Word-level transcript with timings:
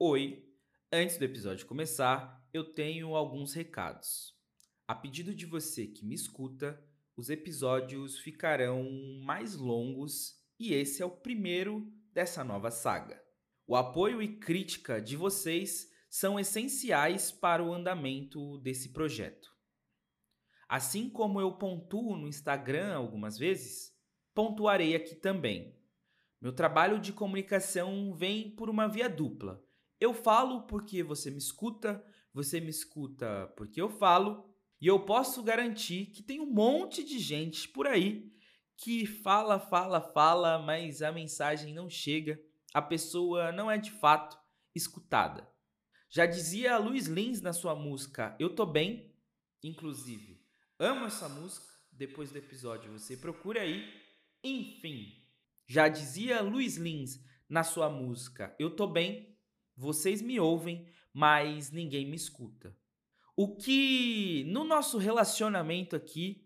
Oi! 0.00 0.48
Antes 0.92 1.18
do 1.18 1.24
episódio 1.24 1.66
começar, 1.66 2.48
eu 2.54 2.72
tenho 2.72 3.16
alguns 3.16 3.52
recados. 3.52 4.32
A 4.86 4.94
pedido 4.94 5.34
de 5.34 5.44
você 5.44 5.88
que 5.88 6.06
me 6.06 6.14
escuta, 6.14 6.80
os 7.16 7.30
episódios 7.30 8.16
ficarão 8.16 8.88
mais 9.24 9.56
longos 9.56 10.40
e 10.56 10.72
esse 10.72 11.02
é 11.02 11.04
o 11.04 11.10
primeiro 11.10 11.92
dessa 12.12 12.44
nova 12.44 12.70
saga. 12.70 13.20
O 13.66 13.74
apoio 13.74 14.22
e 14.22 14.38
crítica 14.38 15.02
de 15.02 15.16
vocês 15.16 15.90
são 16.08 16.38
essenciais 16.38 17.32
para 17.32 17.64
o 17.64 17.74
andamento 17.74 18.58
desse 18.58 18.92
projeto. 18.92 19.52
Assim 20.68 21.10
como 21.10 21.40
eu 21.40 21.58
pontuo 21.58 22.16
no 22.16 22.28
Instagram 22.28 22.94
algumas 22.94 23.36
vezes, 23.36 23.92
pontuarei 24.32 24.94
aqui 24.94 25.16
também. 25.16 25.76
Meu 26.40 26.52
trabalho 26.52 27.00
de 27.00 27.12
comunicação 27.12 28.14
vem 28.14 28.48
por 28.48 28.70
uma 28.70 28.86
via 28.86 29.10
dupla. 29.10 29.60
Eu 30.00 30.14
falo 30.14 30.62
porque 30.62 31.02
você 31.02 31.30
me 31.30 31.38
escuta, 31.38 32.04
você 32.32 32.60
me 32.60 32.70
escuta 32.70 33.52
porque 33.56 33.80
eu 33.80 33.88
falo, 33.88 34.48
e 34.80 34.86
eu 34.86 35.00
posso 35.00 35.42
garantir 35.42 36.06
que 36.06 36.22
tem 36.22 36.40
um 36.40 36.46
monte 36.46 37.02
de 37.02 37.18
gente 37.18 37.68
por 37.68 37.86
aí 37.86 38.32
que 38.76 39.04
fala, 39.06 39.58
fala, 39.58 40.00
fala, 40.00 40.58
mas 40.60 41.02
a 41.02 41.10
mensagem 41.10 41.74
não 41.74 41.90
chega, 41.90 42.40
a 42.72 42.80
pessoa 42.80 43.50
não 43.50 43.68
é 43.68 43.76
de 43.76 43.90
fato 43.90 44.38
escutada. 44.72 45.48
Já 46.08 46.26
dizia 46.26 46.78
Luiz 46.78 47.06
Lins 47.06 47.42
na 47.42 47.52
sua 47.52 47.74
música 47.74 48.36
Eu 48.38 48.54
Tô 48.54 48.64
Bem, 48.64 49.12
inclusive, 49.64 50.40
amo 50.78 51.06
essa 51.06 51.28
música, 51.28 51.66
depois 51.90 52.30
do 52.30 52.38
episódio 52.38 52.92
você 52.92 53.16
procura 53.16 53.62
aí. 53.62 53.84
Enfim, 54.44 55.12
já 55.66 55.88
dizia 55.88 56.40
Luiz 56.40 56.76
Lins 56.76 57.20
na 57.48 57.64
sua 57.64 57.90
música 57.90 58.54
Eu 58.60 58.70
Tô 58.70 58.86
Bem, 58.86 59.36
vocês 59.78 60.20
me 60.20 60.40
ouvem, 60.40 60.86
mas 61.12 61.70
ninguém 61.70 62.04
me 62.04 62.16
escuta. 62.16 62.76
O 63.36 63.56
que 63.56 64.44
no 64.48 64.64
nosso 64.64 64.98
relacionamento 64.98 65.94
aqui, 65.94 66.44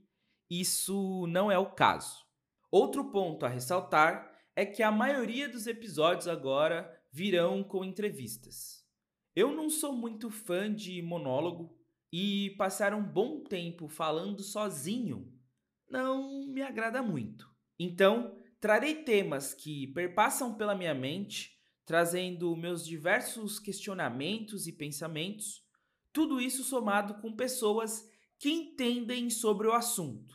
isso 0.50 1.26
não 1.28 1.50
é 1.50 1.58
o 1.58 1.70
caso. 1.72 2.22
Outro 2.70 3.10
ponto 3.10 3.46
a 3.46 3.48
ressaltar 3.48 4.30
é 4.54 4.66
que 4.66 4.82
a 4.82 4.92
maioria 4.92 5.48
dos 5.48 5.66
episódios 5.66 6.28
agora 6.28 7.02
virão 7.10 7.64
com 7.64 7.84
entrevistas. 7.84 8.86
Eu 9.34 9.52
não 9.52 9.70
sou 9.70 9.94
muito 9.94 10.30
fã 10.30 10.72
de 10.72 11.00
monólogo 11.00 11.74
e 12.12 12.50
passar 12.58 12.92
um 12.92 13.02
bom 13.02 13.42
tempo 13.42 13.88
falando 13.88 14.42
sozinho 14.42 15.32
não 15.92 16.46
me 16.46 16.62
agrada 16.62 17.02
muito. 17.02 17.50
Então, 17.78 18.34
trarei 18.58 18.94
temas 19.04 19.52
que 19.52 19.88
perpassam 19.88 20.54
pela 20.54 20.74
minha 20.74 20.94
mente, 20.94 21.52
trazendo 21.92 22.56
meus 22.56 22.86
diversos 22.86 23.58
questionamentos 23.58 24.66
e 24.66 24.72
pensamentos 24.72 25.62
tudo 26.10 26.40
isso 26.40 26.64
somado 26.64 27.20
com 27.20 27.36
pessoas 27.36 28.10
que 28.38 28.48
entendem 28.48 29.28
sobre 29.28 29.66
o 29.66 29.74
assunto. 29.74 30.34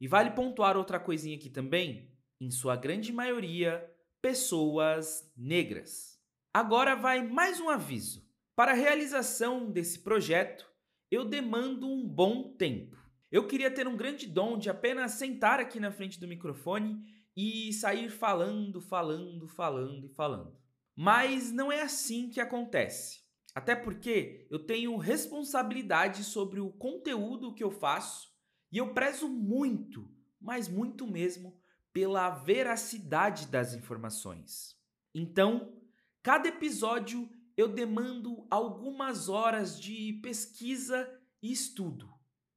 E 0.00 0.08
vale 0.08 0.30
pontuar 0.30 0.78
outra 0.78 0.98
coisinha 0.98 1.36
aqui 1.36 1.50
também, 1.50 2.10
em 2.40 2.50
sua 2.50 2.74
grande 2.74 3.12
maioria, 3.12 3.86
pessoas 4.22 5.30
negras. 5.36 6.18
Agora 6.54 6.96
vai 6.96 7.22
mais 7.22 7.60
um 7.60 7.68
aviso. 7.68 8.26
Para 8.56 8.72
a 8.72 8.74
realização 8.74 9.70
desse 9.70 9.98
projeto, 9.98 10.66
eu 11.10 11.22
demando 11.22 11.86
um 11.86 12.08
bom 12.08 12.54
tempo. 12.56 12.96
Eu 13.30 13.46
queria 13.46 13.70
ter 13.70 13.86
um 13.86 13.94
grande 13.94 14.26
dom 14.26 14.56
de 14.56 14.70
apenas 14.70 15.12
sentar 15.12 15.60
aqui 15.60 15.78
na 15.78 15.92
frente 15.92 16.18
do 16.18 16.26
microfone 16.26 16.96
e 17.36 17.74
sair 17.74 18.08
falando, 18.08 18.80
falando, 18.80 19.46
falando 19.46 20.06
e 20.06 20.08
falando. 20.08 20.63
Mas 20.96 21.50
não 21.50 21.72
é 21.72 21.82
assim 21.82 22.28
que 22.30 22.40
acontece. 22.40 23.20
Até 23.54 23.76
porque 23.76 24.46
eu 24.50 24.58
tenho 24.58 24.96
responsabilidade 24.96 26.24
sobre 26.24 26.60
o 26.60 26.70
conteúdo 26.70 27.54
que 27.54 27.62
eu 27.62 27.70
faço 27.70 28.32
e 28.72 28.78
eu 28.78 28.92
prezo 28.92 29.28
muito, 29.28 30.10
mas 30.40 30.68
muito 30.68 31.06
mesmo, 31.06 31.56
pela 31.92 32.30
veracidade 32.30 33.46
das 33.46 33.72
informações. 33.72 34.76
Então, 35.14 35.80
cada 36.22 36.48
episódio 36.48 37.30
eu 37.56 37.68
demando 37.68 38.44
algumas 38.50 39.28
horas 39.28 39.80
de 39.80 40.14
pesquisa 40.14 41.08
e 41.40 41.52
estudo. 41.52 42.12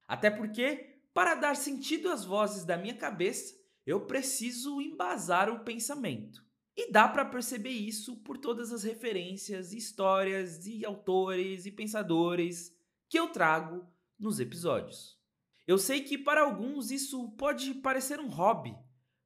Até 0.07 0.31
porque, 0.31 1.01
para 1.13 1.35
dar 1.35 1.55
sentido 1.55 2.09
às 2.09 2.25
vozes 2.25 2.65
da 2.65 2.77
minha 2.77 2.95
cabeça, 2.95 3.53
eu 3.85 4.07
preciso 4.07 4.81
embasar 4.81 5.49
o 5.49 5.63
pensamento. 5.63 6.46
E 6.77 6.91
dá 6.91 7.07
para 7.07 7.25
perceber 7.25 7.71
isso 7.71 8.17
por 8.17 8.37
todas 8.37 8.71
as 8.71 8.83
referências, 8.83 9.73
histórias 9.73 10.67
e 10.67 10.85
autores 10.85 11.65
e 11.65 11.71
pensadores 11.71 12.71
que 13.09 13.17
eu 13.17 13.29
trago 13.29 13.83
nos 14.19 14.39
episódios. 14.39 15.17
Eu 15.65 15.79
sei 15.79 16.01
que 16.01 16.19
para 16.19 16.41
alguns 16.41 16.91
isso 16.91 17.31
pode 17.31 17.73
parecer 17.73 18.19
um 18.19 18.29
hobby, 18.29 18.77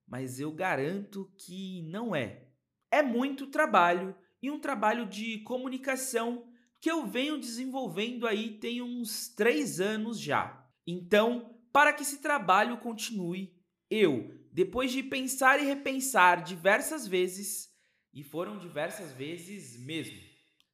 mas 0.07 0.39
eu 0.39 0.49
garanto 0.53 1.29
que 1.37 1.83
não 1.83 2.15
é. 2.15 2.47
É 2.89 3.03
muito 3.03 3.47
trabalho 3.47 4.15
e 4.41 4.49
um 4.49 4.59
trabalho 4.59 5.05
de 5.05 5.39
comunicação 5.39 6.47
que 6.79 6.89
eu 6.89 7.05
venho 7.05 7.37
desenvolvendo 7.37 8.25
aí 8.25 8.57
tem 8.59 8.81
uns 8.81 9.27
três 9.27 9.81
anos 9.81 10.17
já. 10.17 10.65
Então, 10.87 11.53
para 11.71 11.91
que 11.91 12.01
esse 12.01 12.21
trabalho 12.21 12.77
continue, 12.77 13.53
eu 13.89 14.40
depois 14.51 14.91
de 14.91 15.01
pensar 15.01 15.59
e 15.61 15.65
repensar 15.65 16.43
diversas 16.43 17.07
vezes, 17.07 17.69
e 18.13 18.23
foram 18.23 18.57
diversas 18.57 19.11
vezes 19.13 19.77
mesmo, 19.79 20.17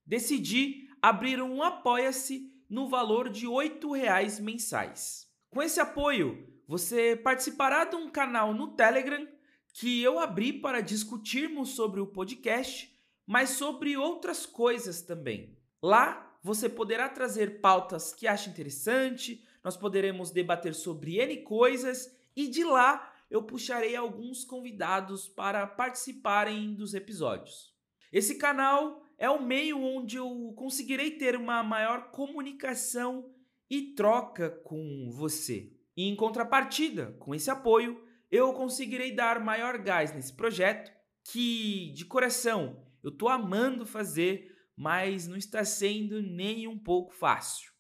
decidi 0.05 0.89
abrir 1.01 1.41
um 1.41 1.61
Apoia-se 1.61 2.51
no 2.69 2.89
valor 2.89 3.29
de 3.29 3.45
R$ 3.45 3.79
reais 3.95 4.39
mensais. 4.39 5.27
Com 5.49 5.61
esse 5.61 5.79
apoio, 5.79 6.47
você 6.67 7.15
participará 7.15 7.85
de 7.85 7.95
um 7.95 8.09
canal 8.09 8.53
no 8.53 8.75
Telegram 8.75 9.27
que 9.73 10.01
eu 10.01 10.19
abri 10.19 10.51
para 10.51 10.81
discutirmos 10.81 11.69
sobre 11.69 11.99
o 12.01 12.07
podcast, 12.07 12.91
mas 13.25 13.51
sobre 13.51 13.95
outras 13.95 14.45
coisas 14.45 15.01
também. 15.01 15.55
Lá 15.81 16.35
você 16.43 16.67
poderá 16.67 17.07
trazer 17.07 17.61
pautas 17.61 18.13
que 18.13 18.27
acha 18.27 18.49
interessante, 18.49 19.45
nós 19.63 19.77
poderemos 19.77 20.31
debater 20.31 20.73
sobre 20.73 21.17
N 21.17 21.37
coisas 21.43 22.11
e 22.35 22.47
de 22.47 22.63
lá 22.63 23.13
eu 23.29 23.43
puxarei 23.43 23.95
alguns 23.95 24.43
convidados 24.43 25.27
para 25.27 25.65
participarem 25.67 26.73
dos 26.73 26.93
episódios. 26.93 27.73
Esse 28.11 28.35
canal 28.35 29.03
é 29.17 29.29
o 29.29 29.41
meio 29.41 29.81
onde 29.81 30.17
eu 30.17 30.53
conseguirei 30.55 31.11
ter 31.11 31.35
uma 31.35 31.61
maior 31.63 32.11
comunicação 32.11 33.29
e 33.69 33.93
troca 33.93 34.49
com 34.49 35.09
você. 35.11 35.73
E 35.95 36.03
em 36.07 36.15
contrapartida, 36.15 37.15
com 37.19 37.33
esse 37.35 37.49
apoio, 37.49 38.01
eu 38.31 38.53
conseguirei 38.53 39.13
dar 39.13 39.43
maior 39.43 39.77
gás 39.77 40.13
nesse 40.13 40.33
projeto 40.33 40.91
que, 41.23 41.91
de 41.93 42.05
coração, 42.05 42.85
eu 43.03 43.11
tô 43.11 43.27
amando 43.27 43.85
fazer, 43.85 44.55
mas 44.75 45.27
não 45.27 45.35
está 45.35 45.65
sendo 45.65 46.21
nem 46.21 46.67
um 46.67 46.77
pouco 46.77 47.13
fácil. 47.13 47.71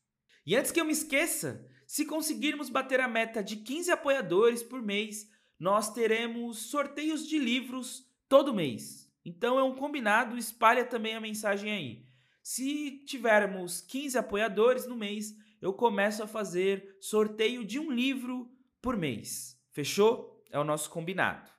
E 0.45 0.55
antes 0.55 0.71
que 0.71 0.79
eu 0.79 0.85
me 0.85 0.93
esqueça, 0.93 1.65
se 1.85 2.05
conseguirmos 2.05 2.69
bater 2.69 2.99
a 2.99 3.07
meta 3.07 3.43
de 3.43 3.57
15 3.57 3.91
apoiadores 3.91 4.63
por 4.63 4.81
mês, 4.81 5.29
nós 5.59 5.91
teremos 5.93 6.57
sorteios 6.57 7.27
de 7.27 7.39
livros 7.39 8.05
todo 8.29 8.53
mês. 8.53 9.11
Então 9.25 9.59
é 9.59 9.63
um 9.63 9.75
combinado, 9.75 10.37
espalha 10.37 10.85
também 10.85 11.15
a 11.15 11.21
mensagem 11.21 11.71
aí. 11.71 12.05
Se 12.41 13.03
tivermos 13.05 13.81
15 13.81 14.17
apoiadores 14.17 14.87
no 14.87 14.95
mês, 14.95 15.35
eu 15.61 15.73
começo 15.73 16.23
a 16.23 16.27
fazer 16.27 16.95
sorteio 17.01 17.65
de 17.65 17.79
um 17.79 17.91
livro 17.91 18.49
por 18.81 18.95
mês. 18.95 19.59
Fechou? 19.71 20.43
É 20.49 20.57
o 20.57 20.63
nosso 20.63 20.89
combinado. 20.89 21.51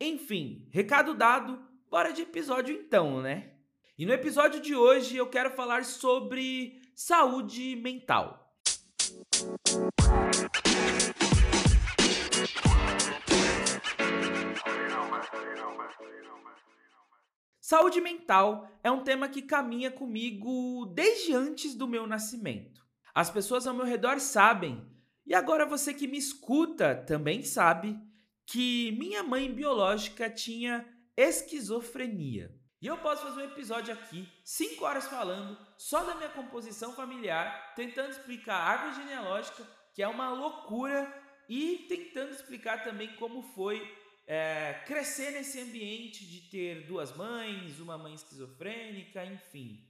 Enfim, 0.00 0.68
recado 0.70 1.14
dado, 1.14 1.60
bora 1.90 2.12
de 2.12 2.22
episódio 2.22 2.76
então, 2.76 3.20
né? 3.20 3.54
E 3.98 4.04
no 4.04 4.12
episódio 4.12 4.60
de 4.60 4.76
hoje 4.76 5.16
eu 5.16 5.26
quero 5.26 5.50
falar 5.50 5.84
sobre 5.84 6.80
saúde 6.94 7.74
mental. 7.76 8.45
Saúde 17.68 18.00
mental 18.00 18.70
é 18.80 18.92
um 18.92 19.02
tema 19.02 19.28
que 19.28 19.42
caminha 19.42 19.90
comigo 19.90 20.86
desde 20.94 21.34
antes 21.34 21.74
do 21.74 21.88
meu 21.88 22.06
nascimento. 22.06 22.80
As 23.12 23.28
pessoas 23.28 23.66
ao 23.66 23.74
meu 23.74 23.84
redor 23.84 24.20
sabem, 24.20 24.86
e 25.26 25.34
agora 25.34 25.66
você 25.66 25.92
que 25.92 26.06
me 26.06 26.16
escuta 26.16 26.94
também 26.94 27.42
sabe, 27.42 27.98
que 28.46 28.92
minha 28.92 29.24
mãe 29.24 29.52
biológica 29.52 30.30
tinha 30.30 30.86
esquizofrenia. 31.16 32.54
E 32.80 32.86
eu 32.86 32.98
posso 32.98 33.24
fazer 33.24 33.40
um 33.40 33.50
episódio 33.50 33.92
aqui, 33.92 34.28
5 34.44 34.84
horas 34.84 35.08
falando 35.08 35.58
só 35.76 36.04
da 36.04 36.14
minha 36.14 36.28
composição 36.28 36.92
familiar, 36.92 37.74
tentando 37.74 38.10
explicar 38.10 38.58
a 38.58 38.64
árvore 38.64 39.02
genealógica, 39.02 39.64
que 39.92 40.04
é 40.04 40.06
uma 40.06 40.30
loucura, 40.30 41.12
e 41.48 41.84
tentando 41.88 42.30
explicar 42.30 42.84
também 42.84 43.16
como 43.16 43.42
foi 43.42 43.80
é, 44.26 44.74
crescer 44.86 45.30
nesse 45.30 45.60
ambiente 45.60 46.26
de 46.26 46.50
ter 46.50 46.86
duas 46.86 47.16
mães, 47.16 47.78
uma 47.78 47.96
mãe 47.96 48.14
esquizofrênica, 48.14 49.24
enfim. 49.24 49.86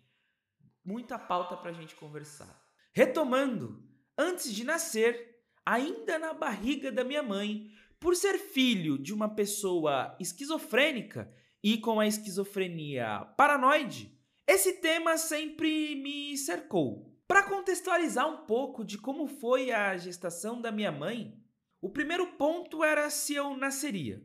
muita 0.85 1.19
pauta 1.19 1.57
para 1.57 1.71
a 1.71 1.75
gente 1.75 1.97
conversar. 1.97 2.63
Retomando, 2.93 3.83
antes 4.17 4.55
de 4.55 4.63
nascer, 4.63 5.43
ainda 5.65 6.19
na 6.19 6.33
barriga 6.33 6.93
da 6.93 7.03
minha 7.03 7.23
mãe, 7.23 7.71
por 7.99 8.15
ser 8.15 8.39
filho 8.39 8.99
de 8.99 9.13
uma 9.13 9.29
pessoa 9.35 10.17
esquizofrênica 10.21 11.33
e 11.63 11.79
com 11.79 11.99
a 11.99 12.07
esquizofrenia 12.07 13.25
paranoide, 13.37 14.17
esse 14.47 14.75
tema 14.75 15.17
sempre 15.17 15.97
me 15.97 16.37
cercou. 16.37 17.13
Para 17.27 17.43
contextualizar 17.43 18.29
um 18.29 18.47
pouco 18.47 18.85
de 18.85 18.97
como 18.97 19.27
foi 19.27 19.73
a 19.73 19.97
gestação 19.97 20.61
da 20.61 20.71
minha 20.71 20.93
mãe, 20.93 21.37
o 21.81 21.91
primeiro 21.91 22.27
ponto 22.33 22.83
era 22.83 23.09
se 23.11 23.35
eu 23.35 23.57
nasceria. 23.57 24.23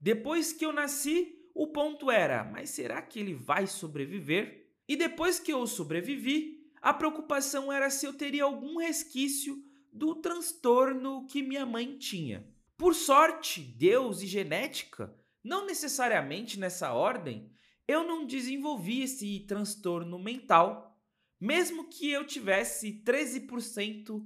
Depois 0.00 0.52
que 0.52 0.64
eu 0.64 0.72
nasci, 0.72 1.38
o 1.54 1.68
ponto 1.68 2.10
era: 2.10 2.44
mas 2.44 2.70
será 2.70 3.00
que 3.00 3.18
ele 3.18 3.34
vai 3.34 3.66
sobreviver? 3.66 4.70
E 4.88 4.96
depois 4.96 5.38
que 5.38 5.52
eu 5.52 5.66
sobrevivi, 5.66 6.62
a 6.80 6.92
preocupação 6.92 7.72
era 7.72 7.88
se 7.88 8.04
eu 8.04 8.12
teria 8.12 8.44
algum 8.44 8.78
resquício 8.78 9.56
do 9.92 10.16
transtorno 10.16 11.26
que 11.26 11.42
minha 11.42 11.64
mãe 11.64 11.96
tinha. 11.96 12.46
Por 12.76 12.94
sorte, 12.94 13.60
Deus 13.60 14.22
e 14.22 14.26
genética, 14.26 15.14
não 15.44 15.66
necessariamente 15.66 16.58
nessa 16.58 16.92
ordem, 16.92 17.52
eu 17.86 18.04
não 18.04 18.26
desenvolvi 18.26 19.02
esse 19.02 19.40
transtorno 19.40 20.18
mental, 20.18 21.00
mesmo 21.40 21.88
que 21.88 22.10
eu 22.10 22.26
tivesse 22.26 23.02
13% 23.04 24.24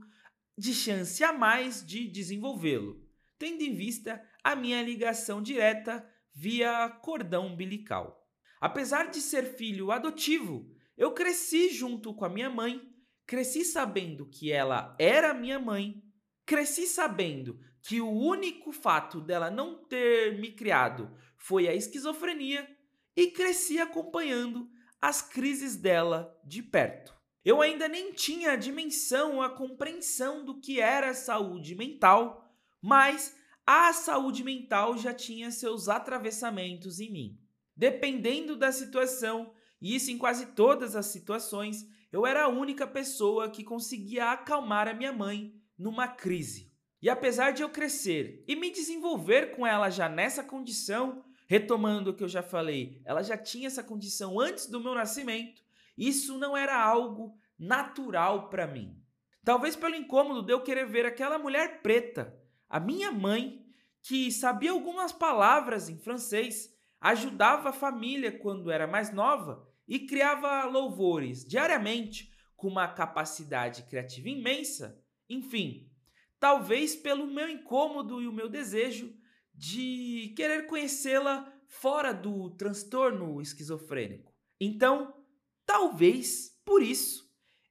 de 0.56 0.72
chance 0.72 1.22
a 1.22 1.32
mais 1.32 1.84
de 1.84 2.08
desenvolvê-lo, 2.08 3.04
tendo 3.38 3.62
em 3.62 3.74
vista 3.74 4.22
a 4.42 4.56
minha 4.56 4.82
ligação 4.82 5.42
direta 5.42 6.06
via 6.34 6.88
cordão 6.88 7.48
umbilical. 7.48 8.26
Apesar 8.60 9.10
de 9.10 9.20
ser 9.20 9.56
filho 9.56 9.90
adotivo, 9.90 10.70
eu 10.96 11.12
cresci 11.12 11.70
junto 11.70 12.14
com 12.14 12.24
a 12.24 12.28
minha 12.28 12.48
mãe, 12.48 12.80
cresci 13.26 13.64
sabendo 13.64 14.26
que 14.26 14.50
ela 14.50 14.96
era 14.98 15.34
minha 15.34 15.58
mãe, 15.58 16.02
cresci 16.44 16.86
sabendo 16.86 17.58
que 17.82 18.00
o 18.00 18.10
único 18.10 18.72
fato 18.72 19.20
dela 19.20 19.50
não 19.50 19.84
ter 19.84 20.38
me 20.38 20.52
criado 20.52 21.10
foi 21.36 21.68
a 21.68 21.74
esquizofrenia 21.74 22.68
e 23.14 23.28
cresci 23.28 23.78
acompanhando 23.78 24.68
as 25.00 25.22
crises 25.22 25.76
dela 25.76 26.38
de 26.44 26.62
perto. 26.62 27.15
Eu 27.46 27.62
ainda 27.62 27.86
nem 27.86 28.12
tinha 28.12 28.50
a 28.50 28.56
dimensão, 28.56 29.40
a 29.40 29.48
compreensão 29.48 30.44
do 30.44 30.58
que 30.58 30.80
era 30.80 31.14
saúde 31.14 31.76
mental, 31.76 32.52
mas 32.82 33.36
a 33.64 33.92
saúde 33.92 34.42
mental 34.42 34.98
já 34.98 35.14
tinha 35.14 35.52
seus 35.52 35.88
atravessamentos 35.88 36.98
em 36.98 37.08
mim. 37.08 37.38
Dependendo 37.76 38.56
da 38.56 38.72
situação, 38.72 39.52
e 39.80 39.94
isso 39.94 40.10
em 40.10 40.18
quase 40.18 40.46
todas 40.54 40.96
as 40.96 41.06
situações, 41.06 41.86
eu 42.10 42.26
era 42.26 42.42
a 42.42 42.48
única 42.48 42.84
pessoa 42.84 43.48
que 43.48 43.62
conseguia 43.62 44.32
acalmar 44.32 44.88
a 44.88 44.94
minha 44.94 45.12
mãe 45.12 45.54
numa 45.78 46.08
crise. 46.08 46.72
E 47.00 47.08
apesar 47.08 47.52
de 47.52 47.62
eu 47.62 47.68
crescer 47.68 48.42
e 48.48 48.56
me 48.56 48.72
desenvolver 48.72 49.54
com 49.54 49.64
ela 49.64 49.88
já 49.88 50.08
nessa 50.08 50.42
condição, 50.42 51.24
retomando 51.46 52.10
o 52.10 52.14
que 52.14 52.24
eu 52.24 52.28
já 52.28 52.42
falei, 52.42 53.00
ela 53.04 53.22
já 53.22 53.38
tinha 53.38 53.68
essa 53.68 53.84
condição 53.84 54.40
antes 54.40 54.66
do 54.66 54.80
meu 54.80 54.96
nascimento, 54.96 55.64
isso 55.96 56.38
não 56.38 56.56
era 56.56 56.80
algo 56.80 57.34
natural 57.58 58.48
para 58.48 58.66
mim. 58.66 59.00
Talvez 59.44 59.76
pelo 59.76 59.94
incômodo 59.94 60.42
de 60.42 60.52
eu 60.52 60.62
querer 60.62 60.86
ver 60.86 61.06
aquela 61.06 61.38
mulher 61.38 61.80
preta 61.82 62.36
a 62.68 62.80
minha 62.80 63.12
mãe, 63.12 63.64
que 64.02 64.30
sabia 64.30 64.72
algumas 64.72 65.12
palavras 65.12 65.88
em 65.88 65.98
francês, 65.98 66.68
ajudava 67.00 67.70
a 67.70 67.72
família 67.72 68.36
quando 68.36 68.70
era 68.70 68.86
mais 68.86 69.12
nova 69.12 69.66
e 69.86 70.00
criava 70.00 70.64
louvores 70.64 71.44
diariamente 71.44 72.32
com 72.56 72.68
uma 72.68 72.88
capacidade 72.88 73.82
criativa 73.84 74.28
imensa. 74.28 75.00
Enfim, 75.28 75.90
talvez 76.40 76.96
pelo 76.96 77.26
meu 77.26 77.48
incômodo 77.48 78.20
e 78.20 78.26
o 78.26 78.32
meu 78.32 78.48
desejo 78.48 79.14
de 79.54 80.34
querer 80.36 80.66
conhecê-la 80.66 81.52
fora 81.68 82.12
do 82.12 82.50
transtorno 82.50 83.40
esquizofrênico. 83.40 84.32
Então, 84.60 85.14
talvez 85.66 86.56
por 86.64 86.82
isso 86.82 87.26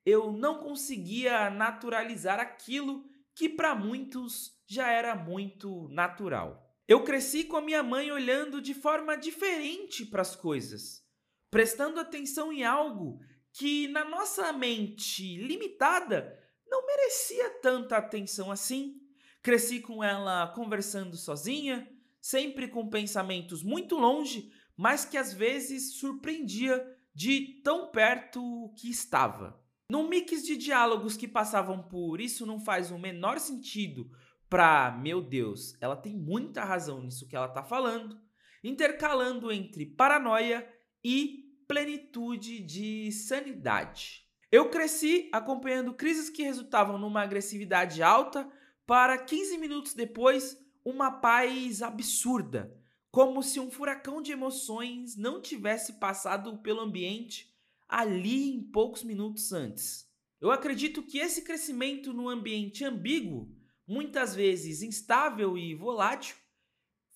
eu 0.05 0.31
não 0.31 0.59
conseguia 0.59 1.49
naturalizar 1.49 2.39
aquilo 2.39 3.03
que 3.33 3.49
para 3.49 3.73
muitos 3.73 4.51
já 4.67 4.91
era 4.91 5.15
muito 5.15 5.87
natural. 5.89 6.63
Eu 6.87 7.03
cresci 7.03 7.43
com 7.43 7.57
a 7.57 7.61
minha 7.61 7.81
mãe 7.81 8.11
olhando 8.11 8.61
de 8.61 8.75
forma 8.75 9.17
diferente 9.17 10.05
para 10.05 10.21
as 10.21 10.35
coisas, 10.35 11.03
prestando 11.49 11.99
atenção 11.99 12.53
em 12.53 12.63
algo 12.63 13.19
que 13.51 13.87
na 13.87 14.05
nossa 14.05 14.53
mente 14.53 15.37
limitada 15.37 16.37
não 16.67 16.85
merecia 16.85 17.49
tanta 17.61 17.97
atenção 17.97 18.51
assim. 18.51 19.01
Cresci 19.41 19.79
com 19.79 20.03
ela 20.03 20.47
conversando 20.53 21.17
sozinha, 21.17 21.89
sempre 22.21 22.67
com 22.67 22.89
pensamentos 22.89 23.63
muito 23.63 23.95
longe, 23.95 24.51
mas 24.77 25.05
que 25.05 25.17
às 25.17 25.33
vezes 25.33 25.95
surpreendia 25.95 26.94
de 27.15 27.61
tão 27.63 27.87
perto 27.87 28.73
que 28.77 28.89
estava. 28.89 29.57
Num 29.89 30.09
mix 30.09 30.43
de 30.43 30.57
diálogos 30.57 31.15
que 31.15 31.27
passavam 31.27 31.81
por 31.81 32.19
isso 32.19 32.45
não 32.45 32.59
faz 32.59 32.91
o 32.91 32.99
menor 32.99 33.39
sentido 33.39 34.11
para, 34.49 34.91
meu 34.91 35.21
Deus, 35.21 35.75
ela 35.79 35.95
tem 35.95 36.13
muita 36.13 36.63
razão 36.63 37.01
nisso 37.01 37.27
que 37.27 37.35
ela 37.35 37.47
está 37.47 37.63
falando, 37.63 38.19
intercalando 38.63 39.51
entre 39.51 39.85
paranoia 39.85 40.67
e 41.03 41.45
plenitude 41.67 42.59
de 42.59 43.11
sanidade. 43.11 44.23
Eu 44.51 44.69
cresci 44.69 45.29
acompanhando 45.31 45.93
crises 45.93 46.29
que 46.29 46.43
resultavam 46.43 46.97
numa 46.97 47.21
agressividade 47.21 48.03
alta 48.03 48.49
para 48.85 49.17
15 49.17 49.57
minutos 49.57 49.93
depois 49.93 50.57
uma 50.83 51.11
paz 51.11 51.81
absurda, 51.81 52.71
como 53.15 53.41
se 53.41 53.61
um 53.61 53.71
furacão 53.71 54.21
de 54.21 54.33
emoções 54.33 55.15
não 55.15 55.41
tivesse 55.41 55.93
passado 55.93 56.57
pelo 56.57 56.81
ambiente 56.81 57.49
ali 57.87 58.49
em 58.53 58.61
poucos 58.61 59.05
minutos 59.05 59.53
antes. 59.53 60.05
Eu 60.41 60.51
acredito 60.51 61.01
que 61.01 61.19
esse 61.19 61.41
crescimento 61.43 62.11
no 62.11 62.27
ambiente 62.27 62.83
ambíguo 62.83 63.55
muitas 63.87 64.35
vezes 64.35 64.81
instável 64.81 65.57
e 65.57 65.73
volátil, 65.73 66.35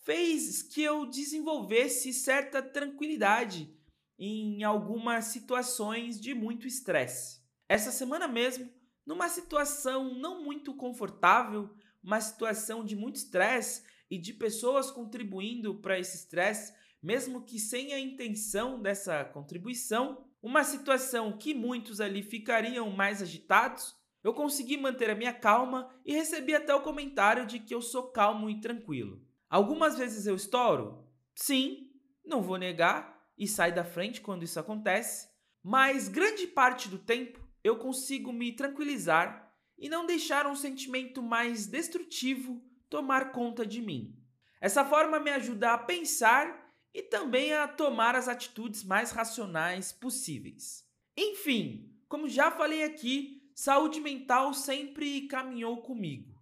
fez 0.05 0.63
que 0.63 0.81
eu 0.81 1.05
desenvolvesse 1.05 2.13
certa 2.13 2.61
tranquilidade 2.61 3.69
em 4.17 4.63
algumas 4.63 5.25
situações 5.25 6.17
de 6.17 6.33
muito 6.33 6.65
estresse. 6.65 7.41
Essa 7.67 7.91
semana 7.91 8.25
mesmo, 8.25 8.71
numa 9.05 9.27
situação 9.27 10.15
não 10.15 10.45
muito 10.45 10.73
confortável, 10.73 11.69
uma 12.01 12.21
situação 12.21 12.85
de 12.85 12.95
muito 12.95 13.17
estresse 13.17 13.83
e 14.09 14.17
de 14.17 14.33
pessoas 14.33 14.89
contribuindo 14.89 15.75
para 15.75 15.99
esse 15.99 16.17
estresse, 16.17 16.73
mesmo 17.01 17.43
que 17.43 17.59
sem 17.59 17.93
a 17.93 17.99
intenção 17.99 18.81
dessa 18.81 19.23
contribuição, 19.23 20.25
uma 20.41 20.63
situação 20.63 21.37
que 21.37 21.53
muitos 21.53 22.01
ali 22.01 22.23
ficariam 22.23 22.89
mais 22.89 23.21
agitados, 23.21 23.95
eu 24.23 24.33
consegui 24.33 24.77
manter 24.77 25.09
a 25.09 25.15
minha 25.15 25.33
calma 25.33 25.89
e 26.05 26.13
recebi 26.13 26.53
até 26.53 26.73
o 26.73 26.81
comentário 26.81 27.45
de 27.45 27.59
que 27.59 27.73
eu 27.73 27.81
sou 27.81 28.11
calmo 28.11 28.49
e 28.49 28.59
tranquilo. 28.59 29.21
Algumas 29.49 29.97
vezes 29.97 30.27
eu 30.27 30.35
estouro? 30.35 31.07
Sim, 31.33 31.89
não 32.25 32.41
vou 32.41 32.57
negar 32.57 33.27
e 33.37 33.47
saio 33.47 33.73
da 33.73 33.85
frente 33.85 34.21
quando 34.21 34.43
isso 34.43 34.59
acontece, 34.59 35.29
mas 35.63 36.09
grande 36.09 36.47
parte 36.47 36.89
do 36.89 36.99
tempo 36.99 37.39
eu 37.63 37.77
consigo 37.77 38.31
me 38.33 38.51
tranquilizar 38.51 39.53
e 39.77 39.87
não 39.87 40.05
deixar 40.05 40.45
um 40.45 40.55
sentimento 40.55 41.21
mais 41.23 41.65
destrutivo 41.65 42.61
tomar 42.89 43.31
conta 43.31 43.65
de 43.65 43.81
mim. 43.81 44.15
Essa 44.59 44.83
forma 44.83 45.19
me 45.19 45.29
ajuda 45.31 45.73
a 45.73 45.77
pensar 45.77 46.73
e 46.93 47.01
também 47.01 47.53
a 47.53 47.67
tomar 47.67 48.15
as 48.15 48.27
atitudes 48.27 48.83
mais 48.83 49.11
racionais 49.11 49.91
possíveis. 49.91 50.85
Enfim, 51.15 51.95
como 52.07 52.27
já 52.27 52.49
falei 52.49 52.83
aqui, 52.83 53.51
saúde 53.53 54.01
mental 54.01 54.53
sempre 54.53 55.27
caminhou 55.27 55.81
comigo. 55.81 56.39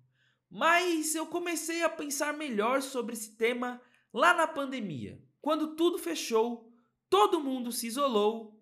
Mas 0.50 1.14
eu 1.14 1.28
comecei 1.28 1.84
a 1.84 1.90
pensar 1.90 2.34
melhor 2.34 2.82
sobre 2.82 3.14
esse 3.14 3.36
tema 3.36 3.82
lá 4.14 4.34
na 4.34 4.48
pandemia. 4.48 5.22
Quando 5.42 5.76
tudo 5.76 5.98
fechou, 5.98 6.72
todo 7.10 7.42
mundo 7.42 7.72
se 7.72 7.88
isolou. 7.88 8.58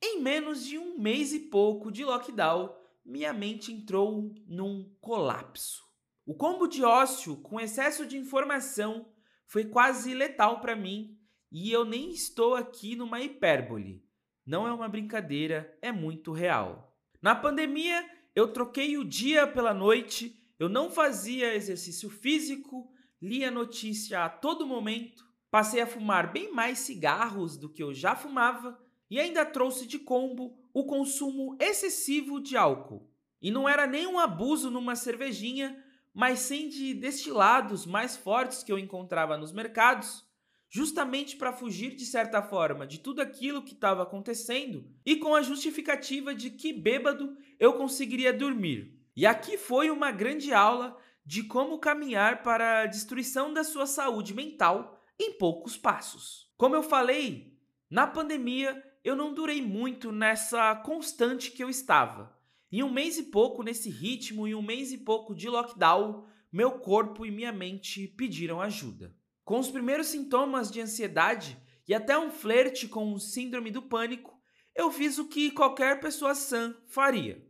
Em 0.00 0.20
menos 0.20 0.64
de 0.64 0.78
um 0.78 0.96
mês 0.96 1.32
e 1.32 1.40
pouco 1.40 1.90
de 1.90 2.04
lockdown, 2.04 2.72
minha 3.04 3.32
mente 3.32 3.72
entrou 3.72 4.32
num 4.46 4.94
colapso. 5.00 5.87
O 6.28 6.34
combo 6.34 6.66
de 6.66 6.84
ócio 6.84 7.38
com 7.38 7.58
excesso 7.58 8.04
de 8.04 8.18
informação 8.18 9.10
foi 9.46 9.64
quase 9.64 10.12
letal 10.12 10.60
para 10.60 10.76
mim 10.76 11.18
e 11.50 11.72
eu 11.72 11.86
nem 11.86 12.10
estou 12.10 12.54
aqui 12.54 12.94
numa 12.94 13.18
hipérbole. 13.18 14.04
Não 14.44 14.68
é 14.68 14.70
uma 14.74 14.90
brincadeira, 14.90 15.74
é 15.80 15.90
muito 15.90 16.30
real. 16.30 16.94
Na 17.22 17.34
pandemia, 17.34 18.06
eu 18.34 18.52
troquei 18.52 18.98
o 18.98 19.06
dia 19.06 19.46
pela 19.46 19.72
noite, 19.72 20.38
eu 20.58 20.68
não 20.68 20.90
fazia 20.90 21.54
exercício 21.54 22.10
físico, 22.10 22.92
lia 23.22 23.50
notícia 23.50 24.22
a 24.22 24.28
todo 24.28 24.66
momento, 24.66 25.24
passei 25.50 25.80
a 25.80 25.86
fumar 25.86 26.30
bem 26.30 26.52
mais 26.52 26.80
cigarros 26.80 27.56
do 27.56 27.72
que 27.72 27.82
eu 27.82 27.94
já 27.94 28.14
fumava, 28.14 28.78
E 29.10 29.18
ainda 29.18 29.46
trouxe 29.46 29.86
de 29.86 29.98
combo 29.98 30.58
o 30.74 30.84
consumo 30.84 31.56
excessivo 31.58 32.38
de 32.38 32.54
álcool. 32.54 33.10
E 33.40 33.50
não 33.50 33.66
era 33.66 33.86
nem 33.86 34.06
um 34.06 34.18
abuso 34.18 34.70
numa 34.70 34.94
cervejinha, 34.94 35.82
mas 36.18 36.40
sim 36.40 36.68
de 36.68 36.94
destilados 36.94 37.86
mais 37.86 38.16
fortes 38.16 38.64
que 38.64 38.72
eu 38.72 38.78
encontrava 38.78 39.36
nos 39.36 39.52
mercados, 39.52 40.26
justamente 40.68 41.36
para 41.36 41.52
fugir 41.52 41.94
de 41.94 42.04
certa 42.04 42.42
forma 42.42 42.84
de 42.84 42.98
tudo 42.98 43.22
aquilo 43.22 43.62
que 43.62 43.72
estava 43.72 44.02
acontecendo 44.02 44.84
e 45.06 45.14
com 45.14 45.32
a 45.32 45.42
justificativa 45.42 46.34
de 46.34 46.50
que 46.50 46.72
bêbado 46.72 47.36
eu 47.56 47.74
conseguiria 47.74 48.32
dormir. 48.32 48.98
E 49.14 49.24
aqui 49.24 49.56
foi 49.56 49.92
uma 49.92 50.10
grande 50.10 50.52
aula 50.52 50.98
de 51.24 51.44
como 51.44 51.78
caminhar 51.78 52.42
para 52.42 52.80
a 52.80 52.86
destruição 52.86 53.54
da 53.54 53.62
sua 53.62 53.86
saúde 53.86 54.34
mental 54.34 55.00
em 55.20 55.34
poucos 55.34 55.76
passos. 55.76 56.52
Como 56.56 56.74
eu 56.74 56.82
falei, 56.82 57.56
na 57.88 58.08
pandemia 58.08 58.82
eu 59.04 59.14
não 59.14 59.32
durei 59.32 59.62
muito 59.62 60.10
nessa 60.10 60.74
constante 60.74 61.52
que 61.52 61.62
eu 61.62 61.70
estava. 61.70 62.36
Em 62.70 62.82
um 62.82 62.92
mês 62.92 63.16
e 63.16 63.24
pouco 63.24 63.62
nesse 63.62 63.88
ritmo, 63.90 64.46
em 64.46 64.54
um 64.54 64.62
mês 64.62 64.92
e 64.92 64.98
pouco 64.98 65.34
de 65.34 65.48
lockdown, 65.48 66.26
meu 66.52 66.72
corpo 66.78 67.24
e 67.24 67.30
minha 67.30 67.52
mente 67.52 68.06
pediram 68.08 68.60
ajuda. 68.60 69.14
Com 69.44 69.58
os 69.58 69.70
primeiros 69.70 70.08
sintomas 70.08 70.70
de 70.70 70.80
ansiedade 70.80 71.58
e 71.86 71.94
até 71.94 72.18
um 72.18 72.30
flerte 72.30 72.86
com 72.86 73.12
o 73.12 73.18
síndrome 73.18 73.70
do 73.70 73.80
pânico, 73.80 74.38
eu 74.74 74.92
fiz 74.92 75.18
o 75.18 75.28
que 75.28 75.50
qualquer 75.50 76.00
pessoa 76.00 76.34
sã 76.34 76.76
faria. 76.86 77.42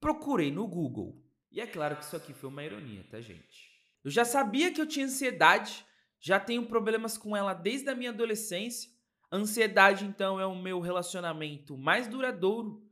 Procurei 0.00 0.50
no 0.50 0.66
Google. 0.66 1.22
E 1.52 1.60
é 1.60 1.66
claro 1.66 1.96
que 1.96 2.04
isso 2.04 2.16
aqui 2.16 2.32
foi 2.32 2.48
uma 2.48 2.64
ironia, 2.64 3.04
tá, 3.10 3.20
gente? 3.20 3.68
Eu 4.02 4.10
já 4.10 4.24
sabia 4.24 4.72
que 4.72 4.80
eu 4.80 4.86
tinha 4.86 5.06
ansiedade, 5.06 5.84
já 6.20 6.40
tenho 6.40 6.66
problemas 6.66 7.18
com 7.18 7.36
ela 7.36 7.52
desde 7.52 7.88
a 7.90 7.94
minha 7.94 8.10
adolescência. 8.10 8.90
A 9.30 9.36
ansiedade, 9.36 10.04
então, 10.04 10.40
é 10.40 10.46
o 10.46 10.56
meu 10.56 10.80
relacionamento 10.80 11.76
mais 11.76 12.06
duradouro. 12.08 12.87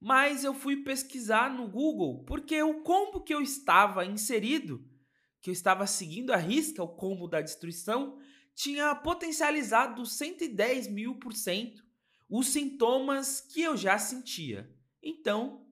Mas 0.00 0.44
eu 0.44 0.54
fui 0.54 0.78
pesquisar 0.82 1.52
no 1.52 1.68
Google 1.68 2.24
porque 2.24 2.62
o 2.62 2.82
combo 2.82 3.20
que 3.20 3.34
eu 3.34 3.40
estava 3.40 4.04
inserido 4.04 4.88
que 5.40 5.48
eu 5.48 5.52
estava 5.52 5.86
seguindo 5.86 6.32
a 6.32 6.36
risca, 6.36 6.82
o 6.82 6.96
combo 6.96 7.26
da 7.26 7.40
destruição, 7.40 8.18
tinha 8.54 8.94
potencializado 8.94 10.04
110 10.04 10.88
mil 10.88 11.18
por 11.18 11.32
cento 11.32 11.82
os 12.28 12.48
sintomas 12.48 13.40
que 13.40 13.62
eu 13.62 13.76
já 13.76 13.98
sentia. 13.98 14.70
Então, 15.02 15.66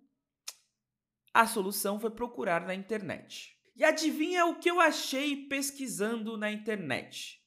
a 1.32 1.47
solução 1.47 2.00
foi 2.00 2.11
procurar 2.11 2.66
na 2.66 2.75
internet. 2.75 3.56
E 3.76 3.85
adivinha 3.85 4.44
o 4.47 4.58
que 4.58 4.68
eu 4.68 4.80
achei 4.80 5.47
pesquisando 5.47 6.37
na 6.37 6.50
internet? 6.50 7.40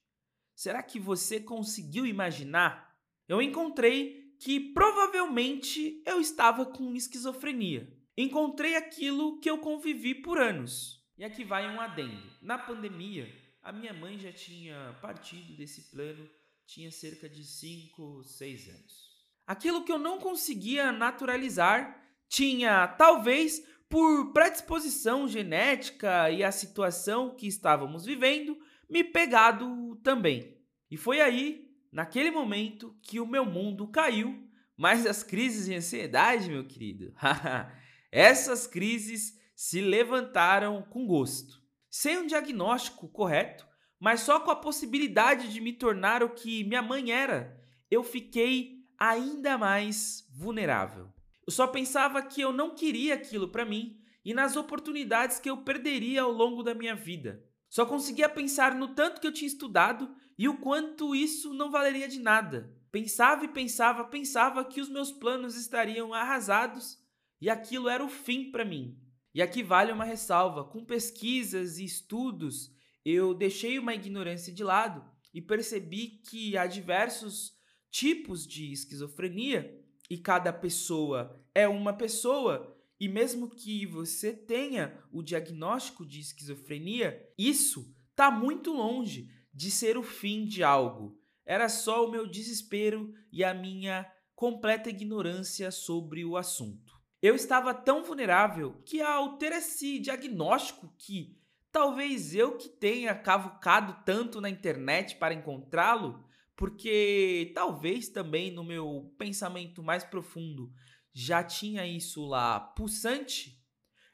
Será 0.55 0.81
que 0.81 0.99
você 0.99 1.41
conseguiu 1.41 2.05
imaginar? 2.05 2.95
Eu 3.27 3.41
encontrei 3.41 4.20
que 4.41 4.59
provavelmente 4.59 6.01
eu 6.05 6.19
estava 6.19 6.65
com 6.65 6.95
esquizofrenia. 6.95 7.87
Encontrei 8.17 8.75
aquilo 8.75 9.39
que 9.39 9.49
eu 9.49 9.59
convivi 9.59 10.15
por 10.15 10.39
anos 10.39 11.01
e 11.21 11.23
aqui 11.23 11.43
vai 11.43 11.67
um 11.67 11.79
adendo. 11.79 12.19
Na 12.41 12.57
pandemia, 12.57 13.31
a 13.61 13.71
minha 13.71 13.93
mãe 13.93 14.17
já 14.17 14.33
tinha 14.33 14.97
partido 14.99 15.53
desse 15.53 15.91
plano, 15.91 16.27
tinha 16.65 16.89
cerca 16.89 17.29
de 17.29 17.43
5, 17.43 18.23
6 18.23 18.69
anos. 18.69 19.11
Aquilo 19.45 19.83
que 19.83 19.91
eu 19.91 19.99
não 19.99 20.17
conseguia 20.17 20.91
naturalizar 20.91 22.03
tinha, 22.27 22.87
talvez, 22.87 23.63
por 23.87 24.33
predisposição 24.33 25.27
genética 25.27 26.31
e 26.31 26.43
a 26.43 26.51
situação 26.51 27.35
que 27.35 27.45
estávamos 27.45 28.03
vivendo, 28.03 28.57
me 28.89 29.03
pegado 29.03 29.95
também. 29.97 30.57
E 30.89 30.97
foi 30.97 31.21
aí, 31.21 31.70
naquele 31.91 32.31
momento, 32.31 32.95
que 33.01 33.19
o 33.19 33.27
meu 33.27 33.45
mundo 33.45 33.87
caiu. 33.87 34.47
Mas 34.77 35.05
as 35.05 35.21
crises 35.21 35.65
de 35.65 35.75
ansiedade, 35.75 36.49
meu 36.49 36.65
querido, 36.65 37.13
essas 38.11 38.65
crises 38.65 39.39
se 39.55 39.81
levantaram 39.81 40.81
com 40.83 41.05
gosto. 41.05 41.61
Sem 41.89 42.17
um 42.17 42.25
diagnóstico 42.25 43.07
correto, 43.09 43.67
mas 43.99 44.21
só 44.21 44.39
com 44.39 44.49
a 44.49 44.55
possibilidade 44.55 45.53
de 45.53 45.61
me 45.61 45.73
tornar 45.73 46.23
o 46.23 46.29
que 46.29 46.63
minha 46.63 46.81
mãe 46.81 47.11
era, 47.11 47.61
eu 47.91 48.03
fiquei 48.03 48.81
ainda 48.97 49.57
mais 49.57 50.27
vulnerável. 50.33 51.13
Eu 51.45 51.51
só 51.51 51.67
pensava 51.67 52.21
que 52.21 52.41
eu 52.41 52.51
não 52.51 52.73
queria 52.73 53.13
aquilo 53.13 53.49
para 53.49 53.65
mim 53.65 53.99
e 54.23 54.33
nas 54.33 54.55
oportunidades 54.55 55.39
que 55.39 55.49
eu 55.49 55.57
perderia 55.57 56.21
ao 56.21 56.31
longo 56.31 56.63
da 56.63 56.73
minha 56.73 56.95
vida. 56.95 57.43
Só 57.69 57.85
conseguia 57.85 58.29
pensar 58.29 58.73
no 58.73 58.89
tanto 58.95 59.19
que 59.19 59.27
eu 59.27 59.31
tinha 59.31 59.47
estudado 59.47 60.13
e 60.37 60.47
o 60.47 60.57
quanto 60.57 61.15
isso 61.15 61.53
não 61.53 61.71
valeria 61.71 62.07
de 62.07 62.19
nada. 62.19 62.75
Pensava 62.91 63.45
e 63.45 63.47
pensava, 63.47 64.03
pensava 64.03 64.65
que 64.65 64.81
os 64.81 64.89
meus 64.89 65.11
planos 65.11 65.55
estariam 65.55 66.13
arrasados 66.13 66.97
e 67.39 67.49
aquilo 67.49 67.87
era 67.87 68.03
o 68.03 68.09
fim 68.09 68.51
para 68.51 68.65
mim. 68.65 68.97
E 69.33 69.41
aqui 69.41 69.63
vale 69.63 69.91
uma 69.91 70.03
ressalva: 70.03 70.63
com 70.63 70.83
pesquisas 70.83 71.77
e 71.77 71.85
estudos, 71.85 72.71
eu 73.05 73.33
deixei 73.33 73.79
uma 73.79 73.95
ignorância 73.95 74.53
de 74.53 74.63
lado 74.63 75.03
e 75.33 75.41
percebi 75.41 76.21
que 76.29 76.57
há 76.57 76.67
diversos 76.67 77.53
tipos 77.89 78.45
de 78.45 78.71
esquizofrenia 78.71 79.79
e 80.09 80.17
cada 80.17 80.51
pessoa 80.51 81.41
é 81.55 81.67
uma 81.67 81.93
pessoa. 81.93 82.77
E 82.99 83.07
mesmo 83.07 83.49
que 83.49 83.85
você 83.85 84.31
tenha 84.31 84.95
o 85.11 85.23
diagnóstico 85.23 86.05
de 86.05 86.19
esquizofrenia, 86.19 87.27
isso 87.37 87.95
está 88.11 88.29
muito 88.29 88.71
longe 88.71 89.29
de 89.53 89.69
ser 89.69 89.97
o 89.97 90.03
fim 90.03 90.45
de 90.45 90.63
algo. 90.63 91.19
Era 91.45 91.67
só 91.69 92.05
o 92.05 92.11
meu 92.11 92.27
desespero 92.27 93.13
e 93.31 93.43
a 93.43 93.53
minha 93.53 94.09
completa 94.35 94.89
ignorância 94.89 95.71
sobre 95.71 96.25
o 96.25 96.37
assunto. 96.37 96.93
Eu 97.21 97.35
estava 97.35 97.73
tão 97.73 98.03
vulnerável 98.03 98.81
que 98.85 99.01
ao 99.01 99.37
ter 99.37 99.51
esse 99.51 99.99
diagnóstico 99.99 100.91
que 100.97 101.37
talvez 101.71 102.33
eu 102.33 102.57
que 102.57 102.67
tenha 102.67 103.13
cavucado 103.13 104.03
tanto 104.05 104.41
na 104.41 104.49
internet 104.49 105.15
para 105.17 105.33
encontrá-lo, 105.33 106.25
porque 106.55 107.51
talvez 107.53 108.09
também 108.09 108.51
no 108.51 108.63
meu 108.63 109.13
pensamento 109.17 109.83
mais 109.83 110.03
profundo 110.03 110.71
já 111.13 111.43
tinha 111.43 111.85
isso 111.85 112.25
lá 112.25 112.59
pulsante, 112.59 113.59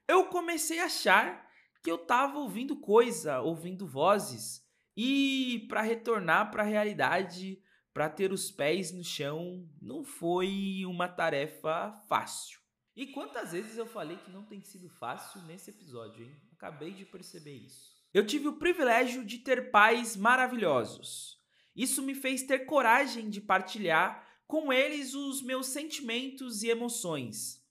eu 0.08 0.26
comecei 0.26 0.80
a 0.80 0.86
achar 0.86 1.48
que 1.84 1.92
eu 1.92 1.96
estava 1.96 2.40
ouvindo 2.40 2.80
coisa, 2.80 3.40
ouvindo 3.40 3.88
vozes, 3.88 4.67
e 4.98 5.68
para 5.70 5.82
retornar 5.82 6.50
para 6.50 6.64
a 6.64 6.66
realidade, 6.66 7.62
para 7.94 8.10
ter 8.10 8.32
os 8.32 8.50
pés 8.50 8.92
no 8.92 9.04
chão, 9.04 9.70
não 9.80 10.04
foi 10.04 10.84
uma 10.88 11.08
tarefa 11.08 11.92
fácil. 12.10 12.60
E 12.96 13.06
quantas 13.06 13.52
vezes 13.52 13.78
eu 13.78 13.86
falei 13.86 14.18
que 14.18 14.32
não 14.32 14.44
tem 14.44 14.60
sido 14.62 14.90
fácil 14.90 15.40
nesse 15.44 15.70
episódio, 15.70 16.26
hein? 16.26 16.36
Acabei 16.52 16.92
de 16.92 17.06
perceber 17.06 17.54
isso. 17.54 17.96
Eu 18.12 18.26
tive 18.26 18.48
o 18.48 18.58
privilégio 18.58 19.24
de 19.24 19.38
ter 19.38 19.70
pais 19.70 20.18
maravilhosos. 20.18 21.38
Isso 21.76 22.02
me 22.02 22.16
fez 22.16 22.42
ter 22.42 22.66
coragem 22.66 23.30
de 23.30 23.40
partilhar 23.40 24.28
com 24.48 24.74
eles 24.74 25.14
os 25.14 25.44
meus 25.44 25.68
sentimentos 25.68 26.64
e 26.64 26.70
emoções. 26.70 27.64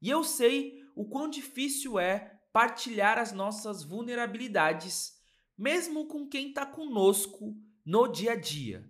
E 0.00 0.08
eu 0.08 0.24
sei 0.24 0.82
o 0.96 1.04
quão 1.04 1.28
difícil 1.28 1.98
é 1.98 2.40
partilhar 2.50 3.18
as 3.18 3.32
nossas 3.32 3.82
vulnerabilidades, 3.82 5.19
mesmo 5.60 6.06
com 6.06 6.26
quem 6.26 6.48
está 6.48 6.64
conosco 6.64 7.54
no 7.84 8.08
dia 8.08 8.32
a 8.32 8.34
dia. 8.34 8.82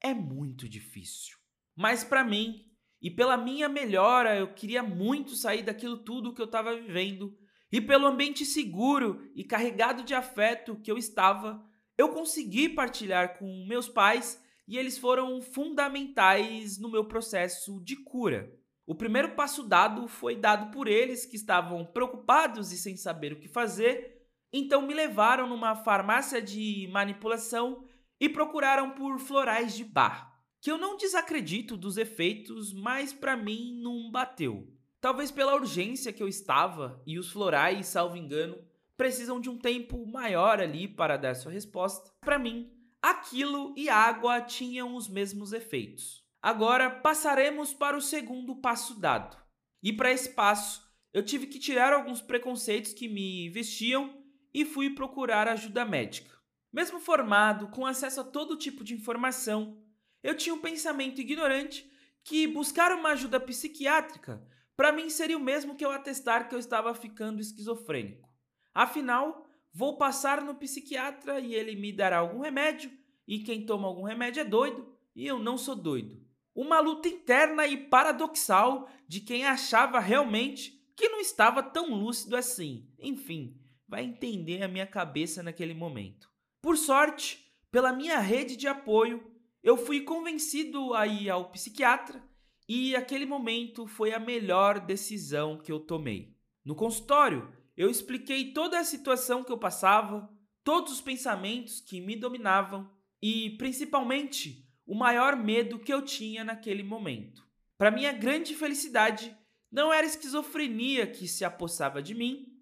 É 0.00 0.14
muito 0.14 0.66
difícil. 0.66 1.36
Mas 1.76 2.02
para 2.02 2.24
mim, 2.24 2.64
e 3.00 3.10
pela 3.10 3.36
minha 3.36 3.68
melhora, 3.68 4.34
eu 4.34 4.54
queria 4.54 4.82
muito 4.82 5.36
sair 5.36 5.62
daquilo 5.62 5.98
tudo 5.98 6.32
que 6.32 6.40
eu 6.40 6.46
estava 6.46 6.74
vivendo. 6.74 7.36
E 7.70 7.78
pelo 7.78 8.06
ambiente 8.06 8.46
seguro 8.46 9.30
e 9.34 9.44
carregado 9.44 10.02
de 10.02 10.14
afeto 10.14 10.80
que 10.80 10.90
eu 10.90 10.96
estava, 10.96 11.62
eu 11.98 12.08
consegui 12.08 12.70
partilhar 12.70 13.38
com 13.38 13.66
meus 13.68 13.86
pais 13.86 14.42
e 14.66 14.78
eles 14.78 14.96
foram 14.96 15.42
fundamentais 15.42 16.78
no 16.78 16.90
meu 16.90 17.04
processo 17.04 17.82
de 17.84 17.96
cura. 17.96 18.50
O 18.86 18.94
primeiro 18.94 19.34
passo 19.34 19.62
dado 19.62 20.08
foi 20.08 20.36
dado 20.36 20.70
por 20.70 20.88
eles 20.88 21.26
que 21.26 21.36
estavam 21.36 21.84
preocupados 21.84 22.72
e 22.72 22.78
sem 22.78 22.96
saber 22.96 23.34
o 23.34 23.38
que 23.38 23.48
fazer, 23.48 24.13
então 24.56 24.80
me 24.80 24.94
levaram 24.94 25.46
numa 25.46 25.74
farmácia 25.74 26.40
de 26.40 26.88
manipulação 26.90 27.84
e 28.18 28.28
procuraram 28.28 28.92
por 28.92 29.18
florais 29.18 29.74
de 29.74 29.84
bar 29.84 30.34
que 30.64 30.70
eu 30.70 30.78
não 30.78 30.96
desacredito 30.96 31.76
dos 31.76 31.98
efeitos, 31.98 32.72
mas 32.72 33.12
para 33.12 33.36
mim 33.36 33.78
não 33.82 34.10
bateu. 34.10 34.66
Talvez 34.98 35.30
pela 35.30 35.54
urgência 35.54 36.10
que 36.10 36.22
eu 36.22 36.26
estava 36.26 37.02
e 37.06 37.18
os 37.18 37.30
florais, 37.30 37.88
salvo 37.88 38.16
engano, 38.16 38.56
precisam 38.96 39.38
de 39.38 39.50
um 39.50 39.58
tempo 39.58 40.06
maior 40.06 40.60
ali 40.60 40.88
para 40.88 41.18
dar 41.18 41.34
sua 41.34 41.52
resposta. 41.52 42.10
Para 42.22 42.38
mim, 42.38 42.72
aquilo 43.02 43.74
e 43.76 43.90
água 43.90 44.40
tinham 44.40 44.96
os 44.96 45.06
mesmos 45.06 45.52
efeitos. 45.52 46.24
Agora 46.40 46.88
passaremos 46.88 47.74
para 47.74 47.94
o 47.94 48.00
segundo 48.00 48.56
passo 48.56 48.98
dado. 48.98 49.36
E 49.82 49.92
para 49.92 50.12
esse 50.12 50.30
passo, 50.30 50.82
eu 51.12 51.22
tive 51.22 51.46
que 51.46 51.58
tirar 51.58 51.92
alguns 51.92 52.22
preconceitos 52.22 52.94
que 52.94 53.06
me 53.06 53.50
vestiam 53.50 54.23
e 54.54 54.64
fui 54.64 54.90
procurar 54.90 55.48
ajuda 55.48 55.84
médica. 55.84 56.30
Mesmo 56.72 57.00
formado, 57.00 57.68
com 57.68 57.84
acesso 57.84 58.20
a 58.20 58.24
todo 58.24 58.56
tipo 58.56 58.82
de 58.84 58.94
informação, 58.94 59.76
eu 60.22 60.36
tinha 60.36 60.54
um 60.54 60.60
pensamento 60.60 61.20
ignorante 61.20 61.90
que 62.22 62.46
buscar 62.46 62.92
uma 62.92 63.10
ajuda 63.10 63.38
psiquiátrica 63.38 64.42
para 64.76 64.92
mim 64.92 65.08
seria 65.08 65.36
o 65.36 65.40
mesmo 65.40 65.76
que 65.76 65.84
eu 65.84 65.90
atestar 65.90 66.48
que 66.48 66.54
eu 66.54 66.58
estava 66.58 66.94
ficando 66.94 67.40
esquizofrênico. 67.40 68.28
Afinal, 68.72 69.46
vou 69.72 69.96
passar 69.96 70.42
no 70.42 70.54
psiquiatra 70.54 71.38
e 71.38 71.54
ele 71.54 71.76
me 71.76 71.92
dará 71.92 72.18
algum 72.18 72.40
remédio, 72.40 72.90
e 73.26 73.38
quem 73.38 73.64
toma 73.64 73.86
algum 73.86 74.02
remédio 74.02 74.40
é 74.40 74.44
doido, 74.44 74.92
e 75.14 75.26
eu 75.26 75.38
não 75.38 75.56
sou 75.56 75.76
doido. 75.76 76.20
Uma 76.54 76.80
luta 76.80 77.08
interna 77.08 77.66
e 77.66 77.76
paradoxal 77.76 78.88
de 79.08 79.20
quem 79.20 79.44
achava 79.44 79.98
realmente 79.98 80.82
que 80.96 81.08
não 81.08 81.20
estava 81.20 81.62
tão 81.62 81.94
lúcido 81.94 82.36
assim. 82.36 82.88
Enfim, 82.98 83.56
vai 83.88 84.04
entender 84.04 84.62
a 84.62 84.68
minha 84.68 84.86
cabeça 84.86 85.42
naquele 85.42 85.74
momento. 85.74 86.30
Por 86.62 86.76
sorte, 86.76 87.44
pela 87.70 87.92
minha 87.92 88.18
rede 88.18 88.56
de 88.56 88.66
apoio, 88.66 89.30
eu 89.62 89.76
fui 89.76 90.02
convencido 90.02 90.94
a 90.94 91.06
ir 91.06 91.30
ao 91.30 91.50
psiquiatra 91.50 92.22
e 92.68 92.94
aquele 92.96 93.26
momento 93.26 93.86
foi 93.86 94.12
a 94.12 94.18
melhor 94.18 94.80
decisão 94.80 95.58
que 95.58 95.70
eu 95.70 95.80
tomei. 95.80 96.34
No 96.64 96.74
consultório, 96.74 97.52
eu 97.76 97.90
expliquei 97.90 98.52
toda 98.52 98.78
a 98.78 98.84
situação 98.84 99.44
que 99.44 99.52
eu 99.52 99.58
passava, 99.58 100.30
todos 100.62 100.92
os 100.92 101.00
pensamentos 101.00 101.80
que 101.80 102.00
me 102.00 102.16
dominavam 102.16 102.90
e, 103.20 103.50
principalmente, 103.58 104.66
o 104.86 104.94
maior 104.94 105.36
medo 105.36 105.78
que 105.78 105.92
eu 105.92 106.02
tinha 106.02 106.44
naquele 106.44 106.82
momento. 106.82 107.46
Para 107.76 107.90
minha 107.90 108.12
grande 108.12 108.54
felicidade, 108.54 109.36
não 109.70 109.92
era 109.92 110.06
esquizofrenia 110.06 111.06
que 111.06 111.26
se 111.26 111.44
apossava 111.44 112.02
de 112.02 112.14
mim, 112.14 112.53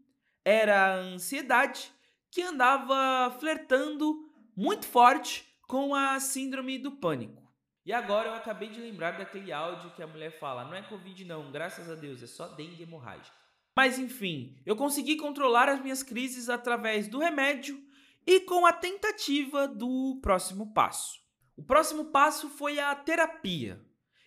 era 0.44 0.94
a 0.94 0.96
ansiedade 0.96 1.90
que 2.30 2.42
andava 2.42 3.30
flertando 3.38 4.28
muito 4.56 4.86
forte 4.86 5.46
com 5.68 5.94
a 5.94 6.18
síndrome 6.20 6.78
do 6.78 6.92
pânico. 6.92 7.42
E 7.84 7.92
agora 7.92 8.28
eu 8.28 8.34
acabei 8.34 8.68
de 8.68 8.80
lembrar 8.80 9.12
daquele 9.12 9.52
áudio 9.52 9.90
que 9.90 10.02
a 10.02 10.06
mulher 10.06 10.38
fala: 10.38 10.64
não 10.64 10.74
é 10.74 10.82
Covid, 10.82 11.24
não, 11.24 11.50
graças 11.50 11.90
a 11.90 11.94
Deus, 11.94 12.22
é 12.22 12.26
só 12.26 12.48
dengue 12.48 12.82
hemorrágica. 12.82 13.36
Mas 13.76 13.98
enfim, 13.98 14.56
eu 14.64 14.76
consegui 14.76 15.16
controlar 15.16 15.68
as 15.68 15.80
minhas 15.80 16.02
crises 16.02 16.48
através 16.48 17.08
do 17.08 17.18
remédio 17.18 17.82
e 18.26 18.40
com 18.40 18.66
a 18.66 18.72
tentativa 18.72 19.66
do 19.66 20.20
próximo 20.22 20.72
passo. 20.72 21.20
O 21.56 21.62
próximo 21.62 22.06
passo 22.06 22.48
foi 22.48 22.78
a 22.78 22.94
terapia. 22.94 23.80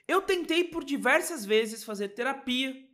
Eu 0.08 0.22
tentei 0.22 0.64
por 0.64 0.84
diversas 0.84 1.46
vezes 1.46 1.84
fazer 1.84 2.10
terapia. 2.10 2.85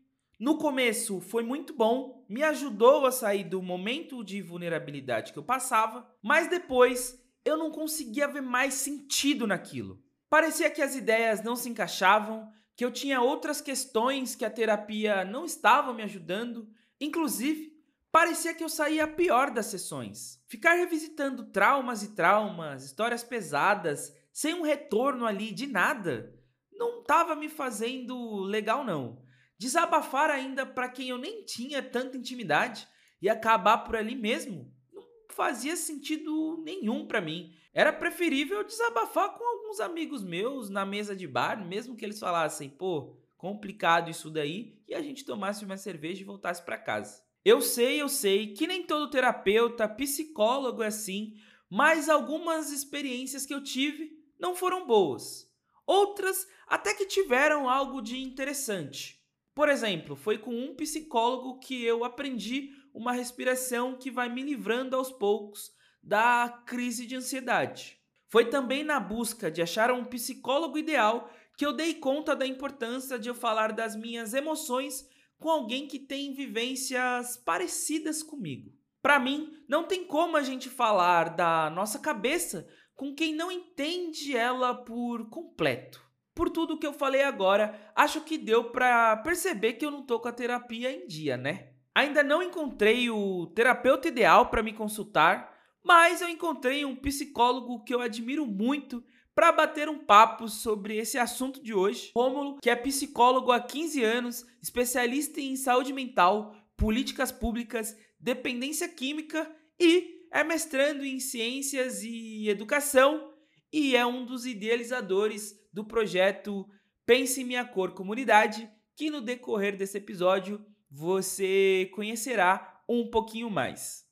No 0.42 0.58
começo 0.58 1.22
foi 1.22 1.44
muito 1.44 1.72
bom, 1.72 2.26
me 2.28 2.42
ajudou 2.42 3.06
a 3.06 3.12
sair 3.12 3.44
do 3.44 3.62
momento 3.62 4.24
de 4.24 4.42
vulnerabilidade 4.42 5.32
que 5.32 5.38
eu 5.38 5.44
passava, 5.44 6.12
mas 6.20 6.48
depois 6.48 7.24
eu 7.46 7.56
não 7.56 7.70
conseguia 7.70 8.28
ver 8.28 8.42
mais 8.42 8.74
sentido 8.74 9.46
naquilo. 9.46 10.02
Parecia 10.28 10.72
que 10.72 10.82
as 10.82 10.96
ideias 10.96 11.44
não 11.44 11.56
se 11.56 11.70
encaixavam, 11.70 12.52
que 12.76 12.84
eu 12.84 12.90
tinha 12.90 13.22
outras 13.22 13.62
questões 13.62 14.34
que 14.34 14.44
a 14.44 14.50
terapia 14.50 15.24
não 15.24 15.46
estava 15.46 15.94
me 15.94 16.02
ajudando, 16.02 16.68
inclusive 17.00 17.80
parecia 18.12 18.56
que 18.56 18.64
eu 18.64 18.70
saía 18.70 19.08
pior 19.08 19.52
das 19.52 19.68
sessões. 19.68 20.42
Ficar 20.48 20.74
revisitando 20.74 21.52
traumas 21.52 22.02
e 22.02 22.16
traumas, 22.16 22.84
histórias 22.84 23.24
pesadas, 23.24 24.12
sem 24.34 24.56
um 24.56 24.64
retorno 24.64 25.28
ali 25.28 25.52
de 25.52 25.68
nada, 25.68 26.34
não 26.74 27.02
estava 27.02 27.36
me 27.36 27.48
fazendo 27.48 28.40
legal 28.40 28.84
não. 28.84 29.22
Desabafar 29.62 30.32
ainda 30.32 30.66
para 30.66 30.90
quem 30.90 31.10
eu 31.10 31.20
nem 31.20 31.46
tinha 31.46 31.84
tanta 31.84 32.18
intimidade 32.18 32.88
e 33.22 33.30
acabar 33.30 33.78
por 33.78 33.96
ali 33.96 34.16
mesmo 34.16 34.74
não 34.92 35.04
fazia 35.30 35.76
sentido 35.76 36.60
nenhum 36.66 37.06
para 37.06 37.22
mim. 37.22 37.54
Era 37.72 37.94
preferível 37.94 38.64
desabafar 38.64 39.38
com 39.38 39.44
alguns 39.44 39.80
amigos 39.80 40.24
meus 40.24 40.68
na 40.72 40.84
mesa 40.84 41.16
de 41.16 41.28
bar, 41.28 41.64
mesmo 41.64 41.96
que 41.96 42.04
eles 42.04 42.18
falassem, 42.18 42.72
pô, 42.72 43.16
complicado 43.38 44.10
isso 44.10 44.32
daí, 44.32 44.82
e 44.88 44.96
a 44.96 45.02
gente 45.04 45.24
tomasse 45.24 45.64
uma 45.64 45.78
cerveja 45.78 46.22
e 46.22 46.26
voltasse 46.26 46.66
para 46.66 46.80
casa. 46.80 47.22
Eu 47.46 47.62
sei, 47.62 48.02
eu 48.02 48.10
sei 48.10 48.56
que 48.56 48.66
nem 48.66 48.82
todo 48.82 49.12
terapeuta, 49.12 49.88
psicólogo 49.88 50.82
é 50.82 50.88
assim, 50.88 51.36
mas 51.70 52.10
algumas 52.10 52.72
experiências 52.72 53.46
que 53.46 53.54
eu 53.54 53.64
tive 53.64 54.12
não 54.40 54.56
foram 54.56 54.88
boas. 54.88 55.48
Outras 55.86 56.48
até 56.66 56.96
que 56.96 57.06
tiveram 57.06 57.70
algo 57.70 58.02
de 58.02 58.18
interessante. 58.18 59.21
Por 59.54 59.68
exemplo, 59.70 60.16
foi 60.16 60.38
com 60.38 60.56
um 60.56 60.76
psicólogo 60.76 61.60
que 61.60 61.84
eu 61.84 62.04
aprendi 62.04 62.70
uma 62.94 63.12
respiração 63.12 63.98
que 63.98 64.10
vai 64.10 64.30
me 64.30 64.42
livrando 64.42 64.96
aos 64.96 65.12
poucos 65.12 65.72
da 66.02 66.64
crise 66.66 67.06
de 67.06 67.16
ansiedade. 67.16 67.98
Foi 68.28 68.50
também 68.50 68.84
na 68.84 69.00
busca 69.00 69.52
de 69.52 69.62
achar 69.62 69.92
um 69.92 70.06
psicólogo 70.06 70.78
ideal 70.78 71.30
que 71.58 71.66
eu 71.66 71.74
dei 71.74 71.94
conta 71.96 72.36
da 72.36 72.46
importância 72.48 73.20
de 73.20 73.30
eu 73.30 73.36
falar 73.36 73.74
das 73.74 73.96
minhas 73.96 74.34
emoções 74.34 75.08
com 75.38 75.50
alguém 75.50 75.88
que 75.88 76.00
tem 76.00 76.34
vivências 76.34 77.36
parecidas 77.38 78.24
comigo. 78.24 78.72
Para 79.02 79.20
mim, 79.20 79.52
não 79.68 79.84
tem 79.84 80.06
como 80.06 80.38
a 80.38 80.44
gente 80.44 80.70
falar 80.70 81.36
da 81.36 81.70
nossa 81.72 82.00
cabeça 82.00 82.68
com 82.96 83.14
quem 83.14 83.34
não 83.34 83.52
entende 83.52 84.38
ela 84.38 84.74
por 84.76 85.30
completo. 85.30 86.11
Por 86.34 86.50
tudo 86.50 86.78
que 86.78 86.88
eu 86.88 86.94
falei 86.94 87.24
agora, 87.24 87.92
acho 87.96 88.22
que 88.22 88.38
deu 88.38 88.66
para 88.72 89.18
perceber 89.18 89.74
que 89.74 89.86
eu 89.86 89.92
não 89.92 90.04
tô 90.04 90.20
com 90.20 90.28
a 90.28 90.34
terapia 90.34 90.92
em 90.92 91.06
dia, 91.06 91.36
né? 91.36 91.70
Ainda 91.94 92.24
não 92.24 92.42
encontrei 92.42 93.10
o 93.10 93.48
terapeuta 93.48 94.08
ideal 94.08 94.50
para 94.50 94.64
me 94.64 94.72
consultar, 94.72 95.54
mas 95.84 96.22
eu 96.22 96.30
encontrei 96.30 96.86
um 96.86 96.96
psicólogo 96.96 97.84
que 97.84 97.94
eu 97.94 98.00
admiro 98.00 98.46
muito 98.46 99.04
para 99.36 99.52
bater 99.52 99.90
um 99.90 99.98
papo 99.98 100.48
sobre 100.48 100.98
esse 100.98 101.18
assunto 101.18 101.62
de 101.62 101.74
hoje. 101.74 102.12
Rômulo, 102.16 102.60
que 102.62 102.70
é 102.70 102.76
psicólogo 102.76 103.52
há 103.52 103.60
15 103.60 104.04
anos, 104.04 104.46
especialista 104.62 105.42
em 105.42 105.56
saúde 105.56 105.92
mental, 105.92 106.56
políticas 106.78 107.32
públicas, 107.32 107.98
dependência 108.20 108.88
química 108.88 109.54
e 109.80 110.28
é 110.32 110.44
mestrando 110.44 111.04
em 111.04 111.20
ciências 111.20 112.04
e 112.04 112.48
educação 112.48 113.34
e 113.72 113.96
é 113.96 114.06
um 114.06 114.26
dos 114.26 114.46
idealizadores 114.46 115.61
do 115.72 115.86
projeto 115.86 116.68
Pense 117.06 117.42
em 117.42 117.46
Minha 117.46 117.66
Cor 117.66 117.92
Comunidade, 117.94 118.70
que 118.96 119.10
no 119.10 119.22
decorrer 119.22 119.76
desse 119.76 119.98
episódio 119.98 120.66
você 120.90 121.90
conhecerá 121.94 122.82
um 122.88 123.10
pouquinho 123.10 123.50
mais. 123.50 124.06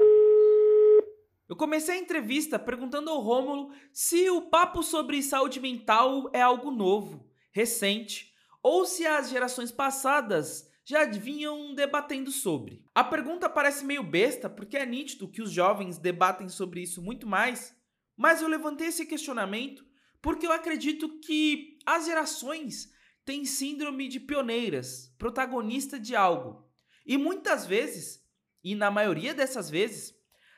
Eu 1.47 1.55
comecei 1.55 1.95
a 1.95 1.99
entrevista 1.99 2.59
perguntando 2.59 3.09
ao 3.09 3.21
Rômulo 3.21 3.73
se 3.91 4.29
o 4.29 4.43
papo 4.49 4.83
sobre 4.83 5.21
saúde 5.21 5.59
mental 5.59 6.29
é 6.33 6.41
algo 6.41 6.71
novo, 6.71 7.27
recente, 7.51 8.31
ou 8.61 8.85
se 8.85 9.05
as 9.05 9.29
gerações 9.29 9.71
passadas 9.71 10.69
já 10.85 11.05
vinham 11.05 11.73
debatendo 11.73 12.31
sobre. 12.31 12.83
A 12.93 13.03
pergunta 13.03 13.49
parece 13.49 13.85
meio 13.85 14.03
besta, 14.03 14.49
porque 14.49 14.77
é 14.77 14.85
nítido 14.85 15.27
que 15.27 15.41
os 15.41 15.51
jovens 15.51 15.97
debatem 15.97 16.49
sobre 16.49 16.81
isso 16.81 17.01
muito 17.01 17.27
mais, 17.27 17.75
mas 18.15 18.41
eu 18.41 18.47
levantei 18.47 18.87
esse 18.87 19.05
questionamento 19.05 19.88
porque 20.21 20.45
eu 20.45 20.51
acredito 20.51 21.19
que 21.19 21.77
as 21.85 22.05
gerações 22.05 22.91
têm 23.25 23.45
síndrome 23.45 24.07
de 24.07 24.19
pioneiras, 24.19 25.13
protagonista 25.17 25.99
de 25.99 26.15
algo. 26.15 26.67
E 27.05 27.17
muitas 27.17 27.65
vezes, 27.65 28.23
e 28.63 28.75
na 28.75 28.91
maioria 28.91 29.33
dessas 29.33 29.69
vezes, 29.69 30.13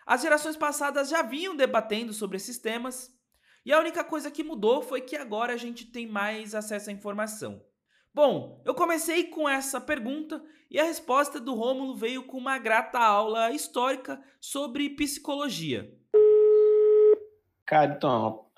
as 0.06 0.22
gerações 0.22 0.58
passadas 0.58 1.10
já 1.10 1.22
vinham 1.22 1.56
debatendo 1.56 2.14
sobre 2.14 2.38
esses 2.38 2.58
temas, 2.58 3.12
e 3.66 3.72
a 3.72 3.80
única 3.80 4.04
coisa 4.04 4.32
que 4.32 4.44
mudou 4.44 4.82
foi 4.82 5.02
que 5.02 5.16
agora 5.16 5.54
a 5.54 5.58
gente 5.58 5.86
tem 5.86 6.08
mais 6.08 6.56
acesso 6.56 6.90
à 6.90 6.94
informação. 6.94 7.64
Bom, 8.14 8.62
eu 8.66 8.74
comecei 8.74 9.26
com 9.26 9.48
essa 9.48 9.80
pergunta 9.80 10.44
e 10.70 10.80
a 10.80 10.84
resposta 10.84 11.40
do 11.40 11.54
Rômulo 11.54 11.96
veio 11.96 12.24
com 12.24 12.38
uma 12.38 12.58
grata 12.58 13.00
aula 13.00 13.52
histórica 13.52 14.22
sobre 14.40 14.90
psicologia. 14.90 15.90
Cara, 17.66 17.94
então, 17.94 18.51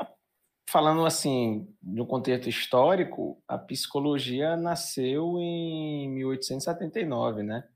falando 0.70 1.06
assim, 1.06 1.68
um 1.84 2.06
contexto 2.06 2.50
histórico, 2.50 3.42
a 3.48 3.58
psicologia 3.58 4.56
nasceu 4.56 5.40
em 5.40 6.10
1879, 6.10 7.44
né? 7.44 7.68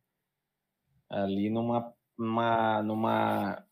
Ali 1.09 1.49
numa 1.49 1.93
numa, 2.17 2.81
numa 2.81 3.65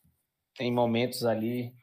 em 0.60 0.72
momentos 0.72 1.26
ali 1.26 1.76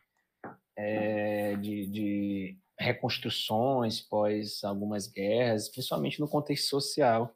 é, 0.77 1.57
de, 1.57 1.87
de 1.87 2.59
reconstruções 2.79 4.01
pós 4.01 4.63
algumas 4.65 5.07
guerras, 5.07 5.69
principalmente 5.69 6.21
no 6.21 6.29
contexto 6.29 6.69
social. 6.69 7.35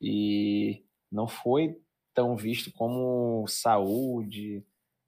E 0.00 0.84
não 1.10 1.28
foi 1.28 1.80
tão 2.12 2.36
visto 2.36 2.72
como 2.72 3.46
saúde 3.46 4.64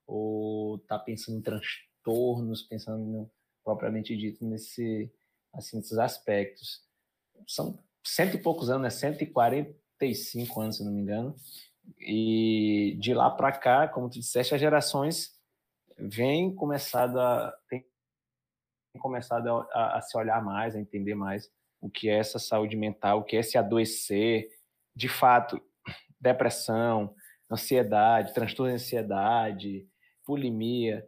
ou 0.07 0.79
tá 0.81 0.99
pensando 0.99 1.39
em 1.39 1.43
transtornos, 1.43 2.63
pensando 2.63 3.05
no, 3.05 3.31
propriamente 3.67 4.17
dito 4.17 4.47
nesse 4.47 5.13
assim 5.53 5.79
nesses 5.79 5.99
aspectos. 5.99 6.85
São 7.49 7.83
cento 8.05 8.37
e 8.37 8.41
poucos 8.41 8.71
anos, 8.71 8.83
né? 8.83 8.91
145 8.91 10.61
anos, 10.61 10.77
se 10.77 10.85
não 10.85 10.93
me 10.93 11.01
engano, 11.01 11.35
e 11.99 12.97
de 13.01 13.13
lá 13.13 13.29
para 13.29 13.51
cá, 13.51 13.89
como 13.89 14.09
tu 14.09 14.21
disseste, 14.21 14.55
as 14.55 14.61
gerações 14.61 15.35
vêm 15.99 16.55
começado 16.55 17.19
a 17.19 17.53
têm 17.69 17.85
começado 19.01 19.49
a, 19.49 19.99
a, 19.99 20.01
se 20.01 20.17
olhar 20.17 20.43
mais, 20.43 20.77
a 20.77 20.81
entender 20.81 21.15
mais 21.15 21.51
o 21.81 21.91
que 21.91 22.09
é 22.09 22.19
essa 22.19 22.39
saúde 22.39 22.77
mental, 22.77 23.19
o 23.19 23.25
que 23.25 23.37
é 23.37 23.43
se 23.43 23.59
adoecer, 23.59 24.49
de 24.95 25.09
fato, 25.09 25.61
depressão, 26.21 27.15
ansiedade, 27.51 28.33
transtorno 28.33 28.71
de 28.71 28.83
ansiedade, 28.83 29.89
bulimia, 30.27 31.07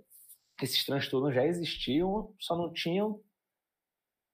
esses 0.65 0.85
transtornos 0.85 1.35
já 1.35 1.45
existiam, 1.45 2.35
só 2.39 2.57
não 2.57 2.73
tinham 2.73 3.21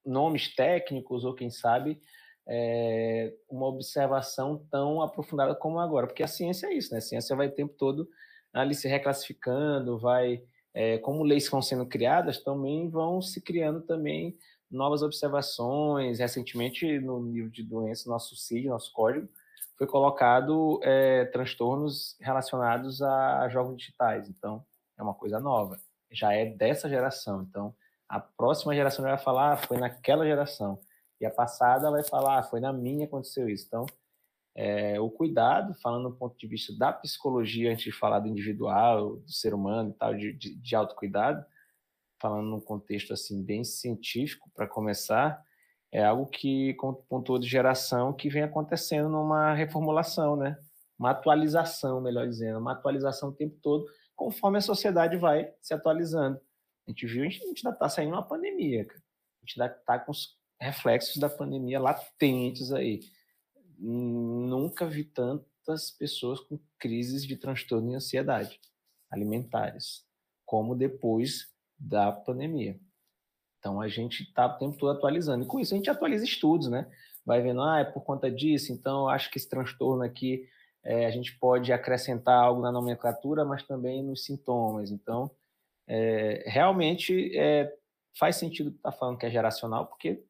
nomes 0.05 0.55
técnicos 0.55 1.25
ou 1.25 1.35
quem 1.35 1.51
sabe 1.51 2.01
é, 2.47 3.35
uma 3.49 3.67
observação 3.67 4.67
tão 4.71 5.01
aprofundada 5.01 5.55
como 5.55 5.79
agora, 5.79 6.07
porque 6.07 6.23
a 6.23 6.29
ciência 6.29 6.67
é 6.67 6.75
isso, 6.75 6.93
né? 6.93 6.99
A 6.99 7.03
ciência 7.03 7.35
vai 7.35 7.49
o 7.49 7.55
tempo 7.55 7.75
todo 7.75 8.09
ali 8.53 8.75
se 8.75 8.87
reclassificando, 8.87 9.99
vai 9.99 10.43
é, 10.73 10.99
como 10.99 11.23
leis 11.23 11.49
vão 11.49 11.63
sendo 11.63 11.87
criadas, 11.87 12.43
também 12.43 12.89
vão 12.89 13.23
se 13.23 13.41
criando 13.41 13.81
também 13.81 14.37
novas 14.71 15.03
observações. 15.03 16.19
Recentemente, 16.19 16.99
no 16.99 17.23
livro 17.31 17.51
de 17.51 17.63
doenças, 17.63 18.07
nosso 18.07 18.37
CID, 18.37 18.69
nosso 18.69 18.93
código, 18.93 19.29
foi 19.77 19.87
colocado 19.87 20.81
é, 20.83 21.25
transtornos 21.27 22.17
relacionados 22.21 23.03
a 23.03 23.49
jogos 23.49 23.77
digitais. 23.77 24.29
Então, 24.29 24.65
é 24.99 25.03
uma 25.03 25.15
coisa 25.15 25.41
nova. 25.41 25.79
Já 26.15 26.33
é 26.33 26.47
dessa 26.47 26.89
geração. 26.89 27.43
Então, 27.43 27.75
a 28.09 28.21
próxima 28.21 28.75
geração 28.75 29.05
vai 29.05 29.19
falar, 29.19 29.53
ah, 29.53 29.57
foi 29.57 29.79
naquela 29.79 30.25
geração. 30.25 30.79
E 31.21 31.27
a 31.27 31.31
passada 31.31 31.91
vai 31.91 32.05
falar, 32.05 32.39
ah, 32.39 32.43
foi 32.43 32.61
na 32.61 32.73
minha 32.73 33.07
aconteceu 33.07 33.49
isso. 33.49 33.67
Então, 33.67 33.87
é, 34.57 35.01
o 35.01 35.11
cuidado, 35.11 35.75
falando 35.83 36.11
do 36.11 36.17
ponto 36.17 36.39
de 36.39 36.47
vista 36.47 36.73
da 36.77 36.93
psicologia, 36.93 37.73
antes 37.73 37.85
de 37.85 37.93
falar 37.93 38.21
do 38.21 38.29
individual, 38.29 39.17
do 39.17 39.33
ser 39.33 39.53
humano 39.53 39.91
e 39.91 39.95
tal, 39.95 40.15
de, 40.15 40.33
de, 40.33 40.55
de 40.55 40.77
autocuidado, 40.77 41.45
falando 42.21 42.49
num 42.49 42.61
contexto 42.61 43.13
assim 43.13 43.43
bem 43.43 43.65
científico, 43.65 44.51
para 44.55 44.69
começar, 44.69 45.43
é 45.91 46.05
algo 46.05 46.27
que, 46.27 46.75
como 46.75 46.95
pontuou 47.09 47.39
de 47.39 47.49
geração, 47.49 48.13
que 48.13 48.29
vem 48.29 48.43
acontecendo 48.43 49.09
numa 49.09 49.53
reformulação, 49.55 50.37
né? 50.37 50.57
Uma 50.99 51.11
atualização, 51.11 52.01
melhor 52.01 52.29
dizendo, 52.29 52.59
uma 52.59 52.73
atualização 52.73 53.31
o 53.31 53.35
tempo 53.35 53.57
todo, 53.61 53.85
conforme 54.15 54.59
a 54.59 54.63
sociedade 54.63 55.17
vai 55.17 55.53
se 55.61 55.75
atualizando. 55.75 56.41
A 56.87 56.91
gente 56.91 57.07
viu, 57.07 57.25
a 57.25 57.29
gente 57.29 57.43
ainda 57.45 57.71
está 57.71 57.89
saindo 57.89 58.13
uma 58.13 58.27
pandemia, 58.27 58.85
cara. 58.85 59.01
A 59.01 59.47
gente 59.47 59.61
ainda 59.61 59.75
está 59.75 59.99
com 59.99 60.13
os 60.13 60.39
reflexos 60.61 61.17
da 61.17 61.29
pandemia 61.29 61.81
latentes 61.81 62.73
aí. 62.73 63.01
Nunca 63.79 64.87
vi 64.87 65.05
tantas 65.05 65.91
pessoas 65.91 66.41
com 66.41 66.59
crises 66.79 67.27
de 67.27 67.37
transtorno 67.37 67.93
e 67.93 67.95
ansiedade 67.95 68.61
alimentares, 69.11 70.05
como 70.45 70.75
depois 70.75 71.53
da 71.79 72.13
pandemia. 72.13 72.79
Então 73.59 73.81
a 73.81 73.89
gente 73.89 74.25
está 74.25 74.47
o 74.47 74.59
tempo 74.59 74.77
todo 74.77 74.97
atualizando. 74.97 75.45
E 75.45 75.47
com 75.47 75.59
isso 75.59 75.75
a 75.75 75.77
gente 75.77 75.89
atualiza 75.89 76.25
estudos, 76.25 76.69
né? 76.69 76.91
Vai 77.25 77.41
vendo, 77.41 77.63
ah, 77.63 77.81
é 77.81 77.85
por 77.85 78.03
conta 78.03 78.31
disso, 78.31 78.73
então 78.73 79.09
acho 79.09 79.31
que 79.31 79.39
esse 79.39 79.49
transtorno 79.49 80.03
aqui 80.03 80.47
é, 80.85 81.07
a 81.07 81.11
gente 81.11 81.39
pode 81.39 81.73
acrescentar 81.73 82.39
algo 82.39 82.61
na 82.61 82.71
nomenclatura, 82.71 83.45
mas 83.45 83.63
também 83.63 84.03
nos 84.03 84.25
sintomas. 84.25 84.91
Então, 84.91 85.31
é, 85.87 86.45
realmente 86.47 87.37
é, 87.37 87.73
faz 88.19 88.37
sentido 88.37 88.71
estar 88.71 88.93
tá 88.93 88.97
falando 88.97 89.19
que 89.19 89.27
é 89.27 89.31
geracional, 89.31 89.87
porque 89.87 90.23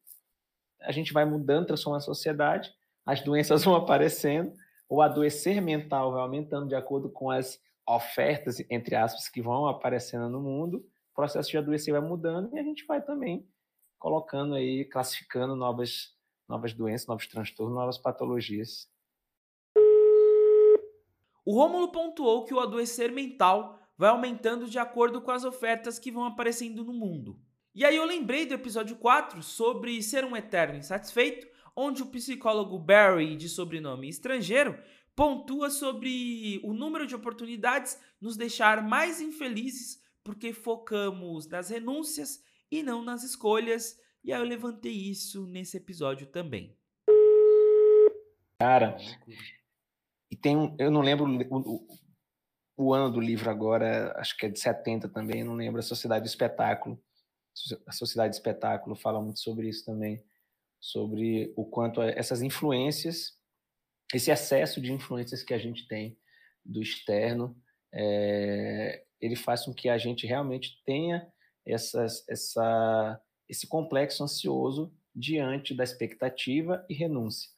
a 0.81 0.91
gente 0.91 1.11
vai 1.11 1.25
mudando, 1.25 1.67
transformando 1.67 2.01
a 2.01 2.05
sociedade, 2.05 2.73
as 3.05 3.21
doenças 3.21 3.63
vão 3.65 3.75
aparecendo, 3.75 4.53
o 4.87 5.01
adoecer 5.01 5.61
mental 5.61 6.11
vai 6.11 6.21
aumentando 6.21 6.67
de 6.67 6.75
acordo 6.75 7.09
com 7.09 7.29
as 7.29 7.59
ofertas, 7.87 8.59
entre 8.69 8.95
aspas, 8.95 9.29
que 9.29 9.41
vão 9.41 9.67
aparecendo 9.67 10.29
no 10.29 10.39
mundo, 10.39 10.77
o 10.77 11.15
processo 11.15 11.49
de 11.49 11.57
adoecer 11.57 11.93
vai 11.93 12.01
mudando 12.01 12.53
e 12.55 12.59
a 12.59 12.63
gente 12.63 12.85
vai 12.85 13.01
também 13.01 13.47
colocando 13.99 14.55
aí, 14.55 14.85
classificando 14.85 15.55
novas, 15.55 16.13
novas 16.47 16.73
doenças, 16.73 17.07
novos 17.07 17.27
transtornos, 17.27 17.75
novas 17.75 17.97
patologias. 17.97 18.89
O 21.45 21.53
Rômulo 21.53 21.91
pontuou 21.91 22.43
que 22.43 22.55
o 22.55 22.59
adoecer 22.59 23.11
mental 23.11 23.79
vai 23.95 24.09
aumentando 24.09 24.67
de 24.67 24.79
acordo 24.79 25.21
com 25.21 25.29
as 25.29 25.45
ofertas 25.45 25.99
que 25.99 26.11
vão 26.11 26.25
aparecendo 26.25 26.83
no 26.83 26.91
mundo. 26.91 27.39
E 27.73 27.85
aí 27.85 27.95
eu 27.95 28.03
lembrei 28.03 28.47
do 28.47 28.55
episódio 28.55 28.95
4 28.95 29.43
sobre 29.43 30.01
ser 30.01 30.25
um 30.25 30.35
eterno 30.35 30.79
insatisfeito, 30.79 31.47
onde 31.75 32.01
o 32.01 32.07
psicólogo 32.07 32.79
Barry, 32.79 33.35
de 33.35 33.47
sobrenome 33.47 34.09
estrangeiro, 34.09 34.75
pontua 35.15 35.69
sobre 35.69 36.59
o 36.63 36.73
número 36.73 37.05
de 37.05 37.13
oportunidades 37.13 38.01
nos 38.19 38.35
deixar 38.35 38.81
mais 38.81 39.21
infelizes 39.21 40.03
porque 40.23 40.51
focamos 40.51 41.47
nas 41.47 41.69
renúncias 41.69 42.43
e 42.71 42.81
não 42.81 43.03
nas 43.03 43.23
escolhas. 43.23 44.01
E 44.23 44.33
aí 44.33 44.41
eu 44.41 44.45
levantei 44.45 44.91
isso 44.91 45.45
nesse 45.45 45.77
episódio 45.77 46.25
também. 46.25 46.75
Cara, 48.57 48.97
e 50.35 50.37
tem 50.37 50.57
um, 50.57 50.75
eu 50.77 50.91
não 50.91 50.99
lembro 50.99 51.25
o, 51.49 51.87
o, 52.75 52.93
ano 52.93 53.09
do 53.09 53.21
livro 53.21 53.49
agora, 53.49 54.13
acho 54.19 54.35
que 54.35 54.45
é 54.45 54.49
de 54.49 54.59
70 54.59 55.07
também, 55.07 55.45
não 55.45 55.55
lembro, 55.55 55.79
a 55.79 55.81
Sociedade 55.81 56.27
Espetáculo. 56.27 57.01
A 57.87 57.93
Sociedade 57.93 58.35
Espetáculo 58.35 58.97
fala 58.97 59.21
muito 59.21 59.39
sobre 59.39 59.69
isso 59.69 59.85
também, 59.85 60.21
sobre 60.77 61.53
o 61.55 61.63
quanto 61.63 62.01
essas 62.01 62.41
influências, 62.41 63.39
esse 64.13 64.29
excesso 64.29 64.81
de 64.81 64.91
influências 64.91 65.41
que 65.41 65.53
a 65.53 65.57
gente 65.57 65.87
tem 65.87 66.19
do 66.65 66.81
externo, 66.81 67.55
é, 67.93 69.05
ele 69.21 69.37
faz 69.37 69.63
com 69.63 69.73
que 69.73 69.87
a 69.87 69.97
gente 69.97 70.27
realmente 70.27 70.83
tenha 70.85 71.31
essas, 71.65 72.27
essa, 72.27 73.21
esse 73.47 73.67
complexo 73.67 74.21
ansioso 74.21 74.93
diante 75.15 75.73
da 75.73 75.85
expectativa 75.85 76.85
e 76.89 76.93
renúncia. 76.93 77.54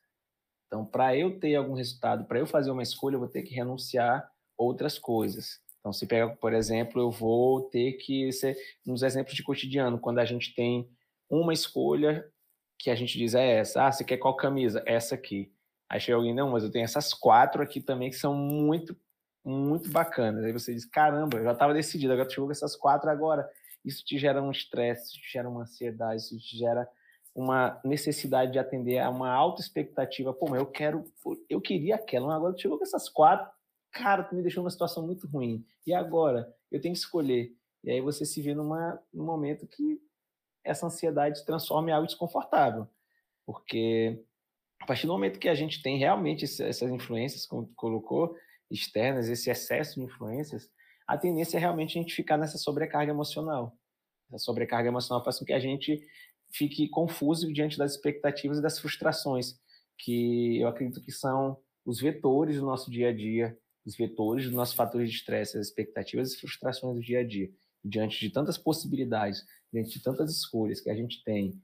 Então, 0.67 0.85
para 0.85 1.15
eu 1.15 1.39
ter 1.39 1.55
algum 1.55 1.73
resultado, 1.73 2.25
para 2.25 2.39
eu 2.39 2.45
fazer 2.45 2.71
uma 2.71 2.83
escolha, 2.83 3.15
eu 3.15 3.19
vou 3.19 3.29
ter 3.29 3.43
que 3.43 3.53
renunciar 3.53 4.29
outras 4.57 4.99
coisas. 4.99 5.59
Então, 5.79 5.93
se 5.93 6.05
pega, 6.05 6.35
por 6.35 6.53
exemplo, 6.53 7.01
eu 7.01 7.09
vou 7.09 7.61
ter 7.69 7.93
que 7.93 8.31
ser 8.31 8.57
nos 8.85 9.03
exemplos 9.03 9.35
de 9.35 9.43
cotidiano, 9.43 9.99
quando 9.99 10.19
a 10.19 10.25
gente 10.25 10.53
tem 10.53 10.89
uma 11.29 11.53
escolha 11.53 12.29
que 12.77 12.89
a 12.89 12.95
gente 12.95 13.17
diz 13.17 13.33
é 13.33 13.59
essa, 13.59 13.87
ah, 13.87 13.91
você 13.91 14.03
quer 14.03 14.17
qual 14.17 14.35
camisa? 14.35 14.83
Essa 14.85 15.15
aqui. 15.15 15.51
Aí 15.89 15.99
chega 15.99 16.17
alguém, 16.17 16.33
não, 16.33 16.51
mas 16.51 16.63
eu 16.63 16.71
tenho 16.71 16.83
essas 16.83 17.13
quatro 17.13 17.61
aqui 17.61 17.81
também 17.81 18.09
que 18.09 18.17
são 18.17 18.35
muito 18.35 18.95
muito 19.45 19.89
bacanas. 19.89 20.43
Aí 20.43 20.51
você 20.51 20.73
diz, 20.73 20.85
caramba, 20.85 21.37
eu 21.37 21.43
já 21.45 21.53
estava 21.53 21.73
decidido, 21.73 22.11
agora 22.11 22.29
chegou 22.29 22.47
com 22.47 22.51
essas 22.51 22.75
quatro 22.75 23.09
agora. 23.09 23.49
Isso 23.83 24.03
te 24.03 24.17
gera 24.17 24.43
um 24.43 24.51
estresse, 24.51 25.05
isso 25.05 25.21
te 25.21 25.31
gera 25.31 25.49
uma 25.49 25.61
ansiedade, 25.61 26.21
isso 26.21 26.37
te 26.37 26.57
gera 26.57 26.87
uma 27.37 27.79
necessidade 27.85 28.51
de 28.51 28.57
atender 28.57 28.97
a 28.97 29.11
uma 29.11 29.31
alta 29.31 29.61
expectativa. 29.61 30.33
Pô, 30.33 30.49
mas 30.49 30.59
eu 30.59 30.65
quero, 30.65 31.03
eu 31.47 31.61
queria 31.61 31.93
aquela, 31.93 32.35
agora 32.35 32.57
chegou 32.57 32.79
com 32.79 32.83
essas 32.83 33.07
quatro, 33.07 33.47
cara, 33.91 34.23
tu 34.23 34.35
me 34.35 34.41
deixou 34.41 34.63
numa 34.63 34.71
situação 34.71 35.05
muito 35.05 35.27
ruim. 35.27 35.63
E 35.85 35.93
agora? 35.93 36.51
Eu 36.71 36.81
tenho 36.81 36.95
que 36.95 36.99
escolher. 36.99 37.55
E 37.83 37.91
aí 37.91 38.01
você 38.01 38.25
se 38.25 38.41
vê 38.41 38.55
numa, 38.55 38.99
num 39.13 39.23
momento 39.23 39.67
que 39.67 40.01
essa 40.63 40.87
ansiedade 40.87 41.37
se 41.37 41.45
transforma 41.45 41.91
em 41.91 41.93
algo 41.93 42.07
desconfortável. 42.07 42.87
Porque 43.45 44.19
a 44.81 44.87
partir 44.87 45.05
do 45.05 45.13
momento 45.13 45.39
que 45.39 45.47
a 45.47 45.55
gente 45.55 45.81
tem 45.83 45.99
realmente 45.99 46.43
essas 46.43 46.89
influências, 46.89 47.45
como 47.45 47.67
tu 47.67 47.73
colocou, 47.75 48.35
externas, 48.69 49.29
esse 49.29 49.51
excesso 49.51 49.99
de 49.99 50.05
influências, 50.07 50.71
a 51.07 51.15
tendência 51.15 51.57
é 51.57 51.59
realmente 51.59 51.97
a 51.97 52.01
gente 52.01 52.15
ficar 52.15 52.35
nessa 52.35 52.57
sobrecarga 52.57 53.11
emocional. 53.11 53.77
Essa 54.29 54.43
sobrecarga 54.43 54.89
emocional 54.89 55.23
faz 55.23 55.37
com 55.37 55.45
que 55.45 55.53
a 55.53 55.59
gente 55.59 56.03
fique 56.51 56.87
confuso 56.89 57.51
diante 57.51 57.77
das 57.77 57.93
expectativas 57.93 58.57
e 58.57 58.61
das 58.61 58.79
frustrações, 58.79 59.59
que 59.97 60.59
eu 60.59 60.67
acredito 60.67 61.01
que 61.01 61.11
são 61.11 61.57
os 61.85 61.99
vetores 61.99 62.57
do 62.59 62.65
nosso 62.65 62.91
dia 62.91 63.09
a 63.09 63.13
dia, 63.13 63.57
os 63.85 63.95
vetores 63.95 64.45
dos 64.45 64.53
nossos 64.53 64.75
fatores 64.75 65.09
de 65.09 65.15
estresse, 65.15 65.57
as 65.57 65.67
expectativas 65.67 66.33
e 66.33 66.37
frustrações 66.37 66.95
do 66.95 67.01
dia 67.01 67.19
a 67.19 67.23
dia. 67.23 67.49
Diante 67.83 68.19
de 68.19 68.29
tantas 68.29 68.57
possibilidades, 68.57 69.45
diante 69.71 69.91
de 69.91 70.01
tantas 70.01 70.31
escolhas 70.31 70.81
que 70.81 70.89
a 70.89 70.95
gente 70.95 71.23
tem, 71.23 71.61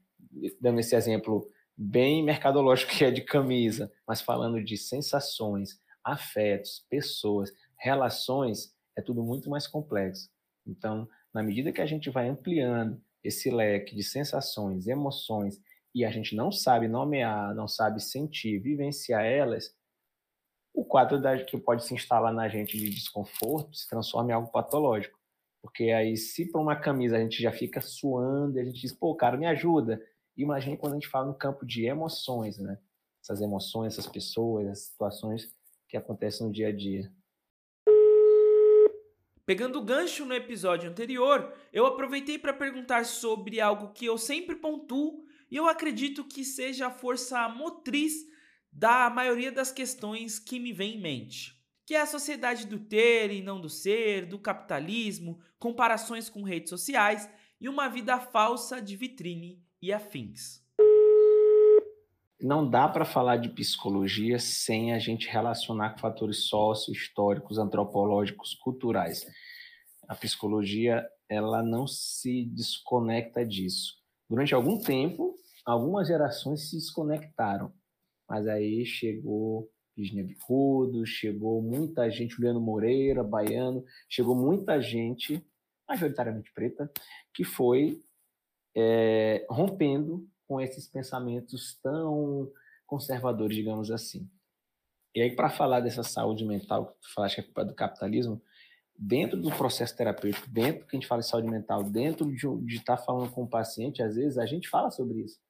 dando 0.60 0.80
esse 0.80 0.96
exemplo 0.96 1.50
bem 1.76 2.22
mercadológico 2.24 2.92
que 2.92 3.04
é 3.04 3.10
de 3.10 3.20
camisa, 3.20 3.92
mas 4.06 4.20
falando 4.20 4.62
de 4.62 4.76
sensações, 4.76 5.78
afetos, 6.02 6.86
pessoas, 6.88 7.52
relações, 7.78 8.72
é 8.96 9.02
tudo 9.02 9.22
muito 9.22 9.50
mais 9.50 9.66
complexo. 9.66 10.30
Então, 10.66 11.08
na 11.32 11.42
medida 11.42 11.72
que 11.72 11.80
a 11.80 11.86
gente 11.86 12.08
vai 12.10 12.28
ampliando 12.28 13.02
esse 13.24 13.50
leque 13.50 13.96
de 13.96 14.02
sensações, 14.04 14.86
emoções, 14.86 15.60
e 15.94 16.04
a 16.04 16.10
gente 16.10 16.36
não 16.36 16.52
sabe 16.52 16.86
nomear, 16.86 17.54
não 17.54 17.66
sabe 17.66 18.00
sentir, 18.00 18.58
vivenciar 18.58 19.24
elas, 19.24 19.74
o 20.74 20.84
quadro 20.84 21.20
da, 21.20 21.42
que 21.42 21.56
pode 21.56 21.84
se 21.84 21.94
instalar 21.94 22.32
na 22.32 22.48
gente 22.48 22.76
de 22.76 22.90
desconforto 22.90 23.76
se 23.76 23.88
transforma 23.88 24.30
em 24.30 24.34
algo 24.34 24.50
patológico. 24.50 25.18
Porque 25.62 25.84
aí, 25.92 26.16
se 26.16 26.50
para 26.50 26.60
uma 26.60 26.76
camisa 26.76 27.16
a 27.16 27.20
gente 27.20 27.40
já 27.40 27.52
fica 27.52 27.80
suando, 27.80 28.58
a 28.58 28.64
gente 28.64 28.80
diz, 28.80 28.92
pô, 28.92 29.14
cara, 29.14 29.36
me 29.36 29.46
ajuda. 29.46 30.02
Imagine 30.36 30.76
quando 30.76 30.92
a 30.92 30.96
gente 30.96 31.08
fala 31.08 31.26
no 31.26 31.34
campo 31.34 31.64
de 31.64 31.86
emoções, 31.86 32.58
né? 32.58 32.76
Essas 33.22 33.40
emoções, 33.40 33.94
essas 33.94 34.06
pessoas, 34.06 34.66
essas 34.66 34.86
situações 34.88 35.54
que 35.88 35.96
acontecem 35.96 36.46
no 36.46 36.52
dia 36.52 36.68
a 36.68 36.72
dia. 36.72 37.10
Pegando 39.46 39.78
o 39.78 39.84
gancho 39.84 40.24
no 40.24 40.32
episódio 40.32 40.88
anterior, 40.88 41.52
eu 41.70 41.84
aproveitei 41.84 42.38
para 42.38 42.54
perguntar 42.54 43.04
sobre 43.04 43.60
algo 43.60 43.92
que 43.92 44.06
eu 44.06 44.16
sempre 44.16 44.56
pontuo 44.56 45.22
e 45.50 45.56
eu 45.56 45.68
acredito 45.68 46.24
que 46.24 46.42
seja 46.42 46.86
a 46.86 46.90
força 46.90 47.46
motriz 47.50 48.26
da 48.72 49.10
maioria 49.10 49.52
das 49.52 49.70
questões 49.70 50.38
que 50.38 50.58
me 50.58 50.72
vem 50.72 50.94
em 50.94 51.00
mente, 51.00 51.62
que 51.84 51.94
é 51.94 52.00
a 52.00 52.06
sociedade 52.06 52.66
do 52.66 52.78
ter 52.78 53.30
e 53.30 53.42
não 53.42 53.60
do 53.60 53.68
ser, 53.68 54.24
do 54.24 54.38
capitalismo, 54.38 55.38
comparações 55.58 56.30
com 56.30 56.42
redes 56.42 56.70
sociais 56.70 57.28
e 57.60 57.68
uma 57.68 57.86
vida 57.86 58.18
falsa 58.18 58.80
de 58.80 58.96
vitrine 58.96 59.62
e 59.80 59.92
afins. 59.92 60.63
Não 62.44 62.68
dá 62.68 62.86
para 62.86 63.06
falar 63.06 63.38
de 63.38 63.48
psicologia 63.48 64.38
sem 64.38 64.92
a 64.92 64.98
gente 64.98 65.26
relacionar 65.30 65.94
com 65.94 65.98
fatores 66.00 66.46
sócio-históricos, 66.46 67.56
antropológicos, 67.56 68.54
culturais. 68.54 69.26
A 70.06 70.14
psicologia 70.14 71.08
ela 71.26 71.62
não 71.62 71.86
se 71.86 72.44
desconecta 72.44 73.46
disso. 73.46 73.94
Durante 74.28 74.54
algum 74.54 74.78
tempo, 74.78 75.34
algumas 75.64 76.06
gerações 76.06 76.68
se 76.68 76.76
desconectaram, 76.76 77.72
mas 78.28 78.46
aí 78.46 78.84
chegou 78.84 79.70
Virginia 79.96 80.22
Bicudo, 80.22 81.06
chegou 81.06 81.62
muita 81.62 82.10
gente, 82.10 82.34
Juliano 82.34 82.60
Moreira, 82.60 83.24
baiano, 83.24 83.82
chegou 84.06 84.36
muita 84.36 84.82
gente, 84.82 85.42
majoritariamente 85.88 86.52
preta, 86.52 86.92
que 87.32 87.42
foi 87.42 88.02
é, 88.76 89.46
rompendo 89.48 90.28
com 90.46 90.60
esses 90.60 90.86
pensamentos 90.86 91.78
tão 91.82 92.50
conservadores, 92.86 93.56
digamos 93.56 93.90
assim. 93.90 94.28
E 95.14 95.22
aí, 95.22 95.34
para 95.34 95.48
falar 95.48 95.80
dessa 95.80 96.02
saúde 96.02 96.44
mental 96.44 96.86
que 96.86 97.00
tu 97.00 97.14
falaste 97.14 97.36
que 97.36 97.40
é 97.40 97.44
culpa 97.44 97.64
do 97.64 97.74
capitalismo, 97.74 98.42
dentro 98.96 99.40
do 99.40 99.50
processo 99.50 99.96
terapêutico, 99.96 100.48
dentro 100.48 100.86
que 100.86 100.96
a 100.96 101.00
gente 101.00 101.08
fala 101.08 101.20
de 101.20 101.28
saúde 101.28 101.48
mental, 101.48 101.82
dentro 101.84 102.30
de 102.30 102.76
estar 102.76 102.96
tá 102.96 103.02
falando 103.02 103.30
com 103.30 103.44
o 103.44 103.48
paciente, 103.48 104.02
às 104.02 104.16
vezes 104.16 104.38
a 104.38 104.46
gente 104.46 104.68
fala 104.68 104.90
sobre 104.90 105.20
isso. 105.20 105.40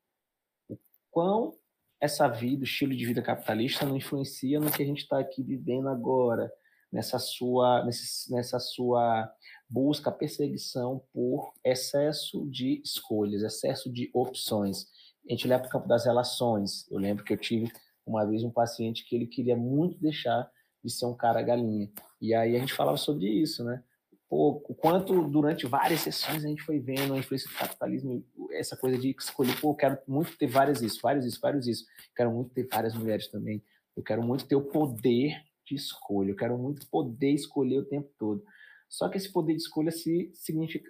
O 0.68 0.78
quão 1.10 1.56
essa 2.00 2.28
vida, 2.28 2.62
o 2.62 2.64
estilo 2.64 2.94
de 2.94 3.06
vida 3.06 3.22
capitalista 3.22 3.86
não 3.86 3.96
influencia 3.96 4.60
no 4.60 4.70
que 4.70 4.82
a 4.82 4.86
gente 4.86 5.02
está 5.02 5.18
aqui 5.18 5.42
vivendo 5.42 5.88
agora, 5.88 6.52
nessa 6.94 7.18
sua, 7.18 7.84
nessa 8.30 8.60
sua 8.60 9.28
busca, 9.68 10.12
perseguição 10.12 11.02
por 11.12 11.52
excesso 11.64 12.48
de 12.48 12.80
escolhas, 12.84 13.42
excesso 13.42 13.92
de 13.92 14.08
opções. 14.14 14.86
A 15.28 15.32
gente 15.32 15.48
leva 15.48 15.62
para 15.62 15.68
o 15.68 15.72
campo 15.72 15.88
das 15.88 16.04
relações. 16.04 16.88
Eu 16.88 17.00
lembro 17.00 17.24
que 17.24 17.32
eu 17.32 17.36
tive 17.36 17.68
uma 18.06 18.24
vez 18.24 18.44
um 18.44 18.50
paciente 18.50 19.04
que 19.04 19.16
ele 19.16 19.26
queria 19.26 19.56
muito 19.56 19.98
deixar 19.98 20.48
de 20.84 20.92
ser 20.92 21.06
um 21.06 21.16
cara 21.16 21.42
galinha. 21.42 21.90
E 22.20 22.32
aí 22.32 22.54
a 22.54 22.60
gente 22.60 22.72
falava 22.72 22.96
sobre 22.96 23.26
isso, 23.26 23.64
né? 23.64 23.82
Pô, 24.28 24.62
o 24.68 24.74
quanto 24.74 25.28
durante 25.28 25.66
várias 25.66 26.00
sessões 26.00 26.44
a 26.44 26.48
gente 26.48 26.62
foi 26.62 26.78
vendo 26.78 27.14
a 27.14 27.18
influência 27.18 27.50
do 27.50 27.56
capitalismo, 27.56 28.24
essa 28.52 28.76
coisa 28.76 28.96
de 28.96 29.16
escolher, 29.18 29.60
pô, 29.60 29.70
eu 29.70 29.74
quero 29.74 29.98
muito 30.06 30.36
ter 30.38 30.46
várias 30.46 30.80
isso, 30.80 31.00
vários 31.02 31.26
isso, 31.26 31.40
vários 31.40 31.66
isso. 31.66 31.84
Quero 32.14 32.30
muito 32.30 32.54
ter 32.54 32.68
várias 32.68 32.94
mulheres 32.94 33.26
também. 33.26 33.64
Eu 33.96 34.02
quero 34.04 34.22
muito 34.22 34.46
ter 34.46 34.54
o 34.54 34.62
poder 34.62 35.42
de 35.64 35.74
escolha. 35.74 36.30
Eu 36.30 36.36
quero 36.36 36.58
muito 36.58 36.88
poder 36.88 37.32
escolher 37.32 37.78
o 37.78 37.84
tempo 37.84 38.10
todo. 38.18 38.44
Só 38.88 39.08
que 39.08 39.16
esse 39.16 39.32
poder 39.32 39.54
de 39.54 39.62
escolha 39.62 39.90
se 39.90 40.32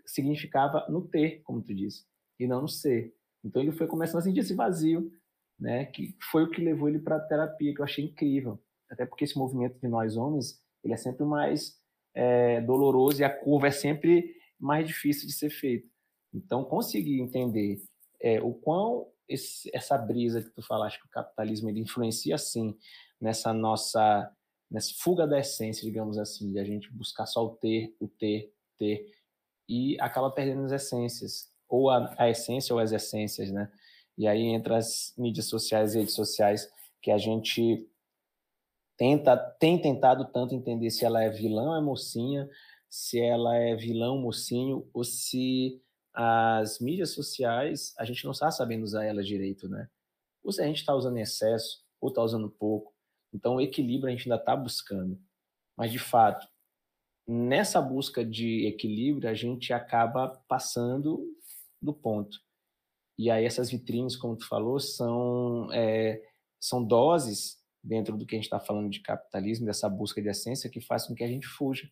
significava 0.04 0.86
no 0.88 1.06
ter, 1.08 1.40
como 1.42 1.62
tu 1.62 1.74
disse, 1.74 2.04
e 2.38 2.46
não 2.46 2.62
no 2.62 2.68
ser. 2.68 3.14
Então 3.42 3.62
ele 3.62 3.72
foi 3.72 3.86
começando 3.86 4.18
a 4.18 4.22
sentir 4.22 4.40
esse 4.40 4.54
vazio, 4.54 5.10
né? 5.58 5.86
Que 5.86 6.16
foi 6.30 6.44
o 6.44 6.50
que 6.50 6.60
levou 6.60 6.88
ele 6.88 6.98
para 6.98 7.16
a 7.16 7.20
terapia, 7.20 7.74
que 7.74 7.80
eu 7.80 7.84
achei 7.84 8.04
incrível 8.04 8.60
até 8.94 9.04
porque 9.04 9.24
esse 9.24 9.36
movimento 9.36 9.78
de 9.78 9.88
nós 9.88 10.16
homens 10.16 10.60
ele 10.82 10.94
é 10.94 10.96
sempre 10.96 11.24
mais 11.24 11.78
é, 12.14 12.60
doloroso 12.60 13.20
e 13.20 13.24
a 13.24 13.30
curva 13.30 13.68
é 13.68 13.70
sempre 13.70 14.36
mais 14.58 14.86
difícil 14.86 15.26
de 15.26 15.32
ser 15.32 15.50
feita. 15.50 15.86
Então, 16.32 16.64
conseguir 16.64 17.20
entender 17.20 17.82
é, 18.20 18.40
o 18.40 18.52
quão 18.52 19.08
esse, 19.28 19.70
essa 19.74 19.96
brisa 19.96 20.42
que 20.42 20.50
tu 20.50 20.62
falaste 20.62 21.00
que 21.00 21.06
o 21.06 21.10
capitalismo 21.10 21.68
ele 21.68 21.80
influencia 21.80 22.34
assim 22.34 22.76
nessa 23.20 23.52
nossa 23.52 24.30
nessa 24.70 24.92
fuga 24.98 25.26
da 25.26 25.38
essência, 25.38 25.84
digamos 25.84 26.18
assim, 26.18 26.50
de 26.52 26.58
a 26.58 26.64
gente 26.64 26.92
buscar 26.92 27.26
só 27.26 27.44
o 27.44 27.50
ter, 27.50 27.94
o 28.00 28.08
ter, 28.08 28.52
ter 28.78 29.12
e 29.68 29.98
acaba 30.00 30.30
perdendo 30.30 30.64
as 30.64 30.72
essências, 30.72 31.50
ou 31.68 31.90
a, 31.90 32.14
a 32.18 32.28
essência 32.28 32.74
ou 32.74 32.80
as 32.80 32.92
essências, 32.92 33.50
né? 33.50 33.70
E 34.16 34.26
aí 34.26 34.42
entra 34.42 34.76
as 34.76 35.12
mídias 35.16 35.46
sociais 35.46 35.94
e 35.94 35.98
redes 35.98 36.14
sociais 36.14 36.70
que 37.02 37.10
a 37.10 37.18
gente 37.18 37.88
tenta, 38.96 39.36
tem 39.36 39.80
tentado 39.80 40.24
tanto 40.26 40.54
entender 40.54 40.90
se 40.90 41.04
ela 41.04 41.22
é 41.22 41.30
vilã 41.30 41.70
ou 41.70 41.76
é 41.76 41.80
mocinha, 41.80 42.48
se 42.88 43.20
ela 43.20 43.56
é 43.56 43.74
vilão, 43.74 44.18
mocinho, 44.18 44.88
ou 44.92 45.02
se 45.02 45.82
as 46.12 46.78
mídias 46.78 47.10
sociais, 47.10 47.92
a 47.98 48.04
gente 48.04 48.24
não 48.24 48.30
está 48.30 48.50
sabendo 48.50 48.84
usar 48.84 49.04
elas 49.04 49.26
direito, 49.26 49.68
né? 49.68 49.88
Ou 50.44 50.52
se 50.52 50.62
a 50.62 50.66
gente 50.66 50.78
está 50.78 50.94
usando 50.94 51.16
em 51.16 51.22
excesso, 51.22 51.82
ou 52.00 52.08
está 52.08 52.22
usando 52.22 52.48
pouco. 52.48 52.93
Então, 53.34 53.56
o 53.56 53.60
equilíbrio 53.60 54.08
a 54.08 54.16
gente 54.16 54.30
ainda 54.30 54.40
está 54.40 54.54
buscando. 54.54 55.20
Mas, 55.76 55.90
de 55.90 55.98
fato, 55.98 56.46
nessa 57.26 57.82
busca 57.82 58.24
de 58.24 58.66
equilíbrio, 58.66 59.28
a 59.28 59.34
gente 59.34 59.72
acaba 59.72 60.40
passando 60.46 61.20
do 61.82 61.92
ponto. 61.92 62.38
E 63.18 63.30
aí, 63.30 63.44
essas 63.44 63.70
vitrines, 63.70 64.16
como 64.16 64.36
tu 64.36 64.46
falou, 64.46 64.78
são, 64.78 65.68
é, 65.72 66.22
são 66.60 66.82
doses 66.82 67.58
dentro 67.82 68.16
do 68.16 68.24
que 68.24 68.34
a 68.34 68.38
gente 68.38 68.46
está 68.46 68.60
falando 68.60 68.88
de 68.88 69.00
capitalismo, 69.00 69.66
dessa 69.66 69.88
busca 69.88 70.22
de 70.22 70.28
essência, 70.28 70.70
que 70.70 70.80
faz 70.80 71.06
com 71.06 71.14
que 71.14 71.24
a 71.24 71.28
gente 71.28 71.46
fuja, 71.46 71.90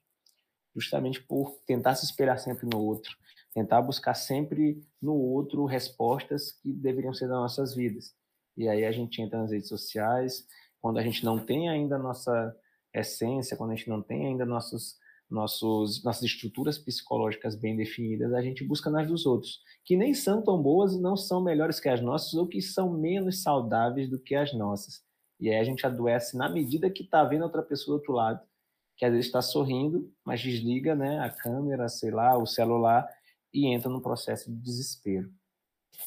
justamente 0.74 1.20
por 1.22 1.60
tentar 1.66 1.96
se 1.96 2.04
esperar 2.04 2.38
sempre 2.38 2.66
no 2.72 2.80
outro, 2.80 3.14
tentar 3.52 3.82
buscar 3.82 4.14
sempre 4.14 4.82
no 5.00 5.14
outro 5.14 5.66
respostas 5.66 6.52
que 6.52 6.72
deveriam 6.72 7.12
ser 7.12 7.28
das 7.28 7.36
nossas 7.36 7.74
vidas. 7.74 8.14
E 8.56 8.68
aí 8.68 8.84
a 8.84 8.92
gente 8.92 9.20
entra 9.20 9.40
nas 9.40 9.50
redes 9.50 9.68
sociais, 9.68 10.46
quando 10.82 10.98
a 10.98 11.02
gente 11.02 11.24
não 11.24 11.38
tem 11.38 11.68
ainda 11.68 11.96
nossa 11.96 12.54
essência, 12.92 13.56
quando 13.56 13.70
a 13.70 13.74
gente 13.76 13.88
não 13.88 14.02
tem 14.02 14.26
ainda 14.26 14.44
nossos, 14.44 14.96
nossos, 15.30 16.02
nossas 16.02 16.24
estruturas 16.24 16.76
psicológicas 16.76 17.54
bem 17.54 17.76
definidas, 17.76 18.34
a 18.34 18.42
gente 18.42 18.64
busca 18.64 18.90
nas 18.90 19.06
dos 19.06 19.24
outros, 19.24 19.60
que 19.84 19.96
nem 19.96 20.12
são 20.12 20.42
tão 20.42 20.60
boas, 20.60 21.00
não 21.00 21.16
são 21.16 21.40
melhores 21.40 21.78
que 21.78 21.88
as 21.88 22.02
nossas, 22.02 22.34
ou 22.34 22.48
que 22.48 22.60
são 22.60 22.92
menos 22.92 23.42
saudáveis 23.42 24.10
do 24.10 24.18
que 24.18 24.34
as 24.34 24.52
nossas. 24.52 25.00
E 25.40 25.48
aí 25.48 25.56
a 25.56 25.64
gente 25.64 25.86
adoece 25.86 26.36
na 26.36 26.48
medida 26.48 26.90
que 26.90 27.04
está 27.04 27.24
vendo 27.24 27.42
outra 27.42 27.62
pessoa 27.62 27.96
do 27.96 28.00
outro 28.00 28.12
lado, 28.12 28.40
que 28.96 29.04
às 29.04 29.12
vezes 29.12 29.26
está 29.26 29.40
sorrindo, 29.40 30.12
mas 30.24 30.40
desliga 30.40 30.94
né, 30.96 31.20
a 31.20 31.30
câmera, 31.30 31.88
sei 31.88 32.10
lá, 32.10 32.36
o 32.36 32.46
celular 32.46 33.08
e 33.54 33.66
entra 33.66 33.88
num 33.88 34.00
processo 34.00 34.50
de 34.50 34.56
desespero. 34.56 35.32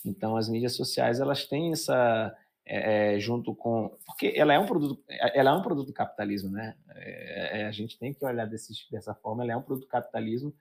Então 0.05 0.35
as 0.35 0.49
mídias 0.49 0.75
sociais 0.75 1.19
elas 1.19 1.45
têm 1.45 1.71
essa 1.71 2.35
é, 2.65 3.15
é 3.15 3.19
junto 3.19 3.53
com 3.55 3.97
porque 4.05 4.33
ela 4.35 4.53
é 4.53 4.59
um 4.59 4.65
produto 4.65 5.03
ela 5.07 5.51
é 5.51 5.53
um 5.53 5.61
produto 5.61 5.87
do 5.87 5.93
capitalismo 5.93 6.49
né 6.51 6.75
é, 6.89 7.61
é, 7.61 7.65
a 7.65 7.71
gente 7.71 7.97
tem 7.97 8.13
que 8.13 8.25
olhar 8.25 8.45
desse, 8.45 8.73
dessa 8.91 9.13
forma 9.13 9.43
ela 9.43 9.53
é 9.53 9.57
um 9.57 9.61
produto 9.61 9.85
do 9.85 9.89
capitalismo 9.89 10.53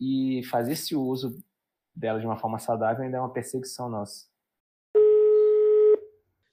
e 0.00 0.42
fazer 0.44 0.72
esse 0.72 0.94
uso 0.94 1.42
dela 1.94 2.20
de 2.20 2.26
uma 2.26 2.36
forma 2.36 2.58
saudável 2.58 3.04
ainda 3.04 3.16
é 3.16 3.20
uma 3.20 3.32
perseguição 3.32 3.88
nossa 3.88 4.32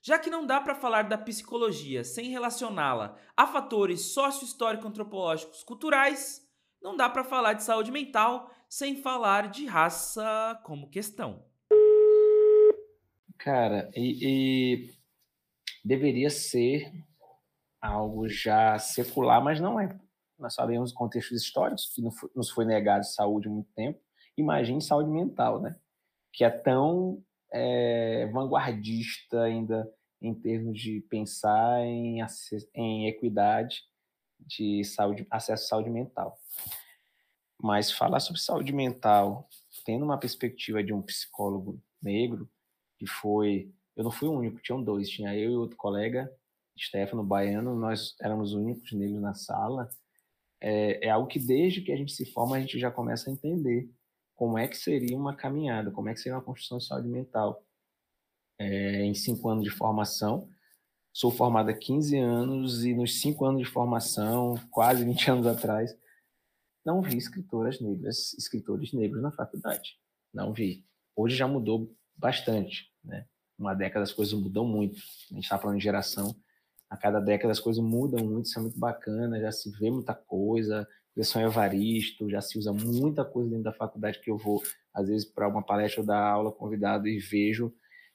já 0.02 0.18
que 0.18 0.30
não 0.30 0.46
dá 0.46 0.60
para 0.60 0.74
falar 0.74 1.02
da 1.02 1.18
psicologia 1.18 2.04
sem 2.04 2.30
relacioná-la 2.30 3.16
a 3.36 3.46
fatores 3.46 4.00
sócio-histórico-antropológicos 4.12 5.62
culturais, 5.62 6.42
não 6.80 6.96
dá 6.96 7.08
para 7.10 7.22
falar 7.22 7.52
de 7.52 7.62
saúde 7.62 7.92
mental 7.92 8.50
sem 8.68 8.96
falar 8.96 9.48
de 9.48 9.66
raça 9.66 10.58
como 10.64 10.88
questão. 10.88 11.44
Cara, 13.42 13.90
e, 13.96 14.18
e 14.22 14.90
deveria 15.82 16.28
ser 16.28 16.92
algo 17.80 18.28
já 18.28 18.78
secular, 18.78 19.42
mas 19.42 19.58
não 19.58 19.80
é. 19.80 19.98
Nós 20.38 20.54
sabemos 20.54 20.92
contextos 20.92 21.42
históricos 21.42 21.90
que 21.94 22.02
nos 22.36 22.50
foi 22.50 22.66
negado 22.66 23.04
saúde 23.06 23.48
há 23.48 23.50
muito 23.50 23.72
tempo. 23.72 23.98
Imagine 24.36 24.82
saúde 24.82 25.08
mental, 25.08 25.58
né? 25.58 25.74
Que 26.30 26.44
é 26.44 26.50
tão 26.50 27.24
é, 27.50 28.26
vanguardista 28.26 29.40
ainda 29.42 29.90
em 30.20 30.34
termos 30.34 30.78
de 30.78 31.00
pensar 31.08 31.80
em, 31.80 32.18
em 32.74 33.06
equidade 33.06 33.84
de 34.38 34.84
saúde, 34.84 35.26
acesso 35.30 35.64
à 35.64 35.68
saúde 35.68 35.88
mental. 35.88 36.38
Mas 37.58 37.90
falar 37.90 38.20
sobre 38.20 38.40
saúde 38.40 38.72
mental, 38.72 39.48
tendo 39.86 40.04
uma 40.04 40.18
perspectiva 40.18 40.84
de 40.84 40.92
um 40.92 41.00
psicólogo 41.00 41.82
negro, 42.02 42.50
que 43.00 43.06
foi, 43.06 43.72
eu 43.96 44.04
não 44.04 44.10
fui 44.10 44.28
o 44.28 44.32
único, 44.32 44.60
tinham 44.60 44.82
dois, 44.84 45.08
tinha 45.08 45.34
eu 45.34 45.52
e 45.52 45.56
outro 45.56 45.74
colega, 45.74 46.30
Stefano 46.78 47.24
Baiano, 47.24 47.74
nós 47.74 48.14
éramos 48.20 48.50
os 48.50 48.54
únicos 48.54 48.92
negros 48.92 49.22
na 49.22 49.32
sala, 49.32 49.88
é, 50.60 51.06
é 51.06 51.10
algo 51.10 51.26
que 51.26 51.38
desde 51.38 51.80
que 51.80 51.90
a 51.90 51.96
gente 51.96 52.12
se 52.12 52.26
forma 52.26 52.56
a 52.56 52.60
gente 52.60 52.78
já 52.78 52.90
começa 52.90 53.30
a 53.30 53.32
entender 53.32 53.90
como 54.36 54.58
é 54.58 54.68
que 54.68 54.76
seria 54.76 55.16
uma 55.16 55.34
caminhada, 55.34 55.90
como 55.90 56.10
é 56.10 56.14
que 56.14 56.20
seria 56.20 56.36
uma 56.36 56.44
construção 56.44 56.76
de 56.76 56.86
saúde 56.86 57.08
mental. 57.08 57.64
É, 58.58 59.02
em 59.02 59.14
cinco 59.14 59.48
anos 59.48 59.64
de 59.64 59.70
formação, 59.70 60.46
sou 61.10 61.30
formado 61.30 61.70
há 61.70 61.74
15 61.74 62.18
anos 62.18 62.84
e 62.84 62.92
nos 62.92 63.18
cinco 63.18 63.46
anos 63.46 63.62
de 63.62 63.66
formação, 63.66 64.56
quase 64.70 65.02
20 65.06 65.30
anos 65.30 65.46
atrás, 65.46 65.96
não 66.84 67.00
vi 67.00 67.16
escritoras 67.16 67.80
negras, 67.80 68.34
escritores 68.34 68.92
negros 68.92 69.22
na 69.22 69.32
faculdade. 69.32 69.98
Não 70.34 70.52
vi. 70.52 70.84
Hoje 71.16 71.36
já 71.36 71.48
mudou 71.48 71.90
bastante, 72.20 72.90
né? 73.04 73.24
Uma 73.58 73.74
década 73.74 74.04
as 74.04 74.12
coisas 74.12 74.32
mudam 74.34 74.64
muito. 74.64 74.98
A 75.30 75.34
gente 75.34 75.44
está 75.44 75.58
falando 75.58 75.78
de 75.78 75.84
geração, 75.84 76.34
a 76.88 76.96
cada 76.96 77.20
década 77.20 77.52
as 77.52 77.60
coisas 77.60 77.82
mudam 77.82 78.24
muito, 78.24 78.46
isso 78.46 78.58
é 78.58 78.62
muito 78.62 78.78
bacana, 78.78 79.40
já 79.40 79.52
se 79.52 79.70
vê 79.78 79.90
muita 79.90 80.14
coisa, 80.14 80.86
versão 81.14 81.42
Evaristo, 81.42 82.28
já 82.30 82.40
se 82.40 82.58
usa 82.58 82.72
muita 82.72 83.24
coisa 83.24 83.50
dentro 83.50 83.64
da 83.64 83.72
faculdade 83.72 84.20
que 84.20 84.30
eu 84.30 84.36
vou, 84.36 84.62
às 84.94 85.08
vezes, 85.08 85.24
para 85.24 85.48
uma 85.48 85.62
palestra 85.62 86.00
ou 86.00 86.06
dar 86.06 86.20
aula 86.20 86.52
convidado 86.52 87.06
e 87.06 87.18
vejo. 87.18 87.72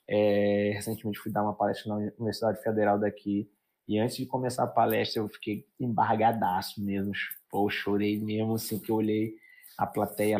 É, 0.08 0.72
recentemente 0.76 1.20
fui 1.20 1.32
dar 1.32 1.44
uma 1.44 1.56
palestra 1.56 1.89
na 1.89 1.96
Universidade 2.20 2.62
Federal 2.62 3.00
daqui, 3.00 3.50
e 3.88 4.00
antes 4.00 4.18
de 4.18 4.26
começar 4.26 4.63
a 4.63 4.68
palestra 4.68 5.22
eu 5.22 5.30
fiquei 5.30 5.65
embargadaço 5.80 6.84
mesmo, 6.84 7.12
pô, 7.50 7.70
chorei 7.70 8.20
mesmo, 8.20 8.56
assim, 8.56 8.80
que 8.80 8.91
eu 8.91 8.96
olhei 8.96 9.36
a 9.78 9.86
plateia 9.86 10.38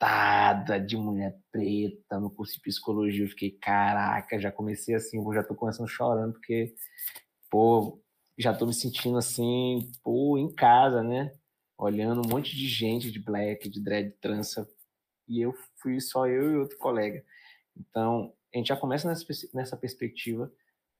lotada 0.00 0.80
de 0.80 0.96
mulher 0.96 1.38
preta 1.52 2.18
no 2.18 2.30
curso 2.30 2.54
de 2.54 2.62
psicologia, 2.62 3.24
eu 3.24 3.28
fiquei, 3.28 3.50
caraca, 3.50 4.40
já 4.40 4.50
comecei 4.50 4.94
assim, 4.94 5.18
eu 5.18 5.34
já 5.34 5.44
tô 5.44 5.54
começando 5.54 5.88
chorando, 5.88 6.32
porque 6.32 6.74
pô, 7.50 8.02
já 8.38 8.54
tô 8.54 8.66
me 8.66 8.72
sentindo 8.72 9.18
assim, 9.18 9.90
pô, 10.02 10.38
em 10.38 10.52
casa, 10.54 11.02
né? 11.02 11.30
Olhando 11.76 12.22
um 12.24 12.30
monte 12.30 12.56
de 12.56 12.66
gente 12.66 13.12
de 13.12 13.18
black, 13.18 13.68
de 13.68 13.82
dread, 13.82 14.10
trança, 14.20 14.66
e 15.28 15.40
eu 15.40 15.54
fui 15.76 16.00
só 16.00 16.26
eu 16.26 16.50
e 16.50 16.56
outro 16.56 16.78
colega. 16.78 17.22
Então, 17.76 18.32
a 18.54 18.56
gente 18.58 18.68
já 18.68 18.76
começa 18.76 19.06
nessa, 19.06 19.24
nessa 19.52 19.76
perspectiva 19.76 20.50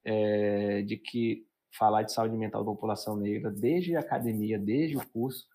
é, 0.04 0.82
de 0.82 0.96
que 0.96 1.46
falar 1.72 2.02
de 2.02 2.12
saúde 2.12 2.36
mental 2.36 2.64
da 2.64 2.70
população 2.70 3.16
negra, 3.16 3.50
desde 3.50 3.96
a 3.96 4.00
academia, 4.00 4.58
desde 4.58 4.96
o 4.96 5.06
curso, 5.08 5.46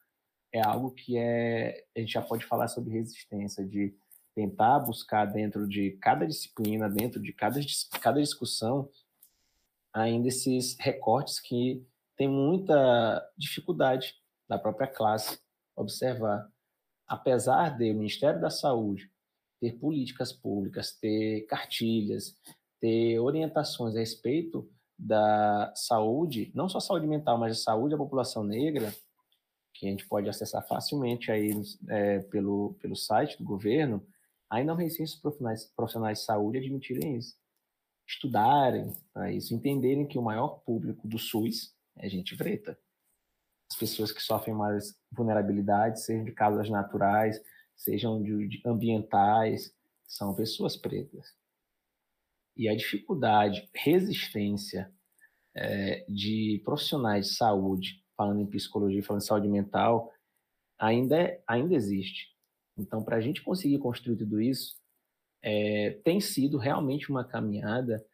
é 0.55 0.65
algo 0.65 0.91
que 0.91 1.17
é, 1.17 1.83
a 1.93 1.99
gente 1.99 2.13
já 2.13 2.21
pode 2.21 2.45
falar 2.45 2.69
sobre 2.69 2.93
resistência, 2.93 3.67
de 3.67 3.93
tentar 4.33 4.79
buscar 4.79 5.25
dentro 5.25 5.67
de 5.67 5.91
cada 6.01 6.25
disciplina, 6.25 6.89
dentro 6.89 7.21
de 7.21 7.33
cada, 7.33 7.59
cada 7.99 8.21
discussão, 8.21 8.89
ainda 9.93 10.29
esses 10.29 10.77
recortes 10.79 11.41
que 11.41 11.85
tem 12.15 12.29
muita 12.29 13.21
dificuldade 13.37 14.15
da 14.47 14.57
própria 14.57 14.87
classe 14.87 15.37
observar. 15.75 16.49
Apesar 17.05 17.77
de 17.77 17.91
o 17.91 17.95
Ministério 17.95 18.39
da 18.39 18.49
Saúde 18.49 19.11
ter 19.59 19.73
políticas 19.73 20.31
públicas, 20.31 20.93
ter 20.93 21.41
cartilhas, 21.47 22.37
ter 22.79 23.19
orientações 23.19 23.93
a 23.93 23.99
respeito 23.99 24.69
da 24.97 25.73
saúde, 25.75 26.49
não 26.55 26.69
só 26.69 26.79
saúde 26.79 27.07
mental, 27.07 27.37
mas 27.37 27.59
a 27.59 27.61
saúde 27.61 27.91
da 27.91 27.97
população 27.97 28.41
negra, 28.41 28.93
que 29.75 29.87
a 29.87 29.91
gente 29.91 30.07
pode 30.07 30.27
acessar 30.27 30.65
facilmente 30.67 31.31
aí 31.31 31.51
é, 31.89 32.19
pelo, 32.19 32.75
pelo 32.81 32.95
site 32.95 33.37
do 33.37 33.43
governo, 33.43 34.05
ainda 34.49 34.71
não 34.71 34.79
resistem 34.79 35.21
profissionais, 35.21 35.71
profissionais 35.75 36.19
de 36.19 36.25
saúde 36.25 36.57
admitirem 36.57 37.17
isso 37.17 37.35
estudarem 38.07 38.93
para 39.13 39.31
isso, 39.31 39.53
entenderem 39.53 40.05
que 40.05 40.17
o 40.17 40.21
maior 40.21 40.59
público 40.59 41.07
do 41.07 41.17
SUS 41.17 41.75
é 41.97 42.07
gente 42.07 42.37
preta. 42.37 42.77
As 43.69 43.75
pessoas 43.75 44.11
que 44.11 44.21
sofrem 44.21 44.55
mais 44.55 44.95
vulnerabilidades, 45.11 46.05
sejam 46.05 46.23
de 46.23 46.31
causas 46.31 46.69
naturais, 46.69 47.41
sejam 47.75 48.21
de, 48.21 48.47
de 48.47 48.61
ambientais, 48.65 49.73
são 50.05 50.35
pessoas 50.35 50.77
pretas. 50.77 51.33
E 52.55 52.69
a 52.69 52.75
dificuldade, 52.75 53.67
resistência 53.73 54.93
é, 55.55 56.05
de 56.07 56.61
profissionais 56.63 57.27
de 57.27 57.33
saúde, 57.33 58.04
falando 58.15 58.41
em 58.41 58.45
psicologia, 58.45 59.03
falando 59.03 59.21
em 59.21 59.25
saúde 59.25 59.47
mental, 59.47 60.11
ainda, 60.77 61.21
é, 61.21 61.43
ainda 61.47 61.75
existe. 61.75 62.33
Então, 62.77 63.03
para 63.03 63.17
a 63.17 63.21
gente 63.21 63.41
conseguir 63.41 63.79
construir 63.79 64.17
tudo 64.17 64.41
isso, 64.41 64.75
é, 65.41 65.91
tem 66.03 66.19
sido 66.19 66.57
realmente 66.57 67.09
uma 67.09 67.23
caminhada, 67.23 68.05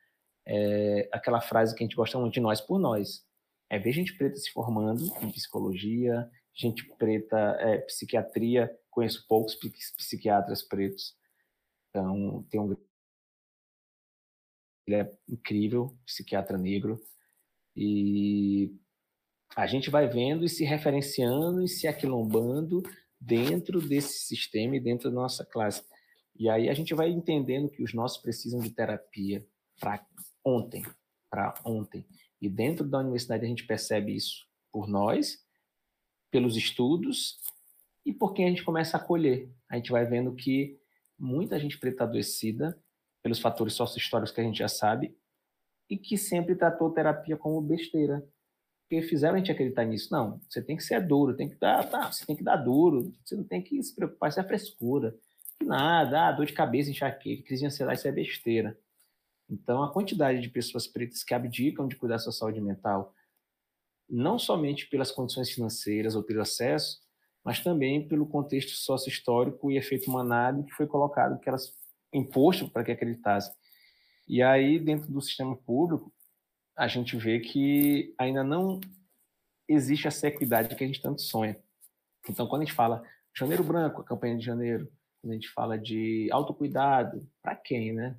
é, 0.45 1.09
aquela 1.11 1.41
frase 1.41 1.75
que 1.75 1.83
a 1.83 1.85
gente 1.85 1.95
gosta 1.95 2.19
muito 2.19 2.33
de 2.33 2.41
nós 2.41 2.61
por 2.61 2.79
nós. 2.79 3.25
É 3.69 3.79
ver 3.79 3.93
gente 3.93 4.17
preta 4.17 4.35
se 4.35 4.51
formando 4.51 5.05
em 5.21 5.31
psicologia, 5.31 6.29
gente 6.53 6.85
preta, 6.97 7.37
é, 7.59 7.77
psiquiatria, 7.79 8.69
conheço 8.89 9.25
poucos 9.27 9.55
psiquiatras 9.95 10.61
pretos. 10.61 11.15
Então, 11.89 12.43
tem 12.49 12.59
um. 12.59 12.75
Ele 14.87 14.97
é 14.97 15.17
incrível, 15.27 15.97
psiquiatra 16.05 16.57
negro. 16.57 16.99
E 17.75 18.75
a 19.55 19.67
gente 19.67 19.89
vai 19.89 20.07
vendo 20.07 20.45
e 20.45 20.49
se 20.49 20.63
referenciando 20.63 21.63
e 21.63 21.67
se 21.67 21.87
aquilombando 21.87 22.81
dentro 23.19 23.81
desse 23.81 24.25
sistema 24.25 24.75
e 24.75 24.79
dentro 24.79 25.09
da 25.09 25.15
nossa 25.15 25.45
classe. 25.45 25.83
E 26.35 26.49
aí 26.49 26.69
a 26.69 26.73
gente 26.73 26.93
vai 26.93 27.09
entendendo 27.09 27.69
que 27.69 27.83
os 27.83 27.93
nossos 27.93 28.21
precisam 28.21 28.59
de 28.59 28.71
terapia 28.71 29.45
para 29.79 30.05
ontem, 30.43 30.83
para 31.29 31.53
ontem. 31.65 32.05
E 32.41 32.49
dentro 32.49 32.87
da 32.87 32.99
universidade 32.99 33.45
a 33.45 33.47
gente 33.47 33.65
percebe 33.65 34.15
isso 34.15 34.47
por 34.71 34.87
nós, 34.87 35.37
pelos 36.31 36.55
estudos 36.55 37.37
e 38.05 38.13
por 38.13 38.33
quem 38.33 38.45
a 38.45 38.49
gente 38.49 38.63
começa 38.63 38.97
a 38.97 38.99
acolher. 38.99 39.51
A 39.69 39.75
gente 39.75 39.91
vai 39.91 40.05
vendo 40.05 40.33
que 40.33 40.79
muita 41.19 41.59
gente 41.59 41.77
preta 41.77 42.05
adoecida, 42.05 42.81
pelos 43.21 43.39
fatores 43.39 43.73
sócio-históricos 43.73 44.31
que 44.31 44.41
a 44.41 44.43
gente 44.43 44.57
já 44.57 44.67
sabe, 44.67 45.15
e 45.87 45.97
que 45.97 46.17
sempre 46.17 46.55
tratou 46.55 46.89
terapia 46.89 47.37
como 47.37 47.61
besteira. 47.61 48.25
Porque 48.91 49.07
fizeram 49.07 49.35
a 49.35 49.37
gente 49.37 49.49
acreditar 49.49 49.85
nisso. 49.85 50.09
Não, 50.11 50.41
você 50.49 50.61
tem 50.61 50.75
que 50.75 50.83
ser 50.83 50.99
duro, 50.99 51.33
tem 51.33 51.47
que 51.47 51.55
dar, 51.55 51.89
tá, 51.89 52.11
você 52.11 52.25
tem 52.25 52.35
que 52.35 52.43
dar 52.43 52.57
duro, 52.57 53.13
você 53.23 53.37
não 53.37 53.43
tem 53.45 53.61
que 53.61 53.81
se 53.81 53.95
preocupar, 53.95 54.29
isso 54.29 54.41
é 54.41 54.43
frescura. 54.43 55.15
Nada, 55.63 56.27
ah, 56.27 56.31
dor 56.33 56.45
de 56.45 56.51
cabeça, 56.51 56.89
enxaqueca, 56.89 57.41
crise 57.43 57.61
de 57.61 57.67
ansiedade, 57.67 57.99
isso 57.99 58.07
é 58.09 58.11
besteira. 58.11 58.77
Então, 59.49 59.81
a 59.81 59.93
quantidade 59.93 60.41
de 60.41 60.49
pessoas 60.49 60.87
pretas 60.87 61.23
que 61.23 61.33
abdicam 61.33 61.87
de 61.87 61.95
cuidar 61.95 62.15
da 62.15 62.19
sua 62.19 62.33
saúde 62.33 62.59
mental, 62.59 63.13
não 64.09 64.37
somente 64.37 64.89
pelas 64.89 65.09
condições 65.09 65.49
financeiras 65.49 66.13
ou 66.13 66.21
pelo 66.21 66.41
acesso, 66.41 66.99
mas 67.45 67.61
também 67.61 68.05
pelo 68.05 68.27
contexto 68.27 68.71
sócio-histórico 68.71 69.71
e 69.71 69.77
efeito 69.77 70.11
manado 70.11 70.65
que 70.65 70.73
foi 70.73 70.85
colocado, 70.85 71.39
que 71.39 71.47
elas 71.47 71.73
imposto 72.11 72.69
para 72.69 72.83
que 72.83 72.91
acreditassem. 72.91 73.53
E 74.27 74.43
aí, 74.43 74.77
dentro 74.77 75.09
do 75.09 75.21
sistema 75.21 75.55
público, 75.55 76.11
a 76.81 76.87
gente 76.87 77.15
vê 77.15 77.39
que 77.39 78.11
ainda 78.17 78.43
não 78.43 78.81
existe 79.69 80.07
essa 80.07 80.27
equidade 80.27 80.75
que 80.75 80.83
a 80.83 80.87
gente 80.87 80.99
tanto 80.99 81.21
sonha. 81.21 81.55
Então, 82.27 82.47
quando 82.47 82.63
a 82.63 82.65
gente 82.65 82.73
fala 82.73 83.03
janeiro 83.37 83.63
branco, 83.63 84.01
a 84.01 84.03
campanha 84.03 84.35
de 84.35 84.43
janeiro, 84.43 84.91
quando 85.21 85.33
a 85.33 85.35
gente 85.35 85.49
fala 85.49 85.77
de 85.77 86.27
autocuidado, 86.31 87.29
para 87.39 87.55
quem, 87.55 87.93
né? 87.93 88.17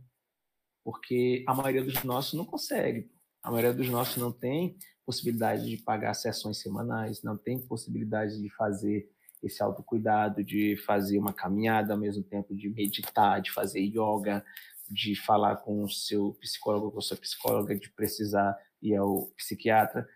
Porque 0.84 1.42
a 1.44 1.52
maioria 1.52 1.82
dos 1.82 2.04
nossos 2.04 2.34
não 2.34 2.44
consegue. 2.44 3.10
A 3.42 3.50
maioria 3.50 3.74
dos 3.74 3.88
nossos 3.88 4.16
não 4.16 4.30
tem 4.30 4.78
possibilidade 5.04 5.68
de 5.68 5.78
pagar 5.78 6.14
sessões 6.14 6.58
semanais, 6.58 7.20
não 7.20 7.36
tem 7.36 7.58
possibilidade 7.58 8.40
de 8.40 8.48
fazer 8.50 9.10
esse 9.42 9.60
autocuidado, 9.60 10.44
de 10.44 10.76
fazer 10.76 11.18
uma 11.18 11.32
caminhada 11.32 11.94
ao 11.94 11.98
mesmo 11.98 12.22
tempo, 12.22 12.54
de 12.54 12.68
meditar, 12.68 13.42
de 13.42 13.50
fazer 13.50 13.80
yoga, 13.80 14.44
de 14.92 15.16
falar 15.16 15.56
com 15.56 15.82
o 15.82 15.88
seu 15.88 16.34
psicólogo, 16.34 16.92
com 16.92 16.98
a 16.98 17.02
sua 17.02 17.16
psicóloga, 17.16 17.74
de 17.74 17.90
precisar 17.90 18.54
ir 18.80 18.94
ao 18.94 19.28
psiquiatra. 19.36 20.06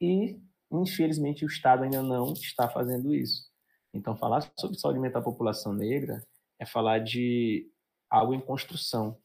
E, 0.00 0.40
infelizmente, 0.72 1.44
o 1.44 1.48
Estado 1.48 1.84
ainda 1.84 2.02
não 2.02 2.32
está 2.32 2.68
fazendo 2.68 3.14
isso. 3.14 3.50
Então, 3.92 4.16
falar 4.16 4.50
sobre 4.58 4.78
saúde 4.78 4.98
mental 4.98 5.20
da 5.20 5.30
população 5.30 5.74
negra 5.74 6.24
é 6.58 6.64
falar 6.64 7.00
de 7.00 7.70
algo 8.08 8.32
em 8.32 8.40
construção, 8.40 9.18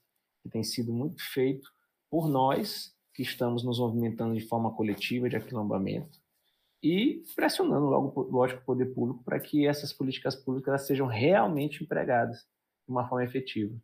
que 0.44 0.50
tem 0.50 0.64
sido 0.64 0.92
muito 0.92 1.24
feito 1.32 1.70
por 2.10 2.28
nós, 2.28 2.94
que 3.14 3.22
estamos 3.22 3.64
nos 3.64 3.80
movimentando 3.80 4.36
de 4.36 4.48
forma 4.48 4.74
coletiva, 4.76 5.30
de 5.30 5.38
aquilombamento, 5.38 6.20
e 6.84 7.24
pressionando, 7.36 7.86
logo, 7.86 8.22
lógico, 8.24 8.62
o 8.62 8.66
poder 8.66 8.94
público 8.94 9.24
para 9.24 9.40
que 9.40 9.66
essas 9.66 9.94
políticas 9.94 10.36
públicas 10.36 10.86
sejam 10.86 11.08
realmente 11.08 11.84
empregadas 11.84 12.40
de 12.86 12.92
uma 12.92 13.08
forma 13.08 13.24
efetiva. 13.24 13.76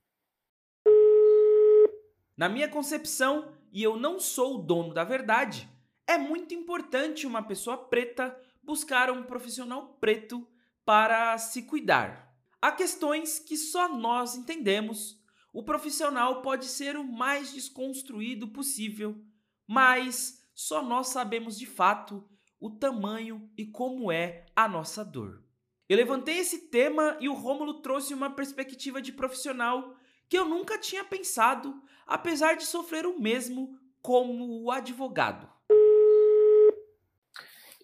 Na 2.38 2.50
minha 2.50 2.68
concepção, 2.68 3.54
e 3.72 3.82
eu 3.82 3.96
não 3.98 4.20
sou 4.20 4.56
o 4.56 4.62
dono 4.62 4.94
da 4.94 5.04
verdade, 5.04 5.70
é 6.06 6.18
muito 6.18 6.54
importante 6.54 7.26
uma 7.26 7.42
pessoa 7.42 7.78
preta 7.78 8.38
buscar 8.62 9.10
um 9.10 9.24
profissional 9.24 9.98
preto 10.00 10.46
para 10.84 11.38
se 11.38 11.64
cuidar. 11.64 12.36
Há 12.62 12.72
questões 12.72 13.40
que 13.40 13.56
só 13.56 13.88
nós 13.88 14.36
entendemos. 14.36 15.22
O 15.54 15.64
profissional 15.64 16.42
pode 16.42 16.66
ser 16.66 16.98
o 16.98 17.04
mais 17.04 17.54
desconstruído 17.54 18.50
possível, 18.50 19.24
mas 19.68 20.44
só 20.54 20.84
nós 20.84 21.08
sabemos 21.08 21.58
de 21.58 21.66
fato 21.66 22.28
o 22.60 22.70
tamanho 22.70 23.50
e 23.58 23.66
como 23.66 24.12
é 24.12 24.46
a 24.56 24.68
nossa 24.68 25.06
dor. 25.06 25.44
Eu 25.88 25.98
levantei 25.98 26.40
esse 26.40 26.70
tema 26.70 27.16
e 27.20 27.30
o 27.30 27.34
Rômulo 27.34 27.82
trouxe 27.82 28.14
uma 28.14 28.30
perspectiva 28.30 29.02
de 29.02 29.12
profissional 29.12 29.96
que 30.28 30.38
eu 30.38 30.46
nunca 30.46 30.80
tinha 30.80 31.04
pensado, 31.04 31.82
apesar 32.06 32.56
de 32.56 32.66
sofrer 32.66 33.06
o 33.06 33.20
mesmo 33.20 33.80
como 34.02 34.64
o 34.64 34.72
advogado. 34.72 35.50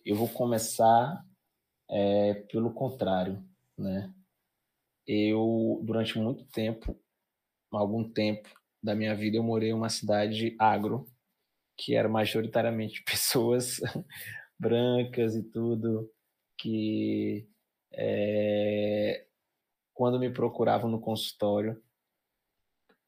Eu 0.05 0.15
vou 0.15 0.30
começar 0.30 1.26
é, 1.89 2.34
pelo 2.51 2.74
contrário, 2.74 3.43
né? 3.78 4.13
Eu, 5.05 5.82
durante 5.84 6.17
muito 6.17 6.45
tempo, 6.45 6.95
algum 7.72 8.09
tempo 8.09 8.49
da 8.82 8.95
minha 8.95 9.15
vida, 9.15 9.38
eu 9.38 9.43
morei 9.43 9.69
em 9.69 9.74
uma 9.74 9.89
cidade 9.89 10.55
agro, 10.59 11.05
que 11.78 11.95
era 11.95 12.07
majoritariamente 12.07 13.03
pessoas 13.05 13.80
brancas 14.59 15.36
e 15.36 15.43
tudo, 15.43 16.11
que 16.57 17.47
é, 17.93 19.26
quando 19.93 20.19
me 20.19 20.30
procuravam 20.30 20.89
no 20.89 21.01
consultório, 21.01 21.82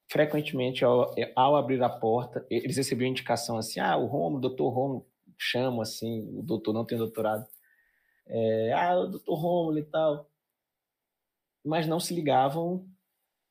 frequentemente, 0.10 0.84
ao, 0.84 1.14
ao, 1.36 1.56
abrir 1.56 1.82
a 1.82 1.90
porta, 1.90 2.46
eles 2.50 2.78
recebiam 2.78 3.10
indicação 3.10 3.58
assim, 3.58 3.80
ah, 3.80 3.98
o 3.98 4.06
Romo, 4.06 4.38
o 4.38 4.42
doutor 4.42 4.70
Romo, 4.70 5.08
chamo 5.38 5.82
assim, 5.82 6.30
o 6.38 6.44
doutor 6.44 6.74
não 6.74 6.86
tem 6.86 6.98
doutorado, 6.98 7.48
é, 8.28 8.74
ah, 8.74 9.00
o 9.00 9.08
doutor 9.08 9.36
Romulo 9.36 9.78
e 9.80 9.84
tal, 9.84 10.30
mas 11.66 11.88
não 11.88 12.00
se 12.00 12.14
ligavam 12.14 12.88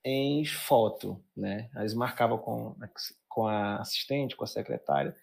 em 0.05 0.45
foto, 0.45 1.23
né? 1.37 1.71
Eles 1.77 1.95
marcavam 1.95 2.39
com, 2.39 2.77
com 3.29 3.47
a 3.47 3.77
assistente, 3.77 4.37
com 4.37 4.45
a 4.45 4.49
secretária, 4.49 5.17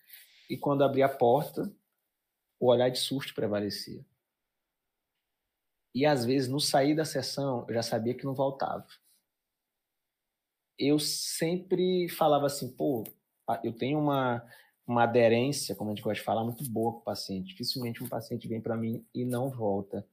e 0.49 0.57
quando 0.57 0.83
abria 0.83 1.05
a 1.05 1.09
porta, 1.09 1.71
o 2.59 2.67
olhar 2.67 2.89
de 2.89 2.99
susto 2.99 3.33
prevalecia. 3.33 4.05
E 5.93 6.05
às 6.05 6.25
vezes, 6.25 6.47
no 6.47 6.59
sair 6.59 6.95
da 6.95 7.05
sessão, 7.05 7.65
eu 7.67 7.73
já 7.73 7.81
sabia 7.81 8.13
que 8.13 8.25
não 8.25 8.33
voltava. 8.33 8.85
Eu 10.79 10.97
sempre 10.97 12.07
falava 12.09 12.45
assim, 12.45 12.71
pô, 12.71 13.03
eu 13.63 13.73
tenho 13.73 13.99
uma, 13.99 14.43
uma 14.87 15.03
aderência, 15.03 15.75
como 15.75 15.91
a 15.91 15.93
gente 15.93 16.03
gosta 16.03 16.19
de 16.19 16.25
falar, 16.25 16.43
muito 16.43 16.63
boa 16.69 16.93
com 16.93 16.99
o 16.99 17.03
paciente. 17.03 17.49
Dificilmente 17.49 18.03
um 18.03 18.07
paciente 18.09 18.47
vem 18.47 18.61
para 18.61 18.77
mim 18.77 19.05
e 19.13 19.25
não 19.25 19.49
volta. 19.49 20.07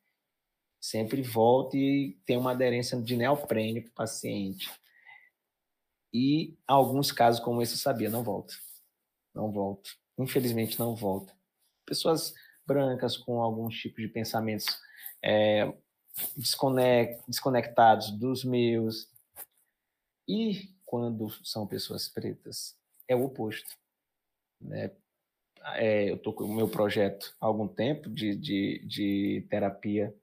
Sempre 0.81 1.23
volta 1.23 1.77
e 1.77 2.19
tem 2.27 2.37
uma 2.37 2.51
aderência 2.51 3.01
de 3.01 3.17
neoprene 3.17 3.83
com 3.83 3.89
o 3.89 3.93
paciente. 3.93 4.71
E 6.13 6.57
alguns 6.67 7.13
casos 7.13 7.41
como 7.41 7.63
esse 7.63 7.75
eu 7.75 7.79
sabia, 7.79 8.11
não 8.11 8.23
volta. 8.23 8.55
Não 9.35 9.51
volta. 9.53 9.91
Infelizmente 10.19 10.79
não 10.79 10.95
volta. 10.95 11.33
Pessoas 11.85 12.35
brancas 12.67 13.17
com 13.17 13.43
alguns 13.43 13.77
tipos 13.79 14.03
de 14.03 14.09
pensamentos 14.09 14.67
é, 15.23 15.73
desconectados 17.27 18.11
dos 18.11 18.45
meus. 18.45 19.09
E 20.29 20.75
quando 20.85 21.31
são 21.45 21.67
pessoas 21.67 22.09
pretas, 22.09 22.77
é 23.09 23.15
o 23.15 23.25
oposto. 23.25 23.77
Né? 24.61 24.91
É, 25.75 26.11
eu 26.11 26.17
estou 26.17 26.33
com 26.33 26.45
o 26.45 26.55
meu 26.55 26.69
projeto 26.69 27.35
há 27.41 27.47
algum 27.47 27.67
tempo 27.67 28.09
de, 28.09 28.35
de, 28.37 28.85
de 28.87 29.47
terapia 29.51 30.15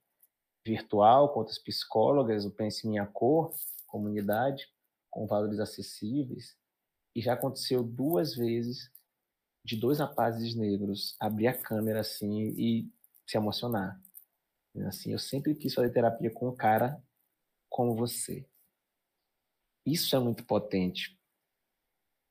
virtual 0.66 1.34
com 1.34 1.40
outras 1.40 1.60
psicólogas, 1.60 2.46
o 2.46 2.52
Pense 2.52 2.88
Minha 2.88 3.06
Cor, 3.06 3.54
comunidade, 3.86 4.68
com 5.10 5.28
valores 5.28 5.60
acessíveis. 5.60 6.58
E 7.16 7.22
já 7.22 7.34
aconteceu 7.34 7.84
duas 7.84 8.36
vezes 8.36 8.92
de 9.66 9.78
dois 9.78 10.00
rapazes 10.00 10.56
negros 10.56 11.16
abrir 11.20 11.48
a 11.48 11.58
câmera 11.58 12.02
assim 12.02 12.54
e 12.58 12.92
se 13.28 13.38
emocionar. 13.38 14.02
Assim, 14.88 15.12
eu 15.12 15.20
sempre 15.20 15.54
quis 15.54 15.74
fazer 15.74 15.92
terapia 15.92 16.32
com 16.32 16.50
um 16.50 16.56
cara 16.56 17.02
como 17.70 17.96
você. 17.96 18.46
Isso 19.86 20.16
é 20.16 20.20
muito 20.20 20.46
potente. 20.46 21.18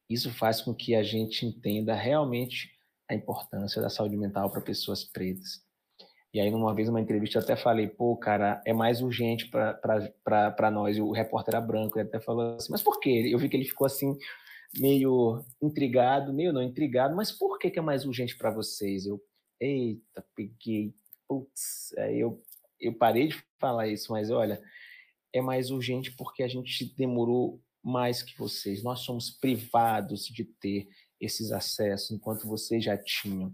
Isso 0.08 0.32
faz 0.32 0.60
com 0.60 0.74
que 0.74 0.94
a 0.94 1.02
gente 1.02 1.46
entenda 1.46 1.94
realmente 1.94 2.70
a 3.08 3.14
importância 3.14 3.80
da 3.80 3.90
saúde 3.90 4.16
mental 4.16 4.50
para 4.50 4.60
pessoas 4.60 5.04
pretas. 5.04 5.62
E 6.34 6.40
aí, 6.40 6.50
numa 6.50 6.74
vez, 6.74 6.88
numa 6.88 7.00
entrevista, 7.00 7.38
eu 7.38 7.42
até 7.42 7.56
falei, 7.56 7.88
pô, 7.88 8.16
cara, 8.16 8.62
é 8.66 8.72
mais 8.72 9.02
urgente 9.02 9.50
para 9.50 10.70
nós. 10.70 10.98
O 10.98 11.12
repórter 11.12 11.54
era 11.54 11.64
branco, 11.64 11.98
ele 11.98 12.08
até 12.08 12.20
falou 12.20 12.56
assim, 12.56 12.72
mas 12.72 12.82
por 12.82 12.98
quê? 13.00 13.28
Eu 13.30 13.38
vi 13.38 13.50
que 13.50 13.56
ele 13.56 13.66
ficou 13.66 13.86
assim, 13.86 14.16
meio 14.78 15.44
intrigado, 15.60 16.32
meio 16.32 16.52
não 16.52 16.62
intrigado, 16.62 17.14
mas 17.14 17.30
por 17.30 17.58
que, 17.58 17.70
que 17.70 17.78
é 17.78 17.82
mais 17.82 18.06
urgente 18.06 18.36
para 18.36 18.50
vocês? 18.50 19.04
Eu, 19.04 19.22
eita, 19.60 20.24
peguei 20.34 20.94
putz, 21.32 21.94
aí 21.96 22.20
eu, 22.20 22.42
eu 22.78 22.92
parei 22.92 23.28
de 23.28 23.42
falar 23.58 23.88
isso, 23.88 24.12
mas 24.12 24.30
olha, 24.30 24.60
é 25.32 25.40
mais 25.40 25.70
urgente 25.70 26.12
porque 26.12 26.42
a 26.42 26.48
gente 26.48 26.94
demorou 26.96 27.60
mais 27.82 28.22
que 28.22 28.36
vocês. 28.38 28.82
Nós 28.82 29.00
somos 29.00 29.30
privados 29.30 30.26
de 30.26 30.44
ter 30.44 30.88
esses 31.20 31.52
acessos, 31.52 32.10
enquanto 32.10 32.46
vocês 32.46 32.84
já 32.84 32.96
tinham. 32.96 33.52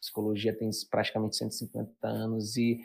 Psicologia 0.00 0.56
tem 0.56 0.68
praticamente 0.90 1.36
150 1.36 2.06
anos 2.06 2.56
e 2.56 2.80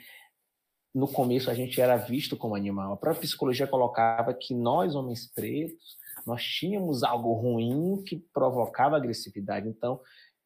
no 0.93 1.07
começo 1.07 1.49
a 1.49 1.53
gente 1.53 1.80
era 1.80 1.97
visto 1.97 2.38
como 2.38 2.55
animal. 2.55 2.93
A 2.93 2.97
própria 2.97 3.21
psicologia 3.21 3.67
colocava 3.67 4.34
que 4.34 4.53
nós, 4.53 4.95
homens 4.95 5.27
pretos, 5.27 5.97
nós 6.25 6.43
tínhamos 6.43 7.03
algo 7.03 7.34
ruim 7.34 8.03
que 8.03 8.17
provocava 8.34 8.95
agressividade. 8.95 9.67
Então, 9.67 10.01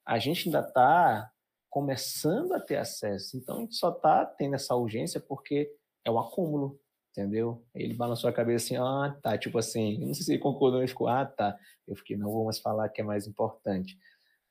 a 0.05 0.19
gente 0.19 0.47
ainda 0.47 0.59
está 0.59 1.31
começando 1.73 2.53
a 2.53 2.59
ter 2.59 2.77
acesso. 2.77 3.35
Então 3.35 3.57
a 3.57 3.59
gente 3.61 3.75
só 3.75 3.89
está 3.89 4.25
tendo 4.25 4.53
essa 4.53 4.75
urgência 4.75 5.19
porque 5.19 5.71
é 6.05 6.11
o 6.11 6.19
acúmulo, 6.19 6.79
entendeu? 7.13 7.63
Ele 7.75 7.93
balançou 7.93 8.27
a 8.27 8.33
cabeça 8.33 8.65
assim, 8.65 8.75
ah, 8.75 9.15
tá, 9.21 9.37
tipo 9.37 9.57
assim, 9.59 9.99
não 9.99 10.13
sei 10.15 10.25
se 10.25 10.31
ele 10.33 10.41
concordou, 10.41 10.79
ele 10.79 10.87
ficou, 10.87 11.07
ah, 11.07 11.25
tá. 11.25 11.57
Eu 11.87 11.95
fiquei, 11.95 12.17
não 12.17 12.43
mais 12.43 12.57
falar 12.59 12.89
que 12.89 13.01
é 13.01 13.03
mais 13.03 13.27
importante, 13.27 13.97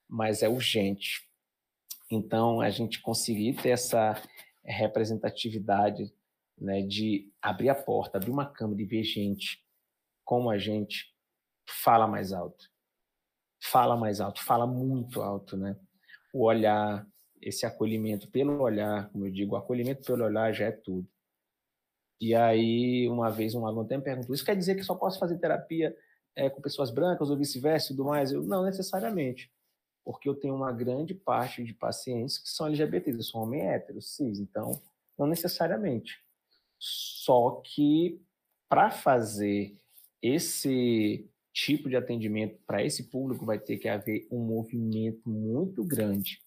mas 0.09 0.43
é 0.43 0.49
urgente. 0.49 1.29
Então 2.11 2.61
a 2.61 2.71
gente 2.71 3.03
conseguir 3.03 3.55
ter 3.55 3.71
essa 3.71 4.15
representatividade, 4.65 6.15
né, 6.57 6.83
de 6.83 7.33
abrir 7.43 7.69
a 7.69 7.75
porta, 7.75 8.19
abrir 8.19 8.31
uma 8.31 8.47
câmera 8.47 8.81
e 8.81 8.87
ver 8.87 9.03
gente 9.03 9.61
como 10.25 10.49
a 10.49 10.57
gente 10.57 11.13
fala 11.69 12.07
mais 12.07 12.33
alto. 12.33 12.71
Fala 13.61 13.97
mais 13.97 14.21
alto, 14.21 14.43
fala 14.45 14.67
muito 14.67 15.21
alto, 15.21 15.57
né? 15.57 15.77
O 16.33 16.45
olhar, 16.45 17.07
esse 17.41 17.67
acolhimento 17.67 18.31
pelo 18.31 18.61
olhar, 18.61 19.11
como 19.11 19.27
eu 19.27 19.33
digo, 19.33 19.55
o 19.55 19.57
acolhimento 19.57 20.05
pelo 20.05 20.25
olhar 20.25 20.53
já 20.53 20.67
é 20.67 20.73
tudo. 20.73 21.09
E 22.23 22.37
aí, 22.37 23.09
uma 23.09 23.31
vez, 23.31 23.53
um 23.53 23.67
aluno 23.67 23.83
até 23.85 23.97
me 23.97 24.05
perguntou: 24.05 24.33
Isso 24.33 24.45
quer 24.45 24.55
dizer 24.55 24.77
que 24.77 24.85
só 24.85 24.95
posso 24.95 25.19
fazer 25.19 25.39
terapia 25.39 25.93
é, 26.37 26.49
com 26.49 26.63
pessoas 26.63 26.89
brancas 26.89 27.29
ou 27.29 27.37
vice-versa 27.37 27.87
e 27.87 27.97
tudo 27.97 28.09
mais? 28.09 28.31
Eu, 28.31 28.45
não 28.45 28.63
necessariamente. 28.63 29.53
Porque 30.05 30.29
eu 30.29 30.35
tenho 30.37 30.55
uma 30.55 30.71
grande 30.71 31.15
parte 31.15 31.65
de 31.65 31.75
pacientes 31.75 32.39
que 32.39 32.49
são 32.49 32.69
LGBTs. 32.69 33.19
Eu 33.19 33.25
sou 33.25 33.43
homem 33.43 33.63
hétero, 33.63 34.01
cis, 34.01 34.39
então, 34.39 34.81
não 35.19 35.27
necessariamente. 35.27 36.25
Só 36.79 37.61
que, 37.65 38.23
para 38.69 38.89
fazer 38.89 39.77
esse 40.23 41.29
tipo 41.53 41.89
de 41.89 41.97
atendimento 41.97 42.57
para 42.65 42.85
esse 42.85 43.11
público, 43.11 43.45
vai 43.45 43.59
ter 43.59 43.79
que 43.79 43.89
haver 43.89 44.29
um 44.31 44.39
movimento 44.39 45.29
muito 45.29 45.85
grande 45.85 46.41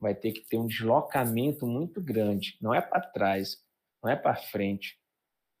vai 0.00 0.14
ter 0.14 0.32
que 0.32 0.40
ter 0.42 0.56
um 0.56 0.66
deslocamento 0.66 1.66
muito 1.66 2.00
grande. 2.00 2.56
Não 2.60 2.72
é 2.72 2.80
para 2.80 3.00
trás, 3.00 3.60
não 4.02 4.10
é 4.10 4.16
para 4.16 4.36
frente. 4.36 4.98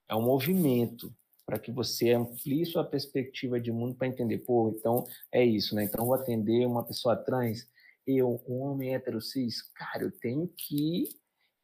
É 0.08 0.14
um 0.14 0.22
movimento 0.22 1.14
para 1.46 1.58
que 1.58 1.72
você 1.72 2.12
amplie 2.12 2.66
sua 2.66 2.84
perspectiva 2.84 3.58
de 3.58 3.72
mundo 3.72 3.94
para 3.94 4.06
entender, 4.06 4.38
pô, 4.38 4.74
então 4.76 5.06
é 5.32 5.44
isso, 5.44 5.74
né? 5.74 5.84
Então 5.84 6.04
vou 6.04 6.14
atender 6.14 6.66
uma 6.66 6.84
pessoa 6.84 7.16
trans, 7.16 7.66
eu, 8.06 8.42
um 8.46 8.60
homem 8.60 8.94
hétero 8.94 9.20
cis, 9.20 9.62
cara, 9.72 10.04
eu 10.04 10.12
tenho 10.12 10.46
que 10.48 11.08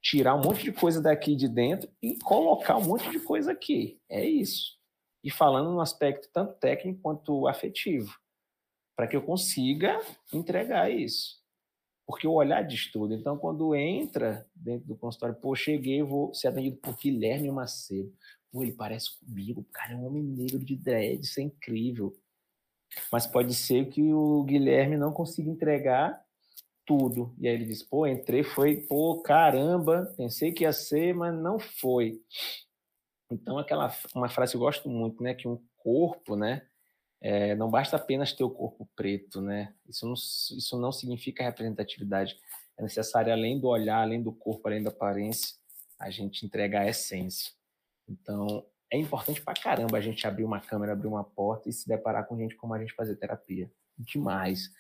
tirar 0.02 0.34
um 0.34 0.42
monte 0.42 0.62
de 0.62 0.72
coisa 0.72 1.02
daqui 1.02 1.36
de 1.36 1.48
dentro 1.48 1.90
e 2.02 2.18
colocar 2.18 2.76
um 2.76 2.84
monte 2.84 3.10
de 3.10 3.20
coisa 3.20 3.52
aqui. 3.52 4.00
É 4.08 4.24
isso. 4.24 4.78
E 5.22 5.30
falando 5.30 5.70
no 5.70 5.80
aspecto 5.80 6.28
tanto 6.32 6.54
técnico 6.54 7.00
quanto 7.00 7.46
afetivo, 7.46 8.14
para 8.96 9.06
que 9.06 9.16
eu 9.16 9.22
consiga 9.22 10.00
entregar 10.32 10.90
isso 10.90 11.43
porque 12.06 12.26
o 12.26 12.32
olhar 12.32 12.62
diz 12.62 12.90
tudo. 12.90 13.14
Então, 13.14 13.36
quando 13.36 13.74
entra 13.74 14.46
dentro 14.54 14.86
do 14.86 14.96
consultório, 14.96 15.36
pô, 15.36 15.54
cheguei, 15.54 16.02
vou 16.02 16.34
ser 16.34 16.48
atendido 16.48 16.76
por 16.76 16.96
Guilherme 16.96 17.50
Macedo. 17.50 18.12
Pô, 18.52 18.62
ele 18.62 18.72
parece 18.72 19.18
comigo, 19.18 19.66
cara 19.72 19.94
é 19.94 19.96
um 19.96 20.06
homem 20.06 20.22
negro 20.22 20.64
de 20.64 20.76
dread, 20.76 21.20
isso 21.24 21.40
é 21.40 21.44
incrível. 21.44 22.16
Mas 23.10 23.26
pode 23.26 23.54
ser 23.54 23.88
que 23.88 24.02
o 24.12 24.44
Guilherme 24.44 24.96
não 24.96 25.12
consiga 25.12 25.50
entregar 25.50 26.22
tudo. 26.86 27.34
E 27.38 27.48
aí 27.48 27.54
ele 27.54 27.64
diz, 27.64 27.82
pô, 27.82 28.06
entrei, 28.06 28.44
foi, 28.44 28.76
pô, 28.76 29.20
caramba, 29.22 30.12
pensei 30.16 30.52
que 30.52 30.64
ia 30.64 30.72
ser, 30.72 31.14
mas 31.14 31.34
não 31.34 31.58
foi. 31.58 32.20
Então, 33.30 33.58
aquela 33.58 33.92
uma 34.14 34.28
frase 34.28 34.52
que 34.52 34.56
eu 34.56 34.60
gosto 34.60 34.88
muito, 34.88 35.22
né, 35.22 35.34
que 35.34 35.48
um 35.48 35.60
corpo, 35.78 36.36
né, 36.36 36.66
é, 37.26 37.54
não 37.54 37.70
basta 37.70 37.96
apenas 37.96 38.34
ter 38.34 38.44
o 38.44 38.50
corpo 38.50 38.86
preto, 38.94 39.40
né? 39.40 39.74
Isso 39.88 40.04
não, 40.04 40.12
isso 40.12 40.78
não 40.78 40.92
significa 40.92 41.42
representatividade. 41.42 42.38
É 42.76 42.82
necessário, 42.82 43.32
além 43.32 43.58
do 43.58 43.68
olhar, 43.68 44.02
além 44.02 44.22
do 44.22 44.30
corpo, 44.30 44.68
além 44.68 44.82
da 44.82 44.90
aparência, 44.90 45.56
a 45.98 46.10
gente 46.10 46.44
entregar 46.44 46.82
a 46.82 46.88
essência. 46.90 47.50
Então, 48.06 48.66
é 48.92 48.98
importante 48.98 49.40
pra 49.40 49.54
caramba 49.54 49.96
a 49.96 50.02
gente 50.02 50.26
abrir 50.26 50.44
uma 50.44 50.60
câmera, 50.60 50.92
abrir 50.92 51.06
uma 51.08 51.24
porta 51.24 51.70
e 51.70 51.72
se 51.72 51.88
deparar 51.88 52.26
com 52.26 52.36
gente 52.36 52.56
como 52.56 52.74
a 52.74 52.78
gente 52.78 52.92
fazer 52.92 53.16
terapia. 53.16 53.72
Demais. 53.96 54.70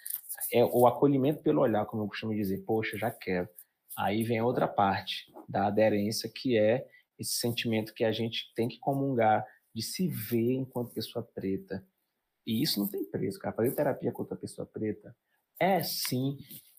É 0.52 0.62
o 0.62 0.86
acolhimento 0.86 1.42
pelo 1.42 1.62
olhar, 1.62 1.86
como 1.86 2.02
eu 2.02 2.08
costumo 2.08 2.34
dizer. 2.34 2.58
Poxa, 2.66 2.98
já 2.98 3.10
quero. 3.10 3.48
Aí 3.96 4.22
vem 4.22 4.40
a 4.40 4.44
outra 4.44 4.68
parte 4.68 5.32
da 5.48 5.68
aderência, 5.68 6.28
que 6.28 6.58
é 6.58 6.86
esse 7.18 7.38
sentimento 7.38 7.94
que 7.94 8.04
a 8.04 8.12
gente 8.12 8.52
tem 8.54 8.68
que 8.68 8.78
comungar 8.78 9.46
de 9.74 9.80
se 9.80 10.08
ver 10.08 10.52
enquanto 10.52 10.92
pessoa 10.92 11.26
preta. 11.34 11.82
E 12.46 12.62
isso 12.62 12.78
não 12.78 12.88
tem 12.88 13.04
preço, 13.04 13.38
cara. 13.38 13.54
Fazer 13.54 13.72
terapia 13.72 14.12
com 14.12 14.22
outra 14.22 14.36
pessoa 14.36 14.66
preta 14.66 15.16
é 15.58 15.82
sim 15.82 16.38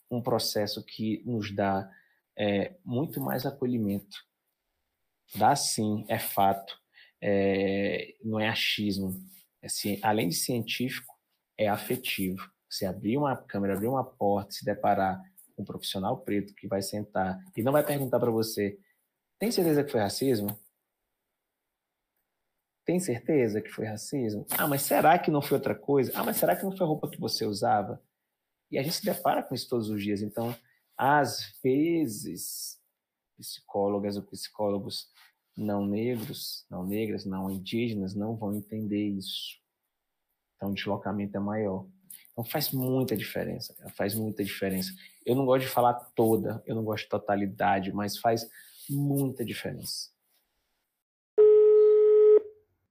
um 0.09 0.21
processo 0.21 0.83
que 0.83 1.23
nos 1.25 1.53
dá 1.53 1.89
é, 2.37 2.75
muito 2.83 3.19
mais 3.19 3.45
acolhimento. 3.45 4.17
Dá 5.35 5.55
sim, 5.55 6.05
é 6.07 6.19
fato. 6.19 6.77
É, 7.21 8.15
não 8.23 8.39
é 8.39 8.47
achismo. 8.47 9.23
É, 9.61 9.67
além 10.01 10.29
de 10.29 10.35
científico, 10.35 11.13
é 11.57 11.67
afetivo. 11.67 12.49
Você 12.69 12.85
abrir 12.85 13.17
uma 13.17 13.35
câmera, 13.35 13.73
abrir 13.73 13.87
uma 13.87 14.03
porta, 14.03 14.51
se 14.51 14.65
deparar 14.65 15.21
com 15.55 15.61
um 15.61 15.65
profissional 15.65 16.17
preto 16.17 16.53
que 16.53 16.67
vai 16.67 16.81
sentar 16.81 17.39
e 17.55 17.63
não 17.63 17.71
vai 17.71 17.85
perguntar 17.85 18.19
para 18.19 18.31
você: 18.31 18.77
tem 19.39 19.51
certeza 19.51 19.83
que 19.83 19.91
foi 19.91 20.01
racismo? 20.01 20.59
Tem 22.85 22.99
certeza 22.99 23.61
que 23.61 23.69
foi 23.69 23.85
racismo? 23.85 24.45
Ah, 24.51 24.67
mas 24.67 24.83
será 24.83 25.17
que 25.17 25.31
não 25.31 25.41
foi 25.41 25.57
outra 25.57 25.73
coisa? 25.73 26.11
Ah, 26.13 26.23
mas 26.23 26.37
será 26.37 26.55
que 26.55 26.63
não 26.63 26.71
foi 26.71 26.85
a 26.85 26.87
roupa 26.87 27.09
que 27.09 27.19
você 27.19 27.45
usava? 27.45 28.01
E 28.69 28.77
a 28.77 28.83
gente 28.83 28.97
se 28.97 29.05
depara 29.05 29.41
com 29.41 29.55
isso 29.55 29.67
todos 29.67 29.89
os 29.89 30.03
dias. 30.03 30.21
Então, 30.21 30.55
às 30.95 31.57
vezes, 31.63 32.79
psicólogas 33.37 34.17
ou 34.17 34.23
psicólogos 34.23 35.09
não 35.57 35.85
negros, 35.85 36.65
não 36.69 36.85
negras, 36.85 37.25
não 37.25 37.49
indígenas 37.49 38.13
não 38.13 38.35
vão 38.35 38.53
entender 38.53 39.07
isso. 39.09 39.59
Então, 40.55 40.71
o 40.71 40.73
deslocamento 40.73 41.35
é 41.35 41.39
maior. 41.39 41.87
Então, 42.31 42.43
faz 42.43 42.71
muita 42.71 43.15
diferença, 43.15 43.73
cara, 43.73 43.89
faz 43.91 44.13
muita 44.13 44.43
diferença. 44.43 44.91
Eu 45.25 45.35
não 45.35 45.45
gosto 45.45 45.65
de 45.65 45.71
falar 45.71 45.93
toda, 46.13 46.61
eu 46.65 46.75
não 46.75 46.83
gosto 46.83 47.05
de 47.05 47.09
totalidade, 47.09 47.93
mas 47.93 48.17
faz 48.17 48.47
muita 48.89 49.43
diferença. 49.43 50.14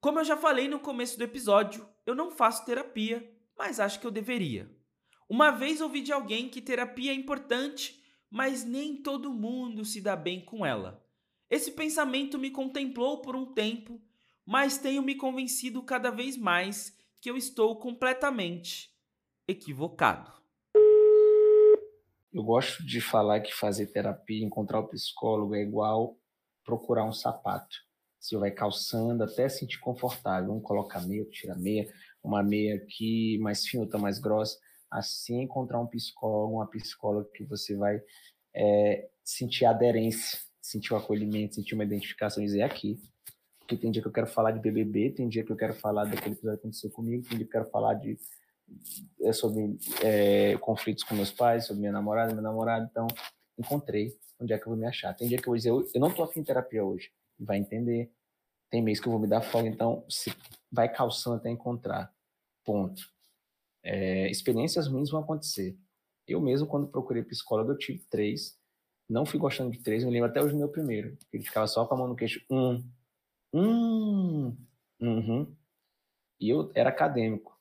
Como 0.05 0.19
eu 0.19 0.25
já 0.27 0.37
falei 0.37 0.69
no 0.69 0.79
começo 0.79 1.17
do 1.17 1.25
episódio, 1.25 1.89
eu 2.05 2.15
não 2.15 2.31
faço 2.31 2.67
terapia, 2.67 3.27
mas 3.57 3.81
acho 3.81 3.99
que 3.99 4.07
eu 4.07 4.11
deveria. 4.11 4.71
Uma 5.27 5.51
vez 5.51 5.81
ouvi 5.81 6.03
de 6.03 6.13
alguém 6.13 6.47
que 6.47 6.61
terapia 6.61 7.11
é 7.11 7.15
importante, 7.15 8.05
mas 8.31 8.67
nem 8.67 8.99
todo 8.99 9.33
mundo 9.33 9.83
se 9.83 10.03
dá 10.03 10.15
bem 10.15 10.45
com 10.45 10.67
ela. 10.67 11.03
Esse 11.49 11.73
pensamento 11.73 12.39
me 12.39 12.51
contemplou 12.51 13.23
por 13.23 13.35
um 13.35 13.55
tempo, 13.55 13.99
mas 14.45 14.77
tenho 14.77 15.03
me 15.03 15.15
convencido 15.15 15.83
cada 15.83 16.11
vez 16.11 16.37
mais 16.37 16.95
que 17.19 17.31
eu 17.31 17.35
estou 17.39 17.75
completamente 17.79 18.95
equivocado. 19.49 20.31
Eu 22.31 22.43
gosto 22.43 22.85
de 22.85 23.01
falar 23.01 23.41
que 23.41 23.55
fazer 23.55 23.87
terapia, 23.87 24.45
encontrar 24.45 24.81
o 24.81 24.89
psicólogo 24.89 25.55
é 25.55 25.63
igual 25.63 26.19
procurar 26.63 27.07
um 27.07 27.13
sapato. 27.13 27.94
Você 28.25 28.39
vai 28.39 28.51
calçando 28.51 29.23
até 29.23 29.51
sentir 29.51 29.79
confortável. 29.81 30.51
Um 30.51 30.59
coloca 30.59 30.99
meia, 31.01 31.27
tira 31.27 31.55
meia, 31.55 31.93
uma 32.23 32.43
meia 32.43 32.77
aqui 32.77 33.37
mais 33.37 33.67
fina, 33.67 33.83
outra 33.83 33.99
mais 33.99 34.19
grossa. 34.19 34.59
Assim 34.91 35.43
encontrar 35.43 35.79
um 35.79 35.87
psicólogo, 35.87 36.55
uma 36.55 36.67
psicóloga 36.67 37.29
que 37.35 37.45
você 37.45 37.77
vai 37.77 38.01
é, 38.55 39.11
sentir 39.23 39.67
aderência, 39.67 40.39
sentir 40.59 40.95
o 40.95 40.97
acolhimento, 40.97 41.57
sentir 41.57 41.75
uma 41.75 41.85
identificação 41.85 42.43
dizer 42.43 42.61
é 42.61 42.65
aqui. 42.65 42.99
Porque 43.59 43.77
tem 43.77 43.91
dia 43.91 44.01
que 44.01 44.09
eu 44.09 44.13
quero 44.13 44.27
falar 44.27 44.53
de 44.53 44.61
BBB, 44.61 45.11
tem 45.11 45.29
dia 45.29 45.45
que 45.45 45.53
eu 45.53 45.57
quero 45.57 45.75
falar 45.75 46.07
daquele 46.07 46.35
episódio 46.35 46.59
que 46.59 46.67
aconteceu 46.67 46.91
comigo, 46.91 47.29
tem 47.29 47.37
dia 47.37 47.47
que 47.47 47.55
eu 47.55 47.61
quero 47.61 47.71
falar 47.71 47.93
de 47.93 48.17
é 49.21 49.35
sobre 49.35 49.77
é, 50.03 50.57
conflitos 50.57 51.05
com 51.05 51.15
meus 51.15 51.31
pais, 51.31 51.67
sobre 51.67 51.81
minha 51.81 51.93
namorada, 51.93 52.33
meu 52.33 52.43
namorado. 52.43 52.89
Então, 52.91 53.07
encontrei 53.59 54.17
onde 54.41 54.55
é 54.55 54.59
que 54.59 54.65
eu 54.65 54.71
vou 54.71 54.79
me 54.79 54.87
achar. 54.87 55.13
Tem 55.13 55.29
dia 55.29 55.37
que 55.37 55.45
eu 55.45 55.51
vou 55.51 55.57
dizer, 55.57 55.69
eu, 55.69 56.01
não 56.01 56.11
tô 56.11 56.23
afim 56.23 56.41
de 56.41 56.47
terapia 56.47 56.83
hoje. 56.83 57.13
Vai 57.39 57.59
entender. 57.59 58.13
Tem 58.71 58.83
mês 58.83 58.99
que 58.99 59.07
eu 59.07 59.13
vou 59.13 59.21
me 59.21 59.29
dar 59.29 59.43
folga, 59.43 59.69
então 59.69 60.05
se 60.09 60.35
vai 60.71 60.89
calçando 60.89 61.37
até 61.37 61.51
encontrar. 61.51 62.13
Ponto. 62.65 63.03
É, 63.83 64.31
experiências 64.31 64.87
ruins 64.87 65.11
vão 65.11 65.21
acontecer. 65.21 65.77
Eu 66.27 66.41
mesmo, 66.41 66.67
quando 66.67 66.89
procurei 66.89 67.23
psicólogo, 67.23 67.73
eu 67.73 67.79
tive 67.79 68.01
três. 68.11 68.59
Não 69.09 69.27
fui 69.27 69.39
gostando 69.39 69.71
de 69.71 69.83
três, 69.83 70.03
me 70.03 70.11
lembro 70.11 70.31
até 70.31 70.43
hoje 70.43 70.53
do 70.53 70.59
meu 70.59 70.69
primeiro. 70.69 71.17
Ele 71.33 71.43
ficava 71.43 71.67
só 71.67 71.87
com 71.87 71.95
a 71.95 71.99
mão 71.99 72.09
no 72.09 72.17
queixo. 72.17 72.45
Um. 72.51 72.83
Hum. 73.53 74.57
Uhum. 75.01 75.55
E 76.41 76.49
eu 76.49 76.73
era 76.75 76.89
acadêmico. 76.89 77.59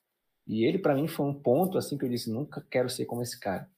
E 0.47 0.63
ele, 0.65 0.77
para 0.77 0.95
mim, 0.95 1.07
foi 1.07 1.25
um 1.25 1.33
ponto 1.33 1.77
assim 1.77 1.97
que 1.97 2.05
eu 2.05 2.09
disse: 2.09 2.31
nunca 2.31 2.65
quero 2.69 2.89
ser 2.89 3.05
como 3.05 3.21
esse 3.21 3.39
cara. 3.39 3.69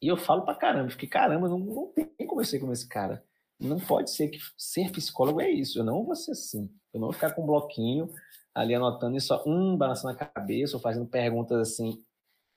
E 0.00 0.08
eu 0.08 0.16
falo 0.16 0.44
pra 0.44 0.54
caramba, 0.54 0.88
porque 0.88 1.06
caramba, 1.06 1.48
não, 1.48 1.58
não 1.58 1.92
tem 1.92 2.26
como 2.26 2.40
eu 2.40 2.44
ser 2.44 2.60
como 2.60 2.72
esse 2.72 2.86
cara. 2.88 3.24
Não 3.58 3.78
pode 3.78 4.10
ser 4.10 4.28
que 4.28 4.38
ser 4.56 4.90
psicólogo 4.92 5.40
é 5.40 5.50
isso. 5.50 5.78
Eu 5.78 5.84
não 5.84 6.04
vou 6.04 6.14
ser 6.14 6.32
assim. 6.32 6.70
Eu 6.92 7.00
não 7.00 7.08
vou 7.08 7.14
ficar 7.14 7.32
com 7.32 7.42
um 7.42 7.46
bloquinho 7.46 8.10
ali 8.54 8.74
anotando 8.74 9.20
só 9.20 9.42
um 9.46 9.76
balançando 9.76 10.14
a 10.14 10.26
cabeça 10.26 10.76
ou 10.76 10.82
fazendo 10.82 11.06
perguntas 11.06 11.58
assim 11.58 12.04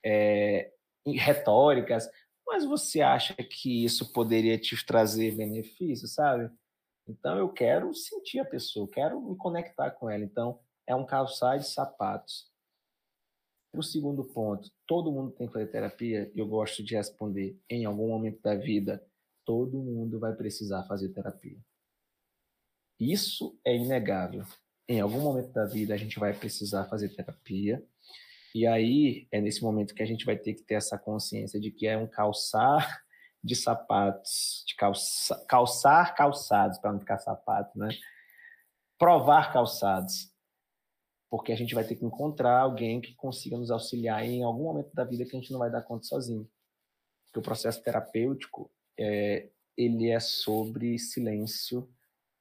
é, 0.06 0.72
retóricas. 1.06 2.10
Mas 2.46 2.66
você 2.66 3.02
acha 3.02 3.34
que 3.36 3.86
isso 3.86 4.12
poderia 4.12 4.58
te 4.58 4.76
trazer 4.86 5.36
benefício, 5.36 6.08
sabe? 6.08 6.50
Então 7.08 7.38
eu 7.38 7.50
quero 7.50 7.94
sentir 7.94 8.40
a 8.40 8.46
pessoa, 8.46 8.90
quero 8.90 9.22
me 9.22 9.38
conectar 9.38 9.92
com 9.92 10.10
ela. 10.10 10.24
Então 10.24 10.60
é 10.88 10.96
um 10.96 11.06
calçar 11.06 11.58
de 11.58 11.68
sapatos 11.68 12.50
o 13.74 13.84
segundo 13.84 14.24
ponto, 14.24 14.70
todo 14.88 15.12
mundo 15.12 15.32
tem 15.32 15.48
que 15.48 15.54
fazer 15.54 15.68
terapia? 15.68 16.32
Eu 16.36 16.48
gosto 16.48 16.84
de 16.84 16.96
responder, 16.96 17.60
em 17.70 17.86
algum 17.86 18.08
momento 18.08 18.42
da 18.42 18.56
vida, 18.56 19.04
todo 19.50 19.82
mundo 19.82 20.20
vai 20.20 20.36
precisar 20.36 20.84
fazer 20.84 21.10
terapia. 21.10 21.58
Isso 23.00 23.60
é 23.66 23.76
inegável. 23.76 24.46
Em 24.88 25.00
algum 25.00 25.20
momento 25.20 25.52
da 25.52 25.66
vida, 25.66 25.92
a 25.92 25.98
gente 25.98 26.20
vai 26.20 26.38
precisar 26.38 26.86
fazer 26.86 27.10
terapia. 27.10 27.84
E 28.54 28.68
aí, 28.68 29.28
é 29.32 29.42
nesse 29.42 29.64
momento 29.64 29.96
que 29.96 30.04
a 30.04 30.06
gente 30.06 30.24
vai 30.24 30.38
ter 30.38 30.54
que 30.54 30.62
ter 30.62 30.76
essa 30.76 31.00
consciência 31.00 31.60
de 31.60 31.72
que 31.72 31.88
é 31.88 31.98
um 31.98 32.06
calçar 32.06 33.02
de 33.44 33.56
sapatos, 33.56 34.64
de 34.68 34.76
calça, 34.76 35.44
calçar 35.48 36.14
calçados, 36.14 36.78
para 36.78 36.92
não 36.92 37.00
ficar 37.00 37.18
sapato, 37.18 37.76
né? 37.76 37.90
Provar 39.00 39.52
calçados 39.52 40.32
porque 41.28 41.52
a 41.52 41.56
gente 41.56 41.74
vai 41.74 41.84
ter 41.84 41.96
que 41.96 42.06
encontrar 42.06 42.60
alguém 42.60 43.02
que 43.02 43.16
consiga 43.16 43.58
nos 43.58 43.70
auxiliar 43.72 44.24
em 44.26 44.44
algum 44.44 44.64
momento 44.64 44.94
da 44.94 45.04
vida 45.04 45.26
que 45.26 45.36
a 45.36 45.40
gente 45.40 45.52
não 45.52 45.60
vai 45.60 45.72
dar 45.72 45.84
conta 45.84 46.06
sozinho. 46.06 46.50
Porque 47.26 47.40
o 47.40 47.44
processo 47.44 47.84
terapêutico, 47.84 48.72
é, 49.00 49.50
ele 49.78 50.10
é 50.10 50.20
sobre 50.20 51.00
silêncio, 51.00 51.90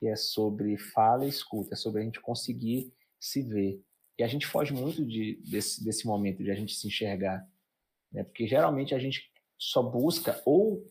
é 0.03 0.17
sobre 0.17 0.77
fala 0.77 1.25
e 1.25 1.29
escuta, 1.29 1.75
é 1.75 1.77
sobre 1.77 2.03
a 2.03 2.05
gente 2.05 2.21
conseguir 2.21 2.93
se 3.19 3.43
ver. 3.43 3.83
E 4.19 4.23
a 4.23 4.29
gente 4.29 4.47
foge 4.47 4.73
muito 4.73 5.05
de, 5.05 5.41
desse, 5.45 5.85
desse 5.85 6.07
momento 6.07 6.43
de 6.43 6.51
a 6.51 6.55
gente 6.55 6.75
se 6.75 6.87
enxergar, 6.87 7.49
né? 8.13 8.25
porque 8.25 8.47
geralmente 8.47 8.95
a 8.95 8.99
gente 8.99 9.31
só 9.57 9.83
busca 9.83 10.41
ou 10.45 10.91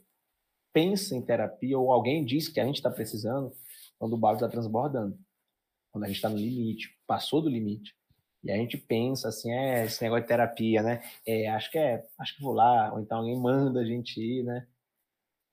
pensa 0.73 1.15
em 1.15 1.21
terapia, 1.21 1.77
ou 1.77 1.91
alguém 1.91 2.23
diz 2.23 2.47
que 2.47 2.59
a 2.59 2.65
gente 2.65 2.75
está 2.75 2.89
precisando, 2.89 3.53
quando 3.97 4.13
o 4.13 4.17
barco 4.17 4.37
está 4.37 4.49
transbordando 4.49 5.17
quando 5.97 6.03
a 6.03 6.07
gente 6.07 6.17
está 6.17 6.29
no 6.29 6.37
limite, 6.37 6.95
passou 7.07 7.41
do 7.41 7.49
limite. 7.49 7.95
E 8.43 8.51
a 8.51 8.55
gente 8.55 8.77
pensa 8.77 9.29
assim, 9.29 9.51
é, 9.51 9.85
esse 9.85 10.01
negócio 10.03 10.21
de 10.21 10.27
terapia, 10.27 10.83
né? 10.83 11.01
É, 11.25 11.49
acho 11.49 11.71
que 11.71 11.77
é, 11.79 12.05
acho 12.19 12.35
que 12.35 12.41
vou 12.43 12.53
lá, 12.53 12.93
ou 12.93 12.99
então 12.99 13.17
alguém 13.17 13.35
manda 13.35 13.79
a 13.79 13.85
gente 13.85 14.21
ir, 14.21 14.43
né? 14.43 14.67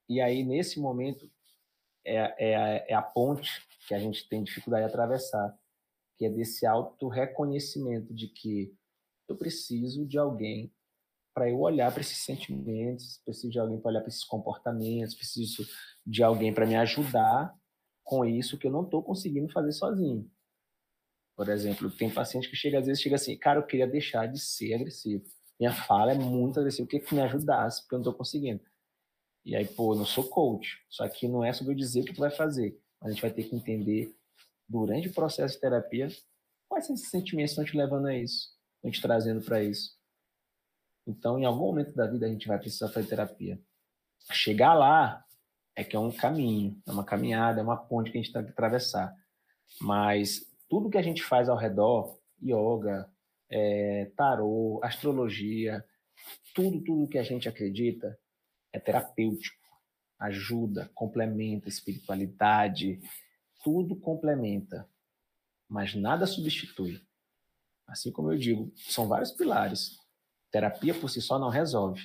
E 0.09 0.20
aí, 0.20 0.44
nesse 0.44 0.78
momento, 0.78 1.30
é, 2.05 2.50
é, 2.50 2.57
a, 2.57 2.68
é 2.88 2.94
a 2.94 3.02
ponte 3.02 3.50
que 3.86 3.94
a 3.94 3.98
gente 3.98 4.28
tem 4.28 4.42
dificuldade 4.42 4.86
de 4.86 4.90
atravessar, 4.90 5.57
que 6.16 6.26
é 6.26 6.30
desse 6.30 6.66
auto-reconhecimento 6.66 8.14
de 8.14 8.28
que 8.28 8.74
eu 9.28 9.36
preciso 9.36 10.07
de 10.07 10.18
alguém 10.18 10.72
para 11.34 11.50
eu 11.50 11.59
olhar 11.61 11.90
para 11.90 12.00
esses 12.00 12.18
sentimentos, 12.18 13.20
preciso 13.24 13.50
de 13.50 13.59
alguém 13.59 13.80
para 13.80 13.90
olhar 13.90 14.00
para 14.00 14.09
esses 14.09 14.24
comportamentos, 14.24 15.14
preciso 15.14 15.66
de 16.07 16.22
alguém 16.22 16.55
para 16.55 16.66
me 16.66 16.76
ajudar 16.76 17.52
com 18.05 18.24
isso 18.24 18.57
que 18.59 18.66
eu 18.66 18.70
não 18.70 18.84
estou 18.84 19.02
conseguindo 19.02 19.52
fazer 19.52 19.72
sozinho. 19.72 20.30
Por 21.36 21.48
exemplo, 21.48 21.90
tem 21.90 22.12
paciente 22.12 22.48
que 22.48 22.55
chega 22.55 22.78
às 22.78 22.86
vezes 22.86 23.02
chega 23.02 23.16
assim, 23.16 23.36
cara, 23.36 23.59
eu 23.59 23.66
queria 23.66 23.88
deixar 23.88 24.26
de 24.26 24.38
ser 24.38 24.74
agressivo. 24.74 25.24
Minha 25.59 25.72
fala 25.72 26.12
é 26.12 26.14
muito 26.14 26.61
agressiva, 26.61 26.84
o 26.84 26.88
que 26.88 27.00
que 27.00 27.14
me 27.14 27.22
ajudasse, 27.22 27.82
porque 27.82 27.94
eu 27.94 27.98
não 27.98 28.05
estou 28.05 28.14
conseguindo. 28.14 28.61
E 29.45 29.55
aí, 29.55 29.66
pô, 29.66 29.92
eu 29.92 29.99
não 29.99 30.07
sou 30.07 30.24
coach. 30.24 30.78
Só 30.88 31.09
que 31.09 31.28
não 31.28 31.45
é 31.45 31.53
sobre 31.53 31.72
eu 31.72 31.76
dizer 31.76 32.01
o 32.01 32.05
que 32.05 32.14
tu 32.14 32.20
vai 32.20 32.30
fazer. 32.30 32.78
A 33.03 33.11
gente 33.11 33.20
vai 33.20 33.30
ter 33.30 33.45
que 33.45 33.55
entender, 33.55 34.14
durante 34.68 35.09
o 35.09 35.12
processo 35.12 35.55
de 35.55 35.61
terapia, 35.61 36.09
quais 36.68 36.86
são 36.86 36.95
esses 36.95 37.11
sentimentos 37.11 37.55
que 37.55 37.61
estão 37.61 37.64
te 37.64 37.76
levando 37.76 38.07
a 38.07 38.16
isso, 38.16 38.49
estão 38.76 38.90
te 38.90 39.03
trazendo 39.03 39.45
para 39.45 39.62
isso. 39.62 39.97
Então, 41.07 41.38
em 41.38 41.45
algum 41.45 41.66
momento 41.66 41.95
da 41.95 42.07
vida, 42.07 42.26
a 42.26 42.28
gente 42.28 42.49
vai 42.49 42.59
precisar 42.59 42.88
fazer 42.88 43.09
terapia. 43.09 43.61
Chegar 44.32 44.72
lá 44.72 45.22
é 45.76 45.84
que 45.84 45.95
é 45.95 45.99
um 45.99 46.11
caminho, 46.11 46.80
é 46.86 46.90
uma 46.90 47.05
caminhada, 47.05 47.61
é 47.61 47.62
uma 47.62 47.76
ponte 47.76 48.11
que 48.11 48.16
a 48.16 48.22
gente 48.22 48.32
tem 48.32 48.42
que 48.42 48.51
atravessar. 48.51 49.14
Mas 49.80 50.51
tudo 50.68 50.88
que 50.88 50.97
a 50.97 51.03
gente 51.03 51.22
faz 51.22 51.49
ao 51.49 51.59
redor, 51.59 52.18
yoga, 52.42 53.11
é, 53.51 54.11
tarô, 54.16 54.80
astrologia, 54.82 55.84
tudo, 56.55 56.82
tudo 56.82 57.09
que 57.09 57.18
a 57.18 57.22
gente 57.22 57.49
acredita 57.49 58.18
é 58.75 58.81
terapêutico, 58.81 59.62
ajuda, 60.18 60.91
complementa 60.95 61.68
espiritualidade, 61.68 63.01
tudo 63.62 63.97
complementa. 63.97 64.89
mas 65.68 65.95
nada 65.95 66.27
substitui. 66.27 67.01
Assim 67.87 68.12
como 68.12 68.33
eu 68.33 68.39
digo, 68.39 68.72
são 68.77 69.09
vários 69.09 69.33
pilares. 69.33 69.99
Terapia 70.51 70.95
por 70.95 71.09
si 71.09 71.20
só 71.22 71.39
não 71.39 71.49
resolve. 71.49 72.03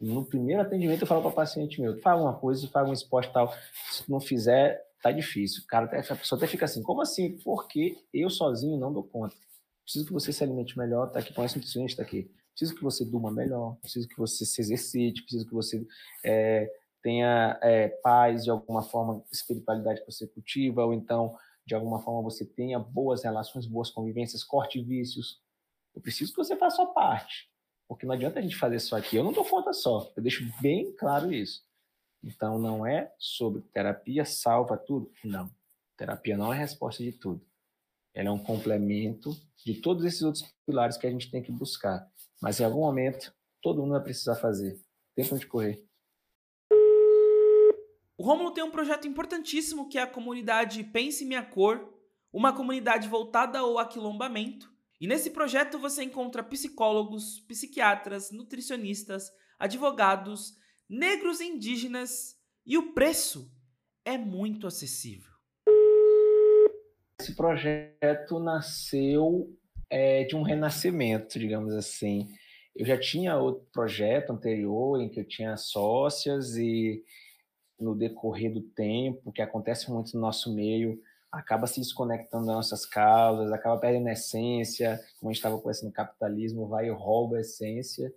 No 0.00 0.24
primeiro 0.24 0.62
atendimento 0.62 1.02
eu 1.02 1.06
falo 1.06 1.22
para 1.22 1.30
o 1.30 1.34
paciente 1.34 1.80
meu, 1.80 2.00
faz 2.00 2.20
uma 2.20 2.38
coisa, 2.38 2.68
faz 2.68 2.88
um 2.88 2.92
esporte 2.92 3.32
tal. 3.32 3.52
Se 3.90 4.08
não 4.10 4.20
fizer, 4.20 4.80
tá 5.02 5.10
difícil. 5.10 5.64
Cara, 5.66 5.86
a 5.86 6.16
pessoa 6.16 6.38
até 6.38 6.46
fica 6.46 6.64
assim, 6.64 6.82
como 6.82 7.00
assim? 7.00 7.38
Porque 7.38 7.96
eu 8.12 8.30
sozinho 8.30 8.78
não 8.78 8.92
dou 8.92 9.02
conta. 9.02 9.36
Preciso 9.82 10.06
que 10.06 10.12
você 10.12 10.32
se 10.32 10.44
alimente 10.44 10.78
melhor, 10.78 11.10
tá 11.10 11.20
aqui, 11.20 11.32
conhece 11.32 11.54
um 11.54 11.58
nutricionista 11.58 12.02
aqui. 12.02 12.30
Preciso 12.58 12.74
que 12.74 12.82
você 12.82 13.04
durma 13.04 13.30
melhor, 13.30 13.76
preciso 13.76 14.08
que 14.08 14.18
você 14.18 14.44
se 14.44 14.60
exercite, 14.60 15.22
preciso 15.22 15.46
que 15.46 15.54
você 15.54 15.86
é, 16.24 16.68
tenha 17.00 17.56
é, 17.62 17.86
paz 17.88 18.42
de 18.42 18.50
alguma 18.50 18.82
forma, 18.82 19.24
espiritualidade 19.30 20.00
que 20.00 20.10
você 20.10 20.26
cultiva, 20.26 20.84
ou 20.84 20.92
então, 20.92 21.36
de 21.64 21.76
alguma 21.76 22.02
forma, 22.02 22.20
você 22.20 22.44
tenha 22.44 22.76
boas 22.76 23.22
relações, 23.22 23.64
boas 23.64 23.90
convivências, 23.90 24.42
corte 24.42 24.82
vícios. 24.82 25.40
Eu 25.94 26.02
preciso 26.02 26.32
que 26.32 26.38
você 26.38 26.56
faça 26.56 26.82
a 26.82 26.86
sua 26.86 26.92
parte. 26.92 27.48
Porque 27.86 28.04
não 28.04 28.14
adianta 28.14 28.40
a 28.40 28.42
gente 28.42 28.56
fazer 28.56 28.80
só 28.80 28.96
aqui. 28.96 29.16
Eu 29.16 29.22
não 29.22 29.32
dou 29.32 29.44
conta 29.44 29.72
só. 29.72 30.12
Eu 30.16 30.22
deixo 30.22 30.44
bem 30.60 30.92
claro 30.96 31.32
isso. 31.32 31.64
Então, 32.24 32.58
não 32.58 32.84
é 32.84 33.14
sobre 33.20 33.62
terapia 33.72 34.24
salva 34.24 34.76
tudo. 34.76 35.12
Não. 35.22 35.48
Terapia 35.96 36.36
não 36.36 36.52
é 36.52 36.56
a 36.56 36.58
resposta 36.58 37.04
de 37.04 37.12
tudo. 37.12 37.40
Ela 38.12 38.30
é 38.30 38.32
um 38.32 38.42
complemento 38.42 39.30
de 39.64 39.74
todos 39.74 40.04
esses 40.04 40.22
outros 40.22 40.44
pilares 40.66 40.96
que 40.96 41.06
a 41.06 41.10
gente 41.10 41.30
tem 41.30 41.40
que 41.40 41.52
buscar. 41.52 42.10
Mas 42.40 42.60
em 42.60 42.64
algum 42.64 42.80
momento, 42.80 43.34
todo 43.62 43.80
mundo 43.82 43.92
vai 43.92 44.02
precisar 44.02 44.36
fazer. 44.36 44.80
Tempo 45.14 45.38
de 45.38 45.46
correr. 45.46 45.84
O 48.16 48.24
Romulo 48.24 48.52
tem 48.52 48.64
um 48.64 48.70
projeto 48.70 49.06
importantíssimo 49.06 49.88
que 49.88 49.98
é 49.98 50.02
a 50.02 50.06
comunidade 50.06 50.82
Pense 50.84 51.24
Minha 51.24 51.44
Cor, 51.44 51.92
uma 52.32 52.52
comunidade 52.52 53.08
voltada 53.08 53.58
ao 53.60 53.78
aquilombamento. 53.78 54.72
E 55.00 55.06
nesse 55.06 55.30
projeto 55.30 55.78
você 55.78 56.02
encontra 56.02 56.42
psicólogos, 56.42 57.40
psiquiatras, 57.40 58.32
nutricionistas, 58.32 59.30
advogados, 59.58 60.54
negros 60.88 61.40
e 61.40 61.46
indígenas 61.46 62.36
e 62.66 62.76
o 62.76 62.92
preço 62.92 63.52
é 64.04 64.18
muito 64.18 64.66
acessível. 64.66 65.32
Esse 67.20 67.34
projeto 67.34 68.38
nasceu 68.38 69.56
é, 69.90 70.24
de 70.24 70.36
um 70.36 70.42
renascimento, 70.42 71.38
digamos 71.38 71.74
assim. 71.74 72.28
Eu 72.74 72.86
já 72.86 72.98
tinha 72.98 73.36
outro 73.36 73.66
projeto 73.72 74.30
anterior 74.30 75.00
em 75.00 75.08
que 75.08 75.20
eu 75.20 75.24
tinha 75.24 75.56
sócias 75.56 76.56
e 76.56 77.02
no 77.78 77.94
decorrer 77.94 78.52
do 78.52 78.60
tempo, 78.60 79.32
que 79.32 79.42
acontece 79.42 79.90
muito 79.90 80.14
no 80.14 80.20
nosso 80.20 80.54
meio, 80.54 81.00
acaba 81.30 81.66
se 81.66 81.80
desconectando 81.80 82.46
das 82.46 82.56
nossas 82.56 82.86
causas, 82.86 83.52
acaba 83.52 83.78
perdendo 83.78 84.08
a 84.08 84.12
essência, 84.12 84.98
como 85.18 85.30
a 85.30 85.32
gente 85.32 85.38
estava 85.38 85.58
conhecendo, 85.60 85.90
o 85.90 85.92
capitalismo 85.92 86.66
vai 86.66 86.86
e 86.86 86.90
rouba 86.90 87.36
a 87.36 87.40
essência, 87.40 88.12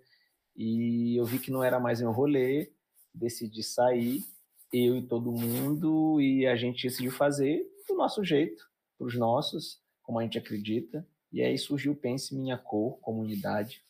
e 0.56 1.16
eu 1.16 1.24
vi 1.24 1.38
que 1.38 1.50
não 1.50 1.62
era 1.62 1.78
mais 1.78 2.00
meu 2.00 2.10
rolê, 2.10 2.72
decidi 3.14 3.62
sair, 3.62 4.24
eu 4.72 4.96
e 4.96 5.02
todo 5.02 5.30
mundo, 5.30 6.20
e 6.20 6.46
a 6.46 6.56
gente 6.56 6.88
decidiu 6.88 7.12
fazer 7.12 7.64
do 7.86 7.94
nosso 7.94 8.24
jeito, 8.24 8.64
para 8.98 9.06
os 9.06 9.16
nossos, 9.16 9.80
como 10.02 10.18
a 10.18 10.22
gente 10.22 10.38
acredita, 10.38 11.06
e 11.32 11.42
aí 11.42 11.56
surgiu 11.56 11.96
Pense 11.96 12.34
Minha 12.34 12.58
Cor, 12.58 12.98
comunidade, 13.00 13.82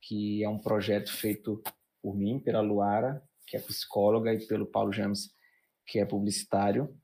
que 0.00 0.44
é 0.44 0.48
um 0.48 0.58
projeto 0.58 1.12
feito 1.12 1.60
por 2.00 2.16
mim, 2.16 2.38
pela 2.38 2.60
Luara, 2.60 3.22
que 3.46 3.56
é 3.56 3.60
psicóloga, 3.60 4.32
e 4.32 4.46
pelo 4.46 4.66
Paulo 4.66 4.92
James, 4.92 5.30
que 5.86 5.98
é 5.98 6.04
publicitário. 6.04 6.96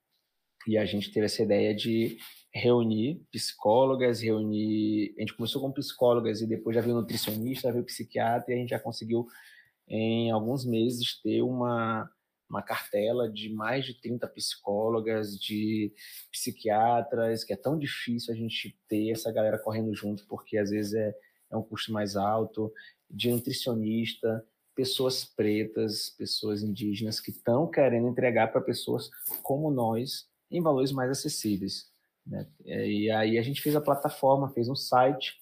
E 0.68 0.78
a 0.78 0.84
gente 0.84 1.12
teve 1.12 1.26
essa 1.26 1.42
ideia 1.42 1.74
de 1.74 2.16
reunir 2.54 3.20
psicólogas, 3.32 4.20
reunir. 4.20 5.14
A 5.16 5.20
gente 5.22 5.34
começou 5.34 5.60
com 5.60 5.72
psicólogas 5.72 6.40
e 6.40 6.46
depois 6.46 6.76
já 6.76 6.82
veio 6.82 6.94
nutricionista, 6.94 7.68
já 7.68 7.72
veio 7.72 7.84
psiquiatra, 7.84 8.52
e 8.52 8.54
a 8.54 8.58
gente 8.58 8.70
já 8.70 8.78
conseguiu, 8.78 9.26
em 9.88 10.30
alguns 10.30 10.64
meses, 10.64 11.20
ter 11.20 11.42
uma, 11.42 12.08
uma 12.52 12.62
cartela 12.62 13.30
de 13.30 13.48
mais 13.48 13.84
de 13.84 14.00
30 14.00 14.28
psicólogas, 14.28 15.38
de 15.38 15.92
psiquiatras, 16.30 17.44
que 17.44 17.52
é 17.52 17.56
tão 17.56 17.78
difícil 17.78 18.32
a 18.32 18.36
gente 18.36 18.78
ter 18.86 19.10
essa 19.10 19.32
galera 19.32 19.58
correndo 19.58 19.94
junto, 19.94 20.26
porque 20.26 20.58
às 20.58 20.70
vezes 20.70 20.92
é, 20.92 21.14
é 21.50 21.56
um 21.56 21.62
custo 21.62 21.92
mais 21.92 22.14
alto, 22.14 22.72
de 23.10 23.30
nutricionista 23.30 24.46
pessoas 24.74 25.24
pretas, 25.24 26.10
pessoas 26.16 26.62
indígenas 26.62 27.20
que 27.20 27.30
estão 27.30 27.70
querendo 27.70 28.08
entregar 28.08 28.50
para 28.50 28.60
pessoas 28.60 29.10
como 29.42 29.70
nós 29.70 30.26
em 30.50 30.62
valores 30.62 30.92
mais 30.92 31.10
acessíveis. 31.10 31.90
Né? 32.26 32.46
E 32.64 33.10
aí 33.10 33.38
a 33.38 33.42
gente 33.42 33.60
fez 33.60 33.76
a 33.76 33.80
plataforma, 33.80 34.50
fez 34.50 34.68
um 34.68 34.76
site, 34.76 35.38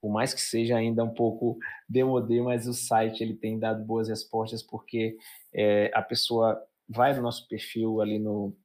por 0.00 0.10
mais 0.10 0.32
que 0.32 0.40
seja 0.40 0.76
ainda 0.76 1.04
um 1.04 1.12
pouco 1.12 1.58
demodê, 1.88 2.40
mas 2.40 2.66
o 2.66 2.74
site 2.74 3.22
ele 3.22 3.34
tem 3.34 3.58
dado 3.58 3.84
boas 3.84 4.08
respostas 4.08 4.62
porque 4.62 5.16
é, 5.52 5.90
a 5.94 6.02
pessoa 6.02 6.60
vai 6.88 7.14
no 7.14 7.22
nosso 7.22 7.46
perfil 7.48 8.00
ali 8.00 8.18
no, 8.18 8.56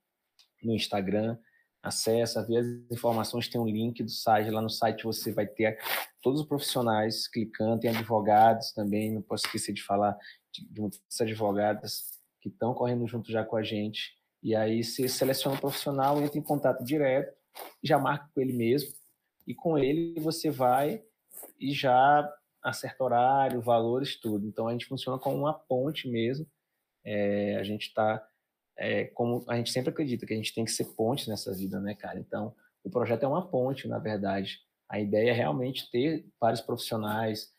no 0.63 0.73
Instagram, 0.73 1.37
acessa, 1.81 2.45
vê 2.45 2.57
as 2.57 2.65
informações, 2.89 3.49
tem 3.49 3.59
um 3.59 3.67
link 3.67 4.01
do 4.01 4.09
site, 4.09 4.49
lá 4.49 4.61
no 4.61 4.69
site 4.69 5.03
você 5.03 5.33
vai 5.33 5.45
ter 5.45 5.77
todos 6.21 6.39
os 6.39 6.47
profissionais 6.47 7.27
clicando, 7.27 7.81
tem 7.81 7.89
advogados 7.89 8.71
também, 8.71 9.11
não 9.11 9.21
posso 9.21 9.45
esquecer 9.45 9.73
de 9.73 9.83
falar 9.83 10.17
de, 10.51 10.65
de 10.69 10.79
muitas 10.79 11.01
advogadas 11.19 12.13
que 12.39 12.47
estão 12.47 12.73
correndo 12.73 13.05
junto 13.05 13.29
já 13.29 13.43
com 13.43 13.57
a 13.57 13.63
gente, 13.63 14.13
e 14.41 14.55
aí 14.55 14.83
você 14.83 15.09
seleciona 15.09 15.55
o 15.55 15.57
um 15.57 15.61
profissional, 15.61 16.21
entra 16.21 16.37
em 16.37 16.43
contato 16.43 16.83
direto, 16.83 17.33
já 17.83 17.99
marca 17.99 18.29
com 18.33 18.39
ele 18.39 18.53
mesmo, 18.53 18.93
e 19.45 19.53
com 19.53 19.77
ele 19.77 20.19
você 20.21 20.49
vai 20.49 21.03
e 21.59 21.73
já 21.73 22.31
acerta 22.63 23.03
horário, 23.03 23.61
valores, 23.61 24.19
tudo. 24.19 24.47
Então 24.47 24.67
a 24.67 24.71
gente 24.71 24.85
funciona 24.85 25.19
como 25.19 25.37
uma 25.37 25.53
ponte 25.53 26.09
mesmo, 26.09 26.47
é, 27.05 27.57
a 27.57 27.63
gente 27.63 27.87
está 27.87 28.25
é, 28.77 29.05
como 29.05 29.43
a 29.47 29.55
gente 29.55 29.71
sempre 29.71 29.91
acredita 29.91 30.25
que 30.25 30.33
a 30.33 30.37
gente 30.37 30.53
tem 30.53 30.65
que 30.65 30.71
ser 30.71 30.85
ponte 30.95 31.29
nessa 31.29 31.53
vida, 31.53 31.79
né, 31.79 31.93
cara? 31.95 32.19
Então, 32.19 32.53
o 32.83 32.89
projeto 32.89 33.23
é 33.23 33.27
uma 33.27 33.47
ponte, 33.47 33.87
na 33.87 33.99
verdade. 33.99 34.59
A 34.89 34.99
ideia 34.99 35.31
é 35.31 35.33
realmente 35.33 35.89
ter 35.91 36.25
vários 36.39 36.61
profissionais. 36.61 37.51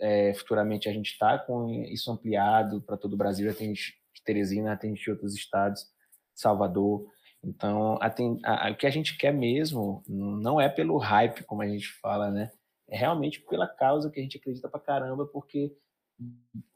É, 0.00 0.32
futuramente 0.34 0.88
a 0.88 0.92
gente 0.92 1.12
está 1.12 1.38
com 1.38 1.70
isso 1.84 2.10
ampliado 2.10 2.80
para 2.82 2.96
todo 2.96 3.12
o 3.12 3.16
Brasil. 3.16 3.50
Já 3.50 3.56
tem 3.56 3.72
de 3.72 3.94
Teresina, 4.24 4.76
tem 4.76 4.94
de 4.94 5.10
outros 5.10 5.34
estados, 5.34 5.86
Salvador. 6.34 7.06
Então, 7.44 7.98
a, 8.00 8.66
a, 8.66 8.70
o 8.72 8.76
que 8.76 8.86
a 8.86 8.90
gente 8.90 9.16
quer 9.16 9.32
mesmo 9.32 10.02
não 10.08 10.60
é 10.60 10.68
pelo 10.68 10.96
hype, 10.96 11.44
como 11.44 11.62
a 11.62 11.68
gente 11.68 11.88
fala, 12.00 12.30
né? 12.30 12.50
É 12.88 12.96
realmente 12.96 13.40
pela 13.40 13.66
causa 13.66 14.10
que 14.10 14.20
a 14.20 14.22
gente 14.22 14.36
acredita 14.36 14.68
pra 14.68 14.80
caramba, 14.80 15.26
porque 15.26 15.76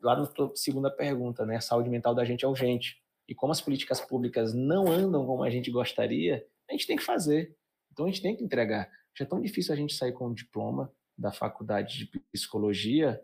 lá 0.00 0.16
na 0.16 0.28
segunda 0.54 0.90
pergunta, 0.90 1.46
né? 1.46 1.56
A 1.56 1.60
saúde 1.60 1.88
mental 1.88 2.14
da 2.14 2.24
gente 2.24 2.44
é 2.44 2.48
urgente. 2.48 3.00
E 3.28 3.34
como 3.34 3.52
as 3.52 3.60
políticas 3.60 4.00
públicas 4.00 4.52
não 4.52 4.88
andam 4.88 5.24
como 5.24 5.42
a 5.42 5.50
gente 5.50 5.70
gostaria, 5.70 6.44
a 6.68 6.72
gente 6.72 6.86
tem 6.86 6.96
que 6.96 7.02
fazer. 7.02 7.56
Então 7.92 8.06
a 8.06 8.08
gente 8.08 8.22
tem 8.22 8.36
que 8.36 8.44
entregar. 8.44 8.90
Já 9.16 9.24
é 9.24 9.28
tão 9.28 9.40
difícil 9.40 9.72
a 9.72 9.76
gente 9.76 9.94
sair 9.94 10.12
com 10.12 10.28
um 10.28 10.34
diploma 10.34 10.92
da 11.16 11.30
faculdade 11.30 11.98
de 11.98 12.06
psicologia, 12.32 13.20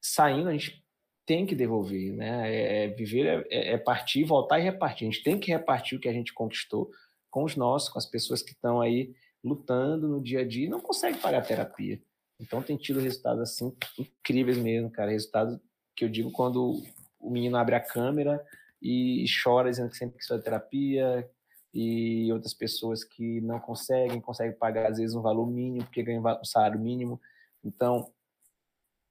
saindo 0.00 0.48
a 0.48 0.52
gente 0.52 0.84
tem 1.26 1.44
que 1.44 1.54
devolver, 1.54 2.12
né? 2.12 2.50
É, 2.50 2.84
é 2.84 2.88
viver 2.88 3.46
é, 3.50 3.72
é, 3.72 3.78
partir, 3.78 4.24
voltar 4.24 4.58
e 4.58 4.62
repartir. 4.62 5.06
A 5.06 5.10
gente 5.10 5.22
tem 5.22 5.38
que 5.38 5.50
repartir 5.50 5.98
o 5.98 6.00
que 6.00 6.08
a 6.08 6.12
gente 6.12 6.32
conquistou 6.32 6.90
com 7.30 7.44
os 7.44 7.56
nossos, 7.56 7.88
com 7.88 7.98
as 7.98 8.06
pessoas 8.06 8.42
que 8.42 8.52
estão 8.52 8.80
aí 8.80 9.14
lutando 9.42 10.08
no 10.08 10.22
dia 10.22 10.40
a 10.40 10.46
dia 10.46 10.66
e 10.66 10.70
não 10.70 10.80
conseguem 10.80 11.20
pagar 11.20 11.46
terapia. 11.46 12.00
Então 12.40 12.62
tem 12.62 12.76
tido 12.76 13.00
resultados 13.00 13.42
assim 13.42 13.74
incríveis 13.98 14.58
mesmo, 14.58 14.90
cara. 14.90 15.10
Resultado 15.10 15.60
que 15.96 16.04
eu 16.04 16.08
digo 16.08 16.30
quando 16.30 16.80
o 17.18 17.30
menino 17.30 17.56
abre 17.56 17.74
a 17.74 17.80
câmera, 17.80 18.44
e 18.80 19.24
chora 19.42 19.70
dizendo 19.70 19.90
que 19.90 19.96
sempre 19.96 20.18
quis 20.18 20.26
fazer 20.26 20.42
terapia, 20.42 21.28
e 21.74 22.32
outras 22.32 22.54
pessoas 22.54 23.04
que 23.04 23.40
não 23.40 23.60
conseguem, 23.60 24.20
conseguem 24.20 24.56
pagar 24.56 24.90
às 24.90 24.98
vezes 24.98 25.14
um 25.14 25.20
valor 25.20 25.46
mínimo, 25.46 25.84
porque 25.84 26.02
ganham 26.02 26.22
um 26.22 26.44
salário 26.44 26.80
mínimo. 26.80 27.20
Então, 27.62 28.10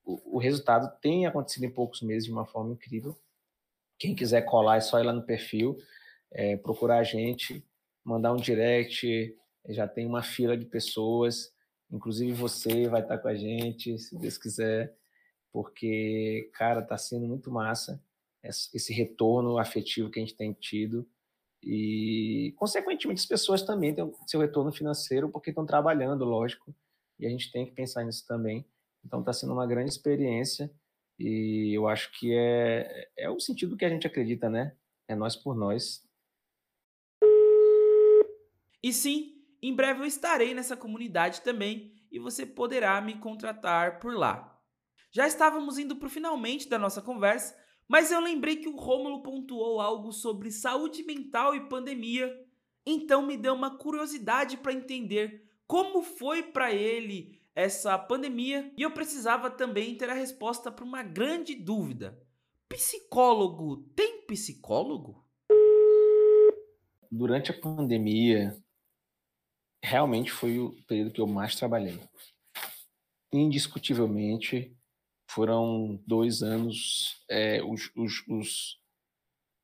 o, 0.03 0.37
o, 0.37 0.39
resultado 0.39 0.97
tem 1.01 1.25
acontecido 1.25 1.65
em 1.65 1.71
poucos 1.71 2.01
meses 2.01 2.25
de 2.25 2.31
uma 2.31 2.45
forma 2.45 2.73
incrível. 2.73 3.15
Quem 3.99 4.15
quiser 4.15 4.41
colar 4.41 4.77
é 4.77 4.81
só 4.81 4.99
ir 4.99 5.03
lá 5.03 5.13
no 5.13 5.23
perfil, 5.23 5.77
é, 6.31 6.55
procurar 6.57 6.99
a 6.99 7.03
gente, 7.03 7.63
mandar 8.03 8.33
um 8.33 8.37
direct, 8.37 9.35
já 9.69 9.87
tem 9.87 10.05
uma 10.05 10.23
fila 10.23 10.57
de 10.57 10.65
pessoas, 10.65 11.53
inclusive 11.91 12.31
você 12.33 12.87
vai 12.87 13.01
estar 13.01 13.17
com 13.17 13.27
a 13.27 13.35
gente, 13.35 13.97
se 13.99 14.17
Deus 14.17 14.37
quiser, 14.37 14.95
porque, 15.51 16.49
cara, 16.53 16.81
tá 16.81 16.97
sendo 16.97 17.27
muito 17.27 17.51
massa 17.51 18.01
esse 18.43 18.93
retorno 18.93 19.57
afetivo 19.57 20.09
que 20.09 20.19
a 20.19 20.23
gente 20.23 20.35
tem 20.35 20.53
tido 20.53 21.07
e, 21.63 22.53
consequentemente, 22.57 23.19
as 23.19 23.25
pessoas 23.25 23.61
também 23.61 23.93
têm 23.93 24.09
seu 24.25 24.39
retorno 24.39 24.71
financeiro 24.71 25.29
porque 25.29 25.49
estão 25.49 25.65
trabalhando, 25.65 26.23
lógico, 26.23 26.73
e 27.19 27.25
a 27.25 27.29
gente 27.29 27.51
tem 27.51 27.65
que 27.65 27.71
pensar 27.73 28.03
nisso 28.03 28.25
também. 28.27 28.65
Então, 29.03 29.19
está 29.19 29.33
sendo 29.33 29.53
uma 29.53 29.65
grande 29.65 29.89
experiência 29.89 30.71
e 31.19 31.73
eu 31.75 31.87
acho 31.87 32.11
que 32.17 32.33
é, 32.33 33.09
é 33.17 33.29
o 33.29 33.39
sentido 33.39 33.75
que 33.75 33.85
a 33.85 33.89
gente 33.89 34.05
acredita, 34.05 34.49
né? 34.49 34.75
É 35.07 35.15
nós 35.15 35.35
por 35.35 35.55
nós. 35.55 36.05
E 38.83 38.93
sim, 38.93 39.36
em 39.61 39.75
breve 39.75 40.01
eu 40.01 40.05
estarei 40.05 40.53
nessa 40.53 40.77
comunidade 40.77 41.41
também 41.41 41.93
e 42.11 42.19
você 42.19 42.45
poderá 42.45 42.99
me 43.01 43.15
contratar 43.19 43.99
por 43.99 44.15
lá. 44.15 44.59
Já 45.11 45.27
estávamos 45.27 45.77
indo 45.77 45.95
para 45.95 46.07
o 46.07 46.09
finalmente 46.09 46.69
da 46.69 46.77
nossa 46.77 47.01
conversa, 47.01 47.57
mas 47.87 48.11
eu 48.11 48.19
lembrei 48.19 48.57
que 48.57 48.67
o 48.67 48.75
Rômulo 48.75 49.23
pontuou 49.23 49.79
algo 49.79 50.11
sobre 50.11 50.51
saúde 50.51 51.03
mental 51.03 51.55
e 51.55 51.69
pandemia, 51.69 52.31
então 52.85 53.25
me 53.25 53.37
deu 53.37 53.53
uma 53.53 53.77
curiosidade 53.77 54.57
para 54.57 54.73
entender 54.73 55.49
como 55.65 56.01
foi 56.01 56.43
para 56.43 56.71
ele 56.71 57.41
essa 57.55 57.97
pandemia 57.97 58.71
e 58.77 58.83
eu 58.83 58.91
precisava 58.91 59.49
também 59.49 59.95
ter 59.95 60.09
a 60.09 60.13
resposta 60.13 60.71
para 60.71 60.85
uma 60.85 61.01
grande 61.01 61.55
dúvida. 61.55 62.21
Psicólogo 62.69 63.77
tem 63.95 64.21
psicólogo? 64.27 65.25
Durante 67.09 67.51
a 67.51 67.59
pandemia, 67.59 68.55
realmente 69.83 70.31
foi 70.31 70.59
o 70.59 70.71
período 70.87 71.11
que 71.11 71.21
eu 71.21 71.27
mais 71.27 71.55
trabalhei. 71.55 71.99
Indiscutivelmente, 73.31 74.75
foram 75.29 76.01
dois 76.07 76.41
anos, 76.41 77.23
é, 77.29 77.61
os, 77.63 77.91
os, 77.95 78.25
os, 78.27 78.79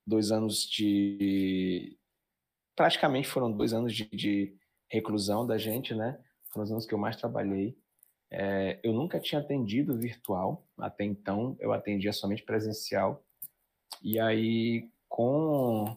dois 0.06 0.30
anos 0.30 0.68
de. 0.68 1.98
Praticamente 2.76 3.28
foram 3.28 3.50
dois 3.50 3.72
anos 3.72 3.94
de, 3.94 4.04
de, 4.10 4.56
reclusão 4.90 5.46
da 5.46 5.56
gente, 5.56 5.94
né? 5.94 6.22
Foram 6.50 6.64
os 6.64 6.70
anos 6.70 6.86
que 6.86 6.94
eu 6.94 6.98
mais 6.98 7.16
trabalhei. 7.16 7.76
É, 8.30 8.78
eu 8.82 8.92
nunca 8.92 9.18
tinha 9.18 9.40
atendido 9.40 9.98
virtual, 9.98 10.66
até 10.78 11.04
então 11.04 11.56
eu 11.60 11.72
atendia 11.72 12.12
somente 12.12 12.42
presencial. 12.42 13.24
E 14.02 14.20
aí, 14.20 14.90
com 15.08 15.96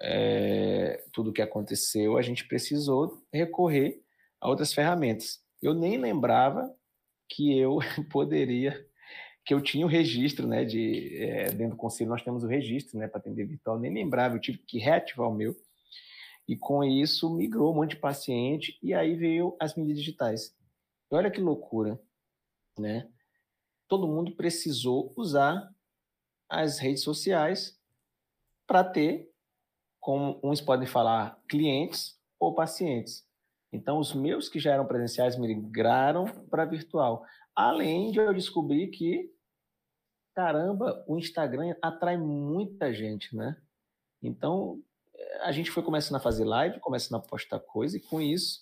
é, 0.00 1.04
tudo 1.12 1.32
que 1.32 1.42
aconteceu, 1.42 2.16
a 2.16 2.22
gente 2.22 2.46
precisou 2.46 3.22
recorrer 3.32 4.02
a 4.40 4.48
outras 4.48 4.72
ferramentas. 4.72 5.40
Eu 5.62 5.74
nem 5.74 5.98
lembrava 5.98 6.74
que 7.28 7.58
eu 7.58 7.78
poderia 8.10 8.84
que 9.46 9.54
eu 9.54 9.62
tinha 9.62 9.86
o 9.86 9.88
registro, 9.88 10.44
né, 10.44 10.64
de 10.64 11.22
é, 11.22 11.44
dentro 11.52 11.76
do 11.76 11.80
conselho 11.80 12.10
nós 12.10 12.22
temos 12.22 12.42
o 12.42 12.48
registro, 12.48 12.98
né, 12.98 13.06
para 13.06 13.20
atender 13.20 13.46
virtual, 13.46 13.78
nem 13.78 13.94
lembrava, 13.94 14.34
eu 14.34 14.40
tive 14.40 14.58
que 14.58 14.76
reativar 14.76 15.28
o 15.28 15.34
meu, 15.34 15.54
e 16.48 16.56
com 16.56 16.82
isso 16.82 17.32
migrou 17.32 17.72
um 17.72 17.76
monte 17.76 17.90
de 17.90 18.00
paciente, 18.00 18.76
e 18.82 18.92
aí 18.92 19.14
veio 19.14 19.56
as 19.60 19.76
mídias 19.76 19.98
digitais. 19.98 20.52
E 21.10 21.14
olha 21.14 21.30
que 21.30 21.40
loucura, 21.40 22.00
né? 22.76 23.08
Todo 23.86 24.08
mundo 24.08 24.34
precisou 24.34 25.12
usar 25.16 25.72
as 26.48 26.80
redes 26.80 27.04
sociais 27.04 27.78
para 28.66 28.82
ter, 28.82 29.30
como 30.06 30.38
uns 30.40 30.60
podem 30.60 30.86
falar, 30.86 31.36
clientes 31.48 32.16
ou 32.38 32.54
pacientes. 32.54 33.26
Então, 33.72 33.98
os 33.98 34.14
meus 34.14 34.48
que 34.48 34.60
já 34.60 34.72
eram 34.72 34.86
presenciais 34.86 35.36
migraram 35.36 36.26
para 36.48 36.64
virtual. 36.64 37.24
Além 37.56 38.12
de 38.12 38.20
eu 38.20 38.32
descobrir 38.32 38.86
que 38.86 39.28
caramba, 40.32 41.04
o 41.08 41.18
Instagram 41.18 41.74
atrai 41.82 42.16
muita 42.16 42.94
gente, 42.94 43.34
né? 43.34 43.56
Então, 44.22 44.80
a 45.40 45.50
gente 45.50 45.72
foi 45.72 45.82
começando 45.82 46.18
a 46.18 46.22
fazer 46.22 46.44
live, 46.44 46.78
começando 46.78 47.18
a 47.18 47.26
postar 47.26 47.58
coisa, 47.58 47.96
e 47.96 48.00
com 48.00 48.20
isso, 48.20 48.60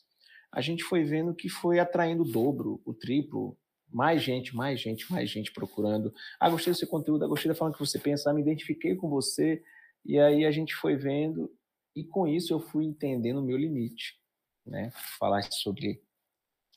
a 0.51 0.63
gente 0.63 0.83
foi 0.83 1.05
vendo 1.05 1.35
que 1.35 1.51
foi 1.51 1.79
atraindo 1.79 2.23
o 2.23 2.33
dobro, 2.33 2.81
o 2.87 2.95
triplo, 2.95 3.55
mais 3.93 4.23
gente, 4.23 4.57
mais 4.57 4.81
gente, 4.81 5.13
mais 5.13 5.29
gente 5.29 5.53
procurando. 5.53 6.11
Ah, 6.41 6.49
gostei 6.49 6.73
do 6.73 6.79
seu 6.79 6.89
conteúdo, 6.89 7.23
ah, 7.23 7.29
gostei 7.29 7.51
da 7.51 7.55
forma 7.55 7.75
que 7.75 7.81
você 7.81 7.99
pensa, 7.99 8.31
ah, 8.31 8.33
me 8.33 8.41
identifiquei 8.41 8.97
com 8.97 9.11
você. 9.11 9.63
E 10.05 10.19
aí 10.19 10.45
a 10.45 10.51
gente 10.51 10.75
foi 10.75 10.97
vendo, 10.97 11.51
e 11.97 12.05
com 12.05 12.27
isso 12.27 12.53
eu 12.53 12.61
fui 12.61 12.85
entendendo 12.85 13.39
o 13.39 13.45
meu 13.45 13.57
limite, 13.57 14.19
né? 14.67 14.91
Falar 15.19 15.43
sobre 15.51 16.03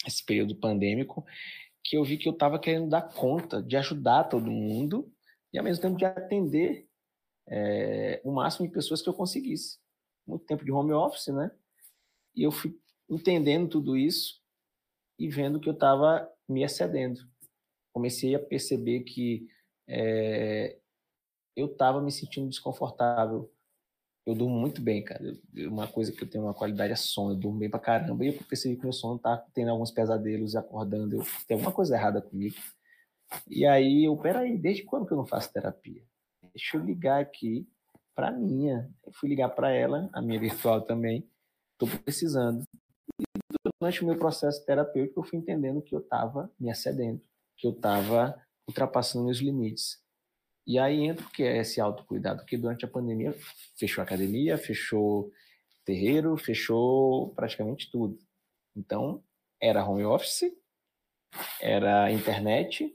esse 0.06 0.24
período 0.24 0.56
pandêmico 0.56 1.26
que 1.84 1.98
eu 1.98 2.04
vi 2.04 2.18
que 2.18 2.28
eu 2.28 2.34
estava 2.34 2.60
querendo 2.60 2.90
dar 2.90 3.02
conta 3.02 3.62
de 3.64 3.78
ajudar 3.78 4.26
todo 4.26 4.52
mundo 4.52 5.10
e 5.54 5.58
ao 5.58 5.64
mesmo 5.64 5.82
tempo 5.82 5.98
de 5.98 6.04
atender 6.04 6.86
é, 7.48 8.22
o 8.26 8.32
máximo 8.32 8.68
de 8.68 8.74
pessoas 8.74 9.02
que 9.02 9.08
eu 9.08 9.14
conseguisse. 9.14 9.80
Muito 10.28 10.46
tempo 10.46 10.66
de 10.66 10.72
home 10.72 10.92
office, 10.92 11.28
né? 11.28 11.50
E 12.36 12.44
eu 12.44 12.52
fui 12.52 12.78
entendendo 13.10 13.70
tudo 13.70 13.96
isso 13.96 14.42
e 15.18 15.30
vendo 15.30 15.60
que 15.62 15.70
eu 15.70 15.74
estava 15.74 16.30
me 16.48 16.62
excedendo. 16.62 17.22
Comecei 17.94 18.36
a 18.36 18.40
perceber 18.40 19.02
que 19.02 19.48
é, 19.88 20.78
eu 21.58 21.68
estava 21.68 22.02
me 22.02 22.12
sentindo 22.12 22.48
desconfortável 22.48 23.52
eu 24.28 24.36
durmo 24.36 24.60
muito 24.60 24.82
bem, 24.82 25.02
cara. 25.02 25.24
Uma 25.56 25.88
coisa 25.88 26.12
que 26.12 26.22
eu 26.22 26.30
tenho 26.30 26.44
uma 26.44 26.54
qualidade 26.54 26.92
é 26.92 26.98
sono, 26.98 27.32
eu 27.32 27.36
durmo 27.38 27.60
bem 27.60 27.70
pra 27.70 27.80
caramba. 27.80 28.26
E 28.26 28.28
eu 28.28 28.34
percebi 28.44 28.76
que 28.76 28.84
meu 28.84 28.92
sono 28.92 29.18
tá 29.18 29.38
tendo 29.54 29.72
alguns 29.72 29.90
pesadelos, 29.90 30.54
acordando, 30.54 31.16
eu, 31.16 31.24
tem 31.48 31.56
alguma 31.56 31.72
coisa 31.72 31.96
errada 31.96 32.22
comigo. 32.22 32.58
E 33.50 33.66
aí 33.66 34.04
eu, 34.04 34.18
peraí, 34.18 34.58
desde 34.58 34.84
quando 34.84 35.08
que 35.08 35.14
eu 35.14 35.18
não 35.18 35.26
faço 35.26 35.52
terapia? 35.54 36.04
Deixa 36.54 36.76
eu 36.76 36.84
ligar 36.84 37.22
aqui 37.22 37.66
pra 38.14 38.30
minha. 38.30 38.92
Eu 39.06 39.14
fui 39.14 39.30
ligar 39.30 39.48
para 39.48 39.72
ela, 39.72 40.10
a 40.12 40.22
minha 40.22 40.40
virtual 40.42 40.82
também. 40.82 41.26
Tô 41.78 41.88
precisando. 41.88 42.64
E 43.18 43.24
durante 43.80 44.04
o 44.04 44.08
meu 44.08 44.18
processo 44.18 44.66
terapêutico, 44.66 45.22
eu 45.22 45.24
fui 45.24 45.40
entendendo 45.40 45.82
que 45.82 45.96
eu 45.96 46.02
tava 46.02 46.52
me 46.60 46.70
excedendo, 46.70 47.22
que 47.56 47.66
eu 47.66 47.72
tava 47.72 48.36
ultrapassando 48.68 49.24
meus 49.24 49.38
limites. 49.38 50.06
E 50.68 50.78
aí 50.78 51.06
entra 51.06 51.26
o 51.26 51.30
que 51.30 51.44
é 51.44 51.60
esse 51.60 51.80
autocuidado, 51.80 52.44
que 52.44 52.58
durante 52.58 52.84
a 52.84 52.90
pandemia 52.90 53.34
fechou 53.78 54.02
a 54.02 54.06
academia, 54.06 54.58
fechou 54.58 55.32
terreiro, 55.86 56.36
fechou 56.36 57.30
praticamente 57.30 57.90
tudo. 57.90 58.20
Então, 58.76 59.24
era 59.62 59.88
home 59.88 60.04
office, 60.04 60.52
era 61.62 62.12
internet, 62.12 62.94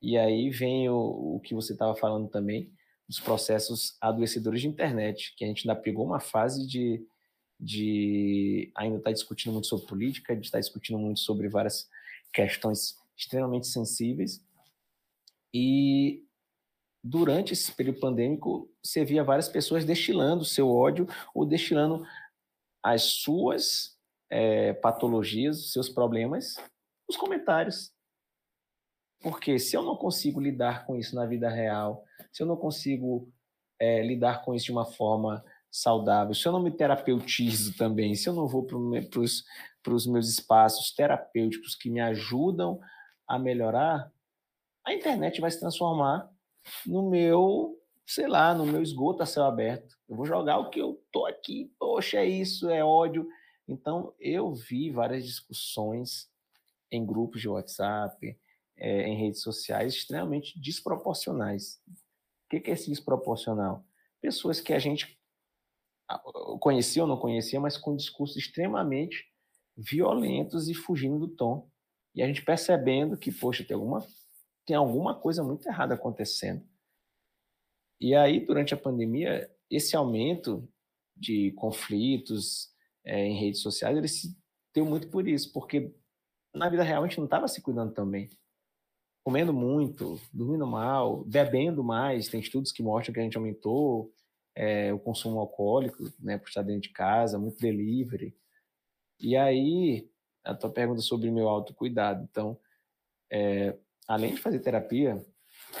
e 0.00 0.16
aí 0.16 0.48
vem 0.48 0.88
o, 0.88 1.34
o 1.36 1.40
que 1.40 1.56
você 1.56 1.72
estava 1.72 1.96
falando 1.96 2.28
também, 2.28 2.72
os 3.08 3.18
processos 3.18 3.96
adoecedores 4.00 4.60
de 4.60 4.68
internet, 4.68 5.34
que 5.36 5.44
a 5.44 5.48
gente 5.48 5.68
ainda 5.68 5.80
pegou 5.80 6.06
uma 6.06 6.20
fase 6.20 6.68
de, 6.68 7.04
de 7.58 8.70
ainda 8.76 8.98
estar 8.98 9.10
tá 9.10 9.14
discutindo 9.14 9.52
muito 9.52 9.66
sobre 9.66 9.88
política, 9.88 10.36
de 10.36 10.46
estar 10.46 10.58
tá 10.58 10.60
discutindo 10.60 11.00
muito 11.00 11.18
sobre 11.18 11.48
várias 11.48 11.90
questões 12.32 12.96
extremamente 13.16 13.66
sensíveis, 13.66 14.40
e 15.52 16.27
durante 17.02 17.52
esse 17.52 17.72
período 17.72 18.00
pandêmico, 18.00 18.70
você 18.82 19.04
via 19.04 19.24
várias 19.24 19.48
pessoas 19.48 19.84
destilando 19.84 20.44
seu 20.44 20.70
ódio 20.70 21.06
ou 21.34 21.46
destilando 21.46 22.04
as 22.82 23.02
suas 23.02 23.96
é, 24.30 24.72
patologias, 24.74 25.72
seus 25.72 25.88
problemas, 25.88 26.56
nos 27.08 27.16
comentários. 27.16 27.92
Porque 29.20 29.58
se 29.58 29.76
eu 29.76 29.82
não 29.82 29.96
consigo 29.96 30.40
lidar 30.40 30.86
com 30.86 30.96
isso 30.96 31.14
na 31.14 31.26
vida 31.26 31.48
real, 31.48 32.04
se 32.32 32.42
eu 32.42 32.46
não 32.46 32.56
consigo 32.56 33.32
é, 33.80 34.02
lidar 34.02 34.44
com 34.44 34.54
isso 34.54 34.66
de 34.66 34.72
uma 34.72 34.84
forma 34.84 35.44
saudável, 35.70 36.34
se 36.34 36.46
eu 36.46 36.52
não 36.52 36.62
me 36.62 36.70
terapeutizo 36.70 37.76
também, 37.76 38.14
se 38.14 38.28
eu 38.28 38.32
não 38.32 38.46
vou 38.46 38.64
para 38.64 38.76
os 39.94 40.06
meus 40.06 40.28
espaços 40.28 40.94
terapêuticos 40.94 41.74
que 41.74 41.90
me 41.90 42.00
ajudam 42.00 42.80
a 43.26 43.38
melhorar, 43.38 44.10
a 44.84 44.94
internet 44.94 45.40
vai 45.40 45.50
se 45.50 45.60
transformar 45.60 46.30
no 46.86 47.08
meu, 47.08 47.78
sei 48.06 48.26
lá, 48.26 48.54
no 48.54 48.66
meu 48.66 48.82
esgoto 48.82 49.22
a 49.22 49.26
céu 49.26 49.44
aberto. 49.44 49.96
Eu 50.08 50.16
vou 50.16 50.26
jogar 50.26 50.58
o 50.58 50.70
que 50.70 50.80
eu 50.80 51.02
tô 51.12 51.26
aqui, 51.26 51.72
poxa, 51.78 52.18
é 52.18 52.26
isso, 52.26 52.68
é 52.68 52.84
ódio. 52.84 53.28
Então, 53.66 54.14
eu 54.18 54.54
vi 54.54 54.90
várias 54.90 55.24
discussões 55.24 56.30
em 56.90 57.04
grupos 57.04 57.40
de 57.40 57.48
WhatsApp, 57.48 58.38
é, 58.76 59.08
em 59.08 59.16
redes 59.16 59.42
sociais, 59.42 59.94
extremamente 59.94 60.58
desproporcionais. 60.58 61.80
O 61.86 62.48
que 62.48 62.70
é 62.70 62.72
esse 62.72 62.88
desproporcional? 62.88 63.84
Pessoas 64.20 64.60
que 64.60 64.72
a 64.72 64.78
gente 64.78 65.18
conhecia 66.60 67.02
ou 67.02 67.08
não 67.08 67.18
conhecia, 67.18 67.60
mas 67.60 67.76
com 67.76 67.94
discursos 67.94 68.36
extremamente 68.36 69.26
violentos 69.76 70.68
e 70.68 70.74
fugindo 70.74 71.18
do 71.18 71.28
tom. 71.28 71.68
E 72.14 72.22
a 72.22 72.26
gente 72.26 72.42
percebendo 72.42 73.16
que, 73.16 73.30
poxa, 73.30 73.62
tem 73.62 73.74
alguma 73.74 74.04
tem 74.68 74.76
alguma 74.76 75.14
coisa 75.18 75.42
muito 75.42 75.66
errada 75.66 75.94
acontecendo. 75.94 76.62
E 77.98 78.14
aí, 78.14 78.44
durante 78.44 78.74
a 78.74 78.76
pandemia, 78.76 79.50
esse 79.70 79.96
aumento 79.96 80.68
de 81.16 81.52
conflitos 81.52 82.68
é, 83.02 83.24
em 83.24 83.40
redes 83.40 83.62
sociais, 83.62 83.96
ele 83.96 84.06
se 84.06 84.38
deu 84.74 84.84
muito 84.84 85.08
por 85.08 85.26
isso, 85.26 85.50
porque 85.54 85.90
na 86.54 86.68
vida 86.68 86.82
real 86.82 87.02
a 87.02 87.08
gente 87.08 87.16
não 87.16 87.24
estava 87.24 87.48
se 87.48 87.62
cuidando 87.62 87.94
também. 87.94 88.28
Comendo 89.24 89.54
muito, 89.54 90.20
dormindo 90.30 90.66
mal, 90.66 91.24
bebendo 91.24 91.82
mais, 91.82 92.28
tem 92.28 92.38
estudos 92.38 92.70
que 92.70 92.82
mostram 92.82 93.14
que 93.14 93.20
a 93.20 93.22
gente 93.22 93.38
aumentou 93.38 94.12
é, 94.54 94.92
o 94.92 94.98
consumo 94.98 95.38
alcoólico, 95.40 96.12
né, 96.20 96.36
por 96.36 96.48
estar 96.48 96.60
dentro 96.60 96.82
de 96.82 96.90
casa, 96.90 97.38
muito 97.38 97.58
delivery. 97.58 98.36
E 99.18 99.34
aí, 99.34 100.10
a 100.44 100.54
tua 100.54 100.70
pergunta 100.70 101.00
sobre 101.00 101.30
meu 101.30 101.48
autocuidado. 101.48 102.22
Então, 102.30 102.60
é, 103.32 103.74
além 104.08 104.34
de 104.34 104.40
fazer 104.40 104.58
terapia, 104.60 105.24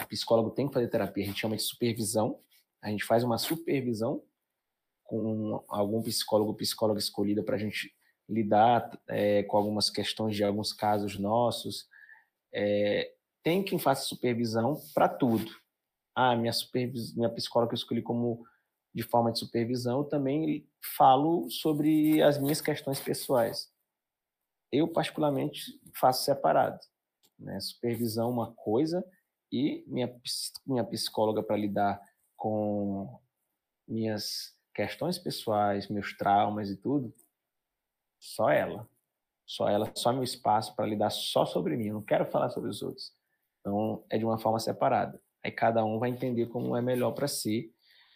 o 0.02 0.06
psicólogo 0.06 0.50
tem 0.50 0.68
que 0.68 0.74
fazer 0.74 0.88
terapia, 0.88 1.24
a 1.24 1.26
gente 1.26 1.40
chama 1.40 1.56
de 1.56 1.62
supervisão. 1.62 2.38
A 2.82 2.90
gente 2.90 3.04
faz 3.04 3.24
uma 3.24 3.38
supervisão 3.38 4.22
com 5.02 5.64
algum 5.68 6.02
psicólogo 6.02 6.54
psicóloga 6.54 7.00
escolhida 7.00 7.42
para 7.42 7.56
a 7.56 7.58
gente 7.58 7.92
lidar 8.28 8.90
é, 9.08 9.42
com 9.44 9.56
algumas 9.56 9.88
questões 9.88 10.36
de 10.36 10.44
alguns 10.44 10.72
casos 10.72 11.18
nossos. 11.18 11.88
É, 12.52 13.14
tem 13.42 13.64
quem 13.64 13.78
faça 13.78 14.04
supervisão 14.04 14.78
para 14.94 15.08
tudo. 15.08 15.50
Ah, 16.14 16.36
minha, 16.36 16.52
supervis... 16.52 17.14
minha 17.16 17.30
psicóloga 17.30 17.70
que 17.70 17.74
eu 17.74 17.78
escolhi 17.78 18.02
como 18.02 18.44
de 18.94 19.02
forma 19.02 19.32
de 19.32 19.38
supervisão, 19.38 20.00
eu 20.00 20.04
também 20.04 20.68
falo 20.96 21.48
sobre 21.50 22.20
as 22.22 22.38
minhas 22.38 22.60
questões 22.60 22.98
pessoais. 23.00 23.70
Eu, 24.72 24.88
particularmente, 24.88 25.80
faço 25.94 26.24
separado. 26.24 26.78
Né? 27.38 27.58
Supervisão 27.60 28.30
uma 28.30 28.52
coisa 28.54 29.04
e 29.50 29.84
minha, 29.86 30.12
minha 30.66 30.84
psicóloga 30.84 31.42
para 31.42 31.56
lidar 31.56 32.00
com 32.36 33.20
minhas 33.86 34.54
questões 34.74 35.18
pessoais, 35.18 35.88
meus 35.88 36.16
traumas 36.16 36.70
e 36.70 36.76
tudo, 36.76 37.14
só 38.20 38.50
ela. 38.50 38.88
Só 39.46 39.68
ela, 39.68 39.90
só 39.96 40.12
meu 40.12 40.22
espaço 40.22 40.76
para 40.76 40.86
lidar 40.86 41.10
só 41.10 41.46
sobre 41.46 41.76
mim. 41.76 41.86
Eu 41.86 41.94
não 41.94 42.02
quero 42.02 42.26
falar 42.26 42.50
sobre 42.50 42.68
os 42.68 42.82
outros. 42.82 43.12
Então, 43.60 44.04
é 44.10 44.18
de 44.18 44.24
uma 44.24 44.38
forma 44.38 44.60
separada. 44.60 45.20
Aí 45.42 45.50
cada 45.50 45.84
um 45.84 45.98
vai 45.98 46.10
entender 46.10 46.46
como 46.46 46.76
é 46.76 46.82
melhor 46.82 47.12
para 47.12 47.26
si, 47.26 47.72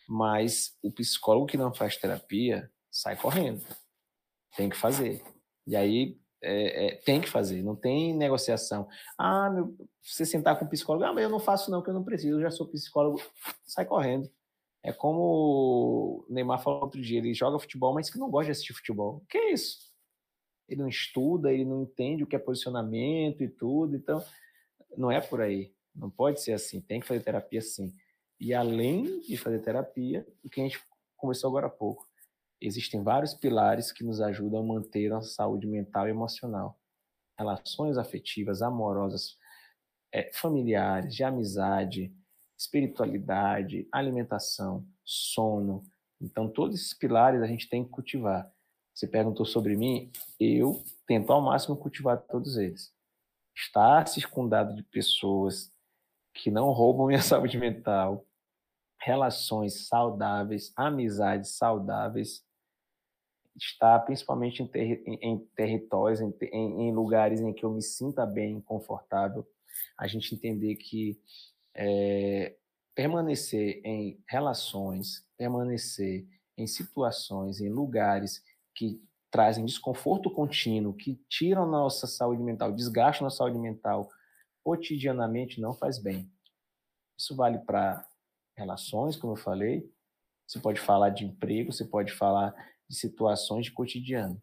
mas 0.06 0.76
o 0.82 0.92
psicólogo 0.92 1.46
que 1.46 1.56
não 1.56 1.72
faz 1.72 1.96
terapia 1.96 2.70
sai 2.90 3.16
correndo. 3.16 3.64
Tem 4.56 4.68
que 4.68 4.76
fazer. 4.76 5.24
E 5.66 5.74
aí 5.74 6.20
é, 6.42 6.86
é, 6.86 6.94
tem 6.96 7.20
que 7.20 7.30
fazer, 7.30 7.62
não 7.62 7.76
tem 7.76 8.14
negociação. 8.14 8.88
Ah, 9.16 9.48
meu, 9.48 9.76
você 10.02 10.26
sentar 10.26 10.58
com 10.58 10.64
o 10.64 10.68
psicólogo, 10.68 11.04
ah, 11.04 11.12
mas 11.12 11.22
eu 11.22 11.30
não 11.30 11.38
faço 11.38 11.70
não, 11.70 11.80
que 11.80 11.88
eu 11.88 11.94
não 11.94 12.02
preciso, 12.02 12.38
eu 12.38 12.42
já 12.42 12.50
sou 12.50 12.66
psicólogo, 12.66 13.22
sai 13.64 13.84
correndo. 13.84 14.28
É 14.82 14.92
como 14.92 16.26
o 16.26 16.26
Neymar 16.28 16.60
falou 16.60 16.82
outro 16.82 17.00
dia, 17.00 17.18
ele 17.18 17.32
joga 17.32 17.58
futebol, 17.58 17.94
mas 17.94 18.10
que 18.10 18.18
não 18.18 18.28
gosta 18.28 18.46
de 18.46 18.50
assistir 18.52 18.74
futebol. 18.74 19.24
Que 19.28 19.38
é 19.38 19.52
isso? 19.52 19.78
Ele 20.68 20.80
não 20.80 20.88
estuda, 20.88 21.52
ele 21.52 21.64
não 21.64 21.82
entende 21.82 22.24
o 22.24 22.26
que 22.26 22.34
é 22.34 22.38
posicionamento 22.38 23.44
e 23.44 23.48
tudo, 23.48 23.94
então 23.94 24.24
não 24.96 25.10
é 25.10 25.20
por 25.20 25.40
aí. 25.40 25.72
Não 25.94 26.10
pode 26.10 26.40
ser 26.40 26.52
assim, 26.52 26.80
tem 26.80 27.00
que 27.00 27.06
fazer 27.06 27.20
terapia 27.20 27.60
sim. 27.60 27.94
E 28.40 28.52
além 28.52 29.20
de 29.20 29.36
fazer 29.36 29.60
terapia, 29.60 30.26
o 30.42 30.50
que 30.50 30.60
a 30.60 30.64
gente 30.64 30.80
conversou 31.16 31.48
agora 31.48 31.68
há 31.68 31.70
pouco, 31.70 32.08
existem 32.62 33.02
vários 33.02 33.34
pilares 33.34 33.90
que 33.90 34.04
nos 34.04 34.20
ajudam 34.20 34.60
a 34.60 34.62
manter 34.62 35.12
a 35.12 35.20
saúde 35.20 35.66
mental 35.66 36.06
e 36.06 36.10
emocional. 36.10 36.78
Relações 37.38 37.98
afetivas, 37.98 38.62
amorosas, 38.62 39.36
é, 40.12 40.30
familiares, 40.32 41.14
de 41.14 41.24
amizade, 41.24 42.14
espiritualidade, 42.58 43.88
alimentação, 43.90 44.86
sono. 45.04 45.82
Então, 46.20 46.48
todos 46.48 46.76
esses 46.76 46.94
pilares 46.94 47.42
a 47.42 47.46
gente 47.46 47.68
tem 47.68 47.84
que 47.84 47.90
cultivar. 47.90 48.50
Você 48.94 49.06
perguntou 49.08 49.44
sobre 49.44 49.76
mim, 49.76 50.12
eu 50.38 50.82
tento 51.06 51.32
ao 51.32 51.40
máximo 51.40 51.76
cultivar 51.76 52.20
todos 52.22 52.56
eles. 52.56 52.92
Estar 53.56 54.06
circundado 54.06 54.74
de 54.74 54.82
pessoas 54.84 55.72
que 56.34 56.50
não 56.50 56.70
roubam 56.70 57.06
minha 57.06 57.20
saúde 57.22 57.58
mental, 57.58 58.24
relações 59.00 59.88
saudáveis, 59.88 60.72
amizades 60.76 61.56
saudáveis, 61.56 62.44
estar 63.56 63.98
principalmente 64.00 64.62
em, 64.62 64.66
ter, 64.66 65.02
em 65.06 65.38
territórios, 65.56 66.20
em, 66.20 66.34
em, 66.52 66.92
lugares 66.92 67.40
em 67.40 67.52
que 67.52 67.64
eu 67.64 67.70
me 67.70 67.82
sinta 67.82 68.24
bem, 68.24 68.60
confortável, 68.60 69.46
a 69.98 70.06
gente 70.06 70.34
entender 70.34 70.76
que 70.76 71.20
é, 71.74 72.56
permanecer 72.94 73.80
em 73.84 74.22
relações, 74.28 75.26
permanecer 75.36 76.26
em 76.56 76.66
situações, 76.66 77.60
em 77.60 77.68
lugares 77.68 78.42
que 78.74 79.02
trazem 79.30 79.64
desconforto 79.64 80.30
contínuo, 80.30 80.94
que 80.94 81.14
tiram 81.28 81.66
nossa 81.66 82.06
saúde 82.06 82.42
mental, 82.42 82.72
desgastam 82.72 83.24
nossa 83.24 83.38
saúde 83.38 83.58
mental 83.58 84.10
cotidianamente, 84.62 85.60
não 85.60 85.72
faz 85.72 85.98
bem. 85.98 86.30
Isso 87.18 87.34
vale 87.34 87.58
para 87.58 88.06
relações, 88.56 89.16
como 89.16 89.32
eu 89.32 89.36
falei, 89.36 89.90
você 90.46 90.60
pode 90.60 90.80
falar 90.80 91.10
de 91.10 91.24
emprego, 91.24 91.72
você 91.72 91.84
pode 91.84 92.12
falar 92.12 92.54
de 92.92 92.98
situações 92.98 93.64
de 93.64 93.72
cotidiano. 93.72 94.40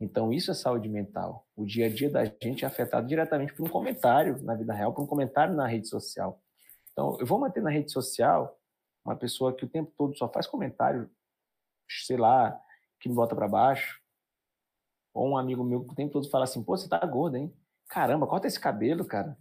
Então, 0.00 0.32
isso 0.32 0.52
é 0.52 0.54
saúde 0.54 0.88
mental. 0.88 1.46
O 1.56 1.66
dia 1.66 1.86
a 1.86 1.88
dia 1.88 2.08
da 2.08 2.24
gente 2.24 2.64
é 2.64 2.68
afetado 2.68 3.06
diretamente 3.08 3.52
por 3.52 3.66
um 3.66 3.70
comentário 3.70 4.40
na 4.42 4.54
vida 4.54 4.72
real, 4.72 4.94
por 4.94 5.02
um 5.02 5.06
comentário 5.06 5.54
na 5.54 5.66
rede 5.66 5.88
social. 5.88 6.40
Então, 6.92 7.16
eu 7.18 7.26
vou 7.26 7.40
manter 7.40 7.60
na 7.60 7.70
rede 7.70 7.90
social 7.90 8.56
uma 9.04 9.16
pessoa 9.16 9.54
que 9.54 9.64
o 9.64 9.68
tempo 9.68 9.92
todo 9.96 10.16
só 10.16 10.28
faz 10.28 10.46
comentário, 10.46 11.10
sei 11.88 12.16
lá, 12.16 12.56
que 13.00 13.08
me 13.08 13.14
bota 13.16 13.34
para 13.34 13.48
baixo, 13.48 14.00
ou 15.12 15.30
um 15.30 15.36
amigo 15.36 15.64
meu 15.64 15.84
que 15.84 15.92
o 15.92 15.96
tempo 15.96 16.12
todo 16.12 16.30
fala 16.30 16.44
assim: 16.44 16.62
pô, 16.62 16.76
você 16.76 16.88
tá 16.88 17.04
gordo, 17.04 17.36
hein? 17.36 17.52
Caramba, 17.88 18.26
corta 18.28 18.46
esse 18.46 18.60
cabelo, 18.60 19.04
cara. 19.04 19.36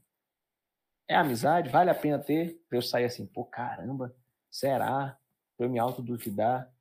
É 1.08 1.16
amizade? 1.16 1.70
Vale 1.70 1.92
a 1.92 1.96
pena 1.96 2.18
ter? 2.18 2.60
Pra 2.68 2.78
eu 2.78 2.82
sair 2.82 3.06
assim, 3.06 3.26
pô, 3.26 3.46
caramba, 3.46 4.16
será? 4.50 5.18
Pra 5.56 5.68
eu 5.68 5.70
me 5.70 5.78
autoduvidar. 5.78 6.72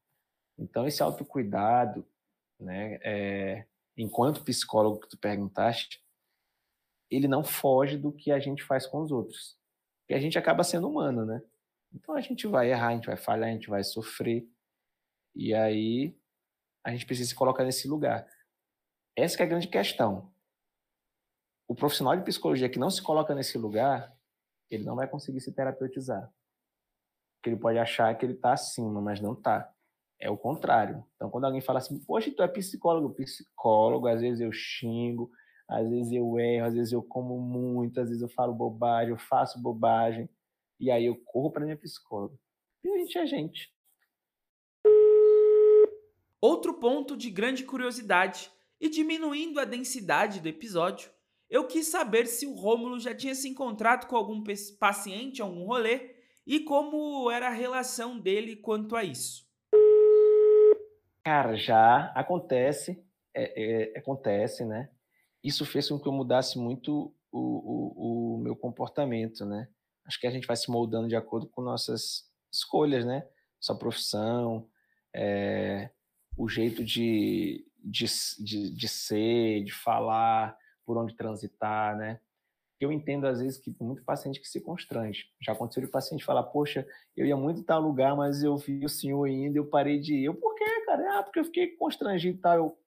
Então, 0.61 0.87
esse 0.87 1.03
autocuidado, 1.03 2.07
né, 2.59 2.99
é, 3.03 3.67
enquanto 3.97 4.45
psicólogo 4.45 5.01
que 5.01 5.09
tu 5.09 5.19
perguntaste, 5.19 6.05
ele 7.11 7.27
não 7.27 7.43
foge 7.43 7.97
do 7.97 8.13
que 8.13 8.31
a 8.31 8.39
gente 8.39 8.63
faz 8.63 8.87
com 8.87 9.01
os 9.01 9.11
outros. 9.11 9.59
E 10.09 10.15
a 10.15 10.21
gente 10.21 10.39
acaba 10.39 10.63
sendo 10.63 10.89
humano, 10.89 11.25
né? 11.25 11.43
Então 11.93 12.15
a 12.15 12.21
gente 12.21 12.47
vai 12.47 12.71
errar, 12.71 12.89
a 12.89 12.95
gente 12.95 13.07
vai 13.07 13.17
falhar, 13.17 13.49
a 13.49 13.53
gente 13.53 13.69
vai 13.69 13.83
sofrer. 13.83 14.49
E 15.35 15.53
aí 15.55 16.17
a 16.85 16.93
gente 16.93 17.07
precisa 17.07 17.29
se 17.29 17.35
colocar 17.35 17.65
nesse 17.65 17.89
lugar. 17.89 18.29
Essa 19.17 19.43
é 19.43 19.43
a 19.43 19.49
grande 19.49 19.67
questão. 19.67 20.33
O 21.67 21.75
profissional 21.75 22.17
de 22.17 22.25
psicologia 22.25 22.69
que 22.69 22.79
não 22.79 22.91
se 22.91 23.03
coloca 23.03 23.35
nesse 23.35 23.59
lugar, 23.59 24.17
ele 24.71 24.85
não 24.85 24.97
vai 24.97 25.09
conseguir 25.09 25.41
se 25.41 25.53
terapeutizar. 25.53 26.33
Porque 27.37 27.51
ele 27.51 27.61
pode 27.61 27.79
achar 27.79 28.17
que 28.17 28.25
ele 28.25 28.35
está 28.35 28.53
acima, 28.53 29.01
mas 29.01 29.21
não 29.21 29.33
está. 29.33 29.73
É 30.21 30.29
o 30.29 30.37
contrário. 30.37 31.03
Então, 31.17 31.31
quando 31.31 31.47
alguém 31.47 31.63
fala 31.63 31.79
assim, 31.79 31.99
poxa, 31.99 32.31
tu 32.31 32.43
é 32.43 32.49
psicólogo, 32.49 33.15
psicólogo, 33.15 34.07
às 34.07 34.21
vezes 34.21 34.41
eu 34.41 34.53
xingo, 34.53 35.31
às 35.67 35.89
vezes 35.89 36.13
eu 36.13 36.39
erro, 36.39 36.67
às 36.67 36.75
vezes 36.75 36.93
eu 36.93 37.03
como 37.03 37.39
muito, 37.41 38.01
às 38.01 38.09
vezes 38.09 38.23
eu 38.23 38.29
falo 38.29 38.53
bobagem, 38.53 39.13
eu 39.13 39.19
faço 39.19 39.61
bobagem. 39.63 40.29
E 40.79 40.91
aí 40.91 41.07
eu 41.07 41.17
corro 41.25 41.51
para 41.51 41.65
minha 41.65 41.77
psicóloga. 41.77 42.35
E 42.85 42.89
a 42.91 42.99
gente 42.99 43.19
é 43.19 43.27
gente. 43.27 43.73
Outro 46.41 46.75
ponto 46.75 47.17
de 47.17 47.31
grande 47.31 47.65
curiosidade 47.65 48.51
e 48.81 48.89
diminuindo 48.89 49.61
a 49.61 49.65
densidade 49.65 50.41
do 50.41 50.49
episódio, 50.49 51.11
eu 51.51 51.67
quis 51.67 51.87
saber 51.87 52.27
se 52.27 52.47
o 52.47 52.55
Rômulo 52.55 52.99
já 52.99 53.15
tinha 53.15 53.35
se 53.35 53.49
encontrado 53.49 54.07
com 54.07 54.17
algum 54.17 54.43
paciente, 54.79 55.43
algum 55.43 55.67
rolê, 55.67 56.15
e 56.47 56.61
como 56.61 57.31
era 57.31 57.49
a 57.49 57.53
relação 57.53 58.19
dele 58.19 58.57
quanto 58.57 58.97
a 58.97 59.05
isso. 59.05 59.50
Cara, 61.25 61.57
já 61.57 62.07
acontece, 62.15 63.05
é, 63.35 63.93
é, 63.95 63.99
acontece, 63.99 64.65
né? 64.65 64.89
isso 65.43 65.65
fez 65.65 65.89
com 65.89 65.99
que 65.99 66.07
eu 66.07 66.13
mudasse 66.13 66.59
muito 66.59 67.15
o, 67.33 67.39
o, 67.39 68.35
o, 68.35 68.39
meu 68.39 68.55
comportamento, 68.55 69.45
né? 69.47 69.69
Acho 70.07 70.21
que 70.21 70.27
a 70.27 70.31
gente 70.31 70.47
vai 70.47 70.57
se 70.57 70.71
moldando 70.71 71.09
de 71.09 71.17
acordo 71.17 71.49
com 71.49 71.63
nossas 71.63 72.25
escolhas, 72.53 73.05
né? 73.05 73.27
Sua 73.59 73.79
profissão, 73.79 74.69
é, 75.15 75.91
o 76.37 76.49
jeito 76.49 76.85
de, 76.85 77.67
de, 77.79 78.05
de, 78.39 78.71
de, 78.75 78.89
ser, 78.89 79.65
de 79.65 79.73
falar, 79.73 80.57
por 80.85 80.99
onde 80.99 81.17
transitar, 81.17 81.97
né? 81.97 82.21
Eu 82.81 82.91
entendo, 82.91 83.27
às 83.27 83.41
vezes, 83.41 83.59
que 83.59 83.75
muito 83.81 84.03
paciente 84.03 84.41
que 84.41 84.49
se 84.49 84.61
constrange. 84.61 85.27
Já 85.41 85.53
aconteceu 85.53 85.83
de 85.83 85.91
paciente 85.91 86.25
falar, 86.25 86.45
poxa, 86.45 86.87
eu 87.17 87.27
ia 87.27 87.37
muito 87.37 87.63
tal 87.63 87.81
lugar, 87.81 88.17
mas 88.17 88.43
eu 88.43 88.57
vi 88.57 88.85
o 88.85 88.89
senhor 88.89 89.27
indo, 89.27 89.57
eu 89.57 89.67
parei 89.67 90.01
de 90.01 90.15
ir. 90.15 90.25
Eu, 90.25 90.35
por 90.35 90.55
quê, 90.55 90.65
cara? 90.87 91.19
Ah, 91.19 91.23
porque 91.23 91.41
eu 91.41 91.45
fiquei 91.45 91.69
constrangido 91.77 92.39
e 92.39 92.41
tal. 92.41 92.57
Eu, 92.57 92.79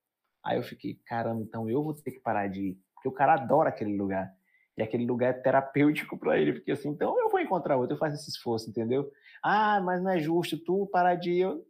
Aí 0.44 0.58
eu 0.58 0.64
fiquei, 0.64 1.00
caramba, 1.06 1.42
então 1.42 1.70
eu 1.70 1.82
vou 1.82 1.94
ter 1.94 2.12
que 2.12 2.20
parar 2.20 2.48
de 2.48 2.62
ir. 2.62 2.78
Porque 2.94 3.08
o 3.08 3.12
cara 3.12 3.36
adora 3.36 3.70
aquele 3.70 3.96
lugar. 3.96 4.36
E 4.76 4.82
aquele 4.82 5.06
lugar 5.06 5.30
é 5.30 5.34
terapêutico 5.34 6.18
para 6.18 6.38
ele. 6.38 6.54
Porque 6.54 6.72
assim, 6.72 6.90
então 6.90 7.18
eu 7.20 7.30
vou 7.30 7.40
encontrar 7.40 7.78
outro, 7.78 7.96
eu 7.96 8.00
faço 8.00 8.16
esse 8.16 8.30
esforço, 8.30 8.70
entendeu? 8.70 9.10
Ah, 9.42 9.80
mas 9.80 10.02
não 10.04 10.12
é 10.12 10.20
justo 10.20 10.58
tu 10.58 10.86
parar 10.88 11.16
de 11.16 11.32
ir. 11.32 11.40
Eu... 11.40 11.66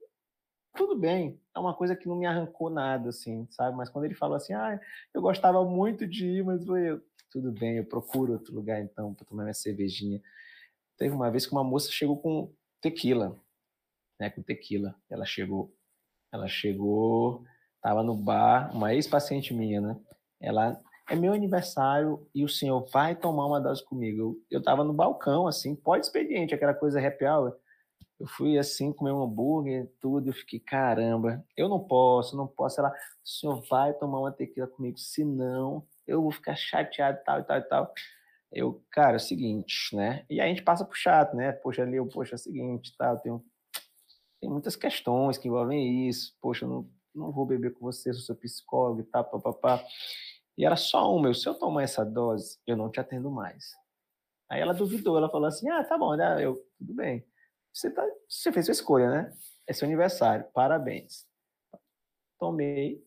Tudo 0.76 0.98
bem, 0.98 1.40
é 1.56 1.60
uma 1.60 1.76
coisa 1.76 1.96
que 1.96 2.08
não 2.08 2.16
me 2.16 2.26
arrancou 2.26 2.68
nada, 2.68 3.10
assim, 3.10 3.48
sabe? 3.52 3.78
Mas 3.78 3.90
quando 3.90 4.06
ele 4.06 4.16
falou 4.16 4.36
assim, 4.36 4.54
ah, 4.54 4.80
eu 5.14 5.22
gostava 5.22 5.64
muito 5.64 6.08
de 6.08 6.26
ir, 6.26 6.44
mas 6.44 6.68
eu, 6.68 7.00
tudo 7.34 7.52
bem, 7.52 7.78
eu 7.78 7.86
procuro 7.86 8.34
outro 8.34 8.56
lugar 8.56 8.82
então 8.82 9.14
para 9.14 9.26
tomar 9.26 9.44
minha 9.44 9.54
cervejinha. 9.54 10.22
Teve 10.98 11.14
uma 11.14 11.30
vez 11.30 11.46
que 11.46 11.52
uma 11.52 11.64
moça 11.64 11.92
chegou 11.92 12.18
com 12.18 12.54
tequila, 12.80 13.38
né? 14.20 14.30
Com 14.30 14.42
tequila. 14.42 14.96
Ela 15.10 15.26
chegou, 15.26 15.76
ela 16.32 16.48
chegou 16.48 17.44
Estava 17.84 18.02
no 18.02 18.16
bar, 18.16 18.74
uma 18.74 18.94
ex-paciente 18.94 19.54
minha, 19.54 19.82
né? 19.82 20.00
Ela, 20.40 20.82
é 21.10 21.18
meu 21.18 21.34
aniversário 21.34 22.26
e 22.34 22.46
o 22.46 22.48
senhor 22.48 22.88
vai 22.94 23.14
tomar 23.14 23.46
uma 23.46 23.60
dose 23.60 23.84
comigo. 23.84 24.42
Eu 24.50 24.60
estava 24.60 24.86
no 24.86 24.94
balcão, 24.94 25.48
assim, 25.48 25.76
pode 25.76 26.06
expediente, 26.06 26.56
aquela 26.56 26.74
coisa 26.74 27.06
happy 27.06 27.26
hour. 27.26 27.54
Eu 28.18 28.26
fui 28.26 28.58
assim, 28.58 28.94
comer 28.94 29.12
um 29.12 29.22
hambúrguer, 29.22 29.92
tudo, 30.00 30.30
eu 30.30 30.34
fiquei, 30.34 30.62
caramba, 30.62 31.46
eu 31.58 31.68
não 31.68 31.78
posso, 31.78 32.38
não 32.38 32.48
posso. 32.48 32.80
Ela, 32.80 32.90
o 32.90 33.28
senhor 33.28 33.62
vai 33.70 33.94
tomar 33.96 34.22
uma 34.22 34.32
tequila 34.32 34.66
comigo, 34.66 34.98
senão 34.98 35.86
eu 36.08 36.22
vou 36.22 36.32
ficar 36.32 36.56
chateado, 36.56 37.20
tal 37.24 37.40
e 37.40 37.44
tal 37.44 37.58
e 37.58 37.62
tal. 37.64 37.94
Eu, 38.52 38.84
cara, 38.92 39.14
é 39.14 39.16
o 39.18 39.20
seguinte, 39.20 39.96
né? 39.96 40.26
E 40.30 40.40
aí 40.40 40.48
a 40.48 40.54
gente 40.54 40.64
passa 40.64 40.86
pro 40.86 40.96
chato, 40.96 41.36
né? 41.36 41.52
Poxa, 41.52 41.82
ali, 41.82 41.96
eu, 41.96 42.08
poxa, 42.08 42.36
é 42.36 42.38
o 42.38 42.40
seguinte, 42.40 42.94
eu 43.00 43.18
tenho, 43.18 43.46
tem 44.40 44.50
muitas 44.50 44.76
questões 44.76 45.38
que 45.38 45.48
envolvem 45.48 46.08
isso. 46.08 46.38
Poxa, 46.40 46.66
eu 46.66 46.70
não, 46.70 46.92
não 47.16 47.32
vou 47.32 47.46
beber 47.46 47.74
com 47.74 47.80
você, 47.80 48.14
sou 48.14 48.22
seu 48.22 48.36
psicólogo 48.36 49.02
e 49.02 49.06
tal, 49.06 49.24
papapá. 49.26 49.84
E 50.58 50.66
era 50.66 50.76
só 50.76 51.14
uma, 51.16 51.30
eu, 51.30 51.34
se 51.34 51.48
eu 51.48 51.56
tomar 51.56 51.84
essa 51.84 52.06
dose, 52.06 52.60
eu 52.68 52.78
não 52.78 52.92
te 52.92 53.00
atendo 53.00 53.32
mais. 53.32 53.72
Aí 54.50 54.62
ela 54.62 54.74
duvidou, 54.74 55.18
ela 55.18 55.30
falou 55.30 55.48
assim, 55.48 55.68
ah, 55.70 55.84
tá 55.84 55.98
bom, 55.98 56.16
né? 56.16 56.46
Eu, 56.46 56.64
tudo 56.78 56.94
bem. 56.94 57.26
Você, 57.74 57.90
tá, 57.90 58.06
você 58.30 58.52
fez 58.52 58.66
sua 58.66 58.74
escolha, 58.74 59.10
né? 59.10 59.34
É 59.68 59.74
seu 59.74 59.88
aniversário, 59.88 60.46
parabéns. 60.54 61.26
Tomei, 62.38 63.04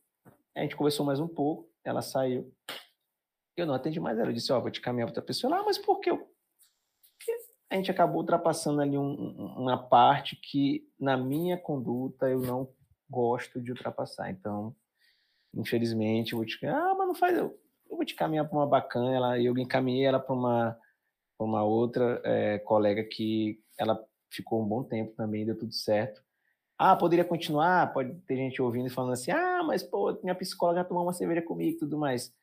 a 0.56 0.62
gente 0.62 0.74
conversou 0.74 1.06
mais 1.06 1.20
um 1.20 1.28
pouco, 1.28 1.70
ela 1.84 2.02
saiu. 2.02 2.52
Eu 3.56 3.66
não 3.66 3.74
atendi 3.74 3.98
mais 3.98 4.18
ela. 4.18 4.28
Eu 4.28 4.34
disse, 4.34 4.52
ó, 4.52 4.58
oh, 4.58 4.60
vou 4.60 4.70
te 4.70 4.80
caminhar 4.80 5.08
outra 5.08 5.22
pessoa. 5.22 5.50
Ela, 5.50 5.62
ah, 5.62 5.64
mas 5.64 5.78
por 5.78 5.98
quê? 6.00 6.10
Porque 6.12 7.32
a 7.70 7.76
gente 7.76 7.90
acabou 7.90 8.20
ultrapassando 8.20 8.82
ali 8.82 8.98
um, 8.98 9.14
uma 9.56 9.78
parte 9.78 10.36
que, 10.36 10.86
na 11.00 11.16
minha 11.16 11.56
conduta, 11.56 12.28
eu 12.28 12.40
não 12.40 12.68
gosto 13.08 13.60
de 13.60 13.70
ultrapassar. 13.70 14.30
Então, 14.30 14.76
infelizmente, 15.54 16.32
eu 16.32 16.38
vou 16.38 16.46
te... 16.46 16.64
Ah, 16.66 16.94
mas 16.96 17.06
não 17.06 17.14
faz... 17.14 17.36
Eu, 17.36 17.58
eu 17.88 17.96
vou 17.96 18.04
te 18.04 18.14
caminhar 18.14 18.46
para 18.46 18.58
uma 18.58 18.66
bacana. 18.66 19.14
Ela, 19.14 19.40
eu 19.40 19.56
encaminhei 19.56 20.04
ela 20.04 20.20
para 20.20 20.34
uma, 20.34 20.78
uma 21.38 21.64
outra 21.64 22.20
é, 22.24 22.58
colega 22.58 23.02
que 23.04 23.58
ela 23.78 23.98
ficou 24.30 24.62
um 24.62 24.68
bom 24.68 24.82
tempo 24.82 25.14
também, 25.14 25.46
deu 25.46 25.56
tudo 25.56 25.72
certo. 25.72 26.22
Ah, 26.76 26.94
poderia 26.94 27.24
continuar? 27.24 27.90
Pode 27.94 28.14
ter 28.26 28.36
gente 28.36 28.60
ouvindo 28.60 28.88
e 28.88 28.90
falando 28.90 29.14
assim, 29.14 29.30
ah, 29.30 29.62
mas, 29.62 29.82
pô, 29.82 30.12
minha 30.22 30.34
psicóloga 30.34 30.84
tomou 30.84 31.04
uma 31.04 31.14
cerveja 31.14 31.40
comigo 31.40 31.74
e 31.74 31.78
tudo 31.78 31.96
mais 31.96 32.34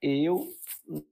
eu 0.00 0.46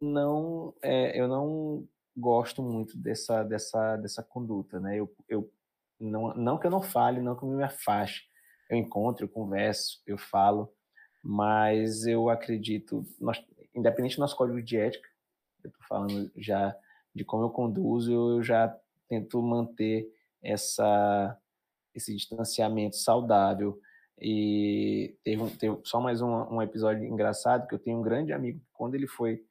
não 0.01 0.75
é, 0.83 1.19
eu 1.19 1.27
não 1.29 1.87
gosto 2.17 2.63
muito 2.63 2.97
dessa 2.97 3.43
dessa 3.43 3.97
dessa 3.97 4.23
conduta 4.23 4.79
né 4.79 4.97
eu, 4.99 5.13
eu 5.29 5.51
não 5.99 6.35
não 6.35 6.59
que 6.59 6.67
eu 6.67 6.71
não 6.71 6.83
fale 6.83 7.21
não 7.21 7.37
que 7.37 7.45
eu 7.45 7.49
me 7.49 7.63
afaste 7.63 8.29
eu 8.71 8.77
encontro 8.77 9.25
eu 9.25 9.29
converso 9.29 10.03
eu 10.07 10.19
falo 10.19 10.73
mas 11.23 12.07
eu 12.07 12.29
acredito 12.29 13.05
nós, 13.21 13.43
independente 13.75 14.17
do 14.17 14.21
nosso 14.21 14.37
código 14.37 14.63
de 14.63 14.77
ética 14.77 15.09
eu 15.65 15.69
estou 15.71 15.87
falando 15.89 16.31
já 16.37 16.77
de 17.15 17.25
como 17.25 17.45
eu 17.45 17.51
conduzo 17.51 18.13
eu 18.13 18.43
já 18.43 18.77
tento 19.09 19.43
manter 19.43 20.09
essa 20.43 21.37
esse 21.95 22.15
distanciamento 22.15 22.97
saudável 22.97 23.81
e 24.21 25.17
teve, 25.25 25.51
teve 25.57 25.81
só 25.85 26.01
mais 26.01 26.21
um, 26.23 26.31
um, 26.55 26.63
episódio 26.63 27.05
engraçado 27.05 27.67
que 27.67 27.75
eu 27.75 27.79
tenho 27.79 27.99
um 27.99 28.03
grande 28.03 28.33
amigo 28.33 28.61
quando 28.73 28.95
ele 28.95 29.07
foi 29.07 29.45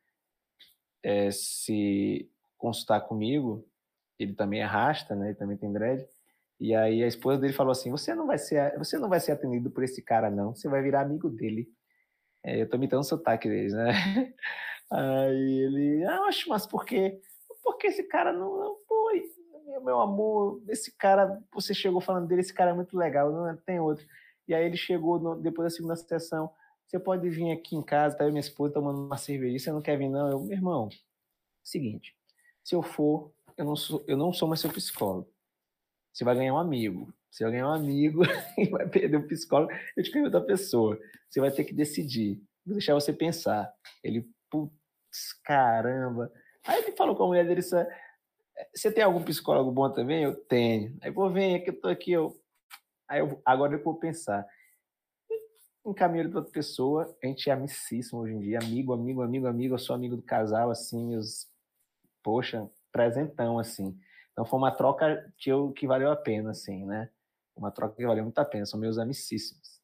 é, 1.03 1.29
se 1.31 2.29
consultar 2.57 3.01
comigo, 3.01 3.67
ele 4.17 4.33
também 4.33 4.61
é 4.61 4.65
rasta, 4.65 5.15
né? 5.15 5.27
Ele 5.27 5.35
também 5.35 5.57
tem 5.57 5.71
dread. 5.71 6.07
E 6.59 6.73
aí 6.73 7.03
a 7.03 7.07
esposa 7.07 7.41
dele 7.41 7.53
falou 7.53 7.71
assim: 7.71 7.91
"Você 7.91 8.15
não 8.15 8.25
vai 8.25 8.37
ser, 8.37 8.77
você 8.77 8.97
não 8.97 9.09
vai 9.09 9.19
ser 9.19 9.33
atendido 9.33 9.69
por 9.69 9.83
esse 9.83 10.01
cara 10.01 10.29
não, 10.29 10.55
você 10.55 10.69
vai 10.69 10.81
virar 10.81 11.01
amigo 11.01 11.29
dele". 11.29 11.67
É, 12.43 12.61
eu 12.61 12.69
tô 12.69 12.77
imitando 12.77 13.01
o 13.01 13.03
sotaque 13.03 13.49
deles, 13.49 13.73
né? 13.73 13.91
Aí 14.91 15.59
ele, 15.59 16.05
ah, 16.05 16.25
acho, 16.27 16.49
mas 16.49 16.65
por 16.65 16.85
quê? 16.85 17.19
Porque 17.63 17.87
esse 17.87 18.03
cara 18.03 18.31
não, 18.31 18.57
não 18.57 18.77
foi, 18.87 19.23
meu 19.83 19.99
amor, 19.99 20.61
esse 20.67 20.95
cara, 20.97 21.41
você 21.51 21.73
chegou 21.73 22.01
falando 22.01 22.27
dele, 22.27 22.41
esse 22.41 22.53
cara 22.53 22.71
é 22.71 22.73
muito 22.73 22.97
legal, 22.97 23.31
não 23.31 23.55
tem 23.57 23.79
outro. 23.79 24.05
E 24.47 24.53
aí 24.53 24.65
ele 24.65 24.77
chegou 24.77 25.19
no, 25.19 25.35
depois 25.35 25.71
da 25.71 25.75
segunda 25.75 25.95
sessão. 25.95 26.51
Você 26.85 26.99
pode 26.99 27.29
vir 27.29 27.51
aqui 27.51 27.75
em 27.75 27.81
casa, 27.81 28.17
tá 28.17 28.23
eu 28.23 28.29
e 28.29 28.31
minha 28.31 28.41
esposa 28.41 28.73
tomando 28.73 29.05
uma 29.05 29.17
cerveja. 29.17 29.57
Você 29.57 29.71
não 29.71 29.81
quer 29.81 29.97
vir, 29.97 30.09
não? 30.09 30.29
Eu, 30.29 30.39
meu 30.41 30.51
irmão, 30.51 30.89
seguinte. 31.63 32.15
Se 32.63 32.75
eu 32.75 32.83
for, 32.83 33.31
eu 33.57 33.65
não 33.65 33.75
sou, 33.75 34.03
eu 34.07 34.17
não 34.17 34.31
sou 34.33 34.47
mais 34.47 34.59
seu 34.61 34.71
psicólogo. 34.71 35.31
Você 36.13 36.23
vai 36.23 36.35
ganhar 36.35 36.53
um 36.53 36.57
amigo. 36.57 37.13
Você 37.31 37.43
vai 37.43 37.53
ganhar 37.53 37.67
um 37.67 37.73
amigo 37.73 38.21
e 38.57 38.69
vai 38.69 38.87
perder 38.87 39.17
o 39.17 39.27
psicólogo. 39.27 39.71
Eu 39.97 40.03
te 40.03 40.11
ganho 40.11 40.25
outra 40.25 40.41
pessoa. 40.41 40.99
Você 41.29 41.39
vai 41.39 41.51
ter 41.51 41.63
que 41.63 41.73
decidir. 41.73 42.41
Vou 42.65 42.75
deixar 42.75 42.93
você 42.93 43.11
pensar. 43.11 43.73
Ele, 44.03 44.29
putz, 44.51 45.33
caramba. 45.43 46.31
Aí 46.65 46.83
ele 46.83 46.95
falou 46.95 47.15
com 47.15 47.23
a 47.23 47.27
mulher 47.27 47.45
dele, 47.45 47.61
você 47.61 48.91
tem 48.91 49.03
algum 49.03 49.23
psicólogo 49.23 49.71
bom 49.71 49.91
também? 49.91 50.23
Eu 50.23 50.35
tenho. 50.35 50.95
Aí, 51.01 51.11
pô, 51.11 51.29
vem 51.29 51.55
aqui, 51.55 51.69
eu 51.69 51.81
tô 51.81 51.87
aqui, 51.87 52.11
eu 52.11 52.35
Aí 53.13 53.19
eu, 53.19 53.39
agora 53.45 53.75
eu 53.75 53.83
vou 53.83 53.93
pensar. 53.93 54.43
Encaminho 55.85 56.23
ele 56.23 56.29
para 56.29 56.39
outra 56.39 56.51
pessoa, 56.51 57.15
a 57.21 57.27
gente 57.27 57.47
é 57.47 57.53
amicíssimo 57.53 58.21
hoje 58.21 58.33
em 58.33 58.39
dia, 58.39 58.57
amigo, 58.57 58.91
amigo, 58.91 59.21
amigo, 59.21 59.45
amigo, 59.45 59.75
eu 59.75 59.77
sou 59.77 59.95
amigo 59.95 60.15
do 60.15 60.23
casal, 60.23 60.71
assim, 60.71 61.15
os, 61.15 61.47
poxa, 62.23 62.67
presentão, 62.91 63.59
assim. 63.59 63.95
Então 64.31 64.43
foi 64.43 64.57
uma 64.57 64.71
troca 64.71 65.31
que, 65.37 65.51
eu, 65.51 65.71
que 65.73 65.85
valeu 65.85 66.09
a 66.09 66.15
pena, 66.15 66.49
assim, 66.49 66.87
né? 66.87 67.07
Uma 67.55 67.69
troca 67.69 67.95
que 67.95 68.03
valeu 68.03 68.23
muito 68.23 68.39
a 68.39 68.45
pena, 68.45 68.65
são 68.65 68.79
meus 68.79 68.97
amicíssimos. 68.97 69.79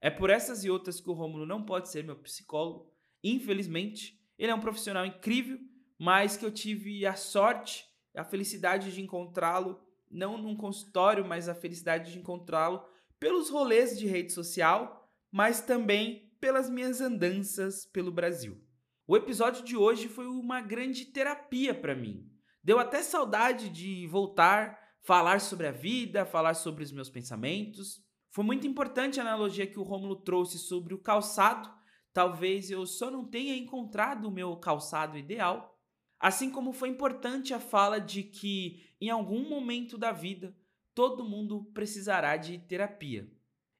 É 0.00 0.08
por 0.08 0.30
essas 0.30 0.64
e 0.64 0.70
outras 0.70 0.98
que 0.98 1.10
o 1.10 1.12
Rômulo 1.12 1.44
não 1.44 1.62
pode 1.62 1.90
ser 1.90 2.04
meu 2.04 2.16
psicólogo. 2.16 2.90
Infelizmente, 3.22 4.18
ele 4.38 4.50
é 4.50 4.54
um 4.54 4.60
profissional 4.60 5.04
incrível, 5.04 5.58
mas 5.98 6.38
que 6.38 6.46
eu 6.46 6.50
tive 6.50 7.04
a 7.04 7.16
sorte, 7.16 7.86
a 8.16 8.24
felicidade 8.24 8.94
de 8.94 9.02
encontrá-lo 9.02 9.89
não 10.10 10.36
num 10.36 10.56
consultório, 10.56 11.24
mas 11.24 11.48
a 11.48 11.54
felicidade 11.54 12.12
de 12.12 12.18
encontrá-lo 12.18 12.84
pelos 13.18 13.50
rolês 13.50 13.98
de 13.98 14.06
rede 14.06 14.32
social, 14.32 15.08
mas 15.30 15.60
também 15.60 16.32
pelas 16.40 16.68
minhas 16.68 17.00
andanças 17.00 17.86
pelo 17.86 18.10
Brasil. 18.10 18.60
O 19.06 19.16
episódio 19.16 19.64
de 19.64 19.76
hoje 19.76 20.08
foi 20.08 20.26
uma 20.26 20.60
grande 20.60 21.04
terapia 21.04 21.74
para 21.74 21.94
mim. 21.94 22.26
Deu 22.62 22.78
até 22.78 23.02
saudade 23.02 23.68
de 23.68 24.06
voltar, 24.06 24.78
falar 25.02 25.40
sobre 25.40 25.66
a 25.66 25.72
vida, 25.72 26.24
falar 26.24 26.54
sobre 26.54 26.84
os 26.84 26.92
meus 26.92 27.10
pensamentos. 27.10 28.02
Foi 28.30 28.44
muito 28.44 28.66
importante 28.66 29.18
a 29.18 29.22
analogia 29.22 29.66
que 29.66 29.78
o 29.78 29.82
Rômulo 29.82 30.16
trouxe 30.16 30.58
sobre 30.58 30.94
o 30.94 30.98
calçado. 30.98 31.68
Talvez 32.12 32.70
eu 32.70 32.86
só 32.86 33.10
não 33.10 33.24
tenha 33.24 33.56
encontrado 33.56 34.26
o 34.26 34.30
meu 34.30 34.56
calçado 34.56 35.18
ideal, 35.18 35.76
Assim 36.20 36.50
como 36.50 36.74
foi 36.74 36.90
importante 36.90 37.54
a 37.54 37.58
fala 37.58 37.98
de 37.98 38.22
que, 38.22 38.84
em 39.00 39.08
algum 39.08 39.48
momento 39.48 39.96
da 39.96 40.12
vida, 40.12 40.54
todo 40.94 41.24
mundo 41.24 41.64
precisará 41.72 42.36
de 42.36 42.58
terapia. 42.58 43.26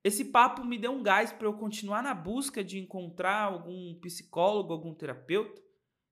Esse 0.03 0.25
papo 0.25 0.65
me 0.65 0.79
deu 0.79 0.93
um 0.93 1.03
gás 1.03 1.31
para 1.31 1.47
eu 1.47 1.53
continuar 1.53 2.03
na 2.03 2.15
busca 2.15 2.65
de 2.65 2.79
encontrar 2.79 3.43
algum 3.43 3.95
psicólogo, 4.01 4.73
algum 4.73 4.95
terapeuta. 4.95 5.61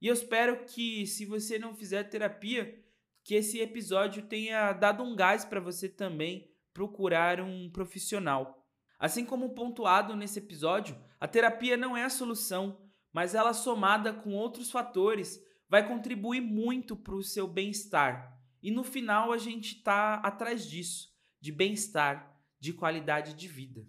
E 0.03 0.07
eu 0.07 0.13
espero 0.13 0.67
que, 0.67 1.07
se 1.07 1.25
você 1.25 1.59
não 1.59 1.75
fizer 1.75 2.05
terapia, 2.05 2.79
que 3.25 3.35
esse 3.35 3.61
episódio 3.61 4.23
tenha 4.27 4.75
dado 4.75 5.03
um 5.03 5.17
gás 5.17 5.47
para 5.47 5.61
você 5.61 5.89
também 5.89 6.51
procurar 6.75 7.41
um 7.41 7.71
profissional. 7.71 8.69
Assim 8.99 9.25
como 9.25 9.55
pontuado 9.55 10.15
nesse 10.15 10.39
episódio, 10.39 10.95
a 11.19 11.27
terapia 11.27 11.77
não 11.77 11.97
é 11.97 12.05
a 12.05 12.11
solução, 12.11 12.79
mas 13.13 13.35
ela 13.35 13.55
somada 13.55 14.13
com 14.13 14.35
outros 14.35 14.71
fatores 14.71 15.43
vai 15.69 15.87
contribuir 15.87 16.41
muito 16.41 16.97
para 16.97 17.15
o 17.15 17.23
seu 17.23 17.47
bem-estar. 17.47 18.37
E 18.63 18.71
no 18.71 18.83
final 18.83 19.33
a 19.33 19.39
gente 19.39 19.77
está 19.77 20.15
atrás 20.15 20.69
disso, 20.69 21.13
de 21.41 21.53
bem-estar, 21.53 22.37
de 22.59 22.73
qualidade 22.73 23.35
de 23.35 23.47
vida. 23.47 23.87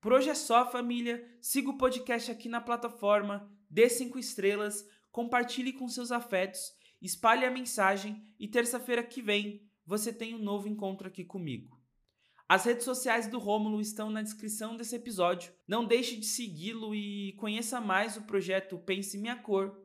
Por 0.00 0.12
hoje 0.12 0.30
é 0.30 0.34
só, 0.34 0.70
família. 0.70 1.24
Siga 1.40 1.70
o 1.70 1.78
podcast 1.78 2.30
aqui 2.30 2.48
na 2.48 2.60
plataforma, 2.60 3.50
dê 3.70 3.88
cinco 3.88 4.18
estrelas, 4.18 4.86
compartilhe 5.10 5.72
com 5.72 5.88
seus 5.88 6.12
afetos, 6.12 6.72
espalhe 7.00 7.44
a 7.44 7.50
mensagem 7.50 8.22
e 8.38 8.46
terça-feira 8.46 9.02
que 9.02 9.22
vem 9.22 9.66
você 9.84 10.12
tem 10.12 10.34
um 10.34 10.42
novo 10.42 10.68
encontro 10.68 11.08
aqui 11.08 11.24
comigo. 11.24 11.80
As 12.48 12.64
redes 12.64 12.84
sociais 12.84 13.26
do 13.26 13.38
Rômulo 13.38 13.80
estão 13.80 14.10
na 14.10 14.22
descrição 14.22 14.76
desse 14.76 14.94
episódio. 14.94 15.52
Não 15.66 15.84
deixe 15.84 16.16
de 16.16 16.26
segui-lo 16.26 16.94
e 16.94 17.32
conheça 17.34 17.80
mais 17.80 18.16
o 18.16 18.22
projeto 18.22 18.78
Pense 18.78 19.16
Minha 19.16 19.36
Cor 19.36 19.81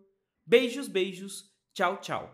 Beijos, 0.47 0.87
beijos. 0.87 1.51
Tchau, 1.73 1.97
tchau. 1.97 2.29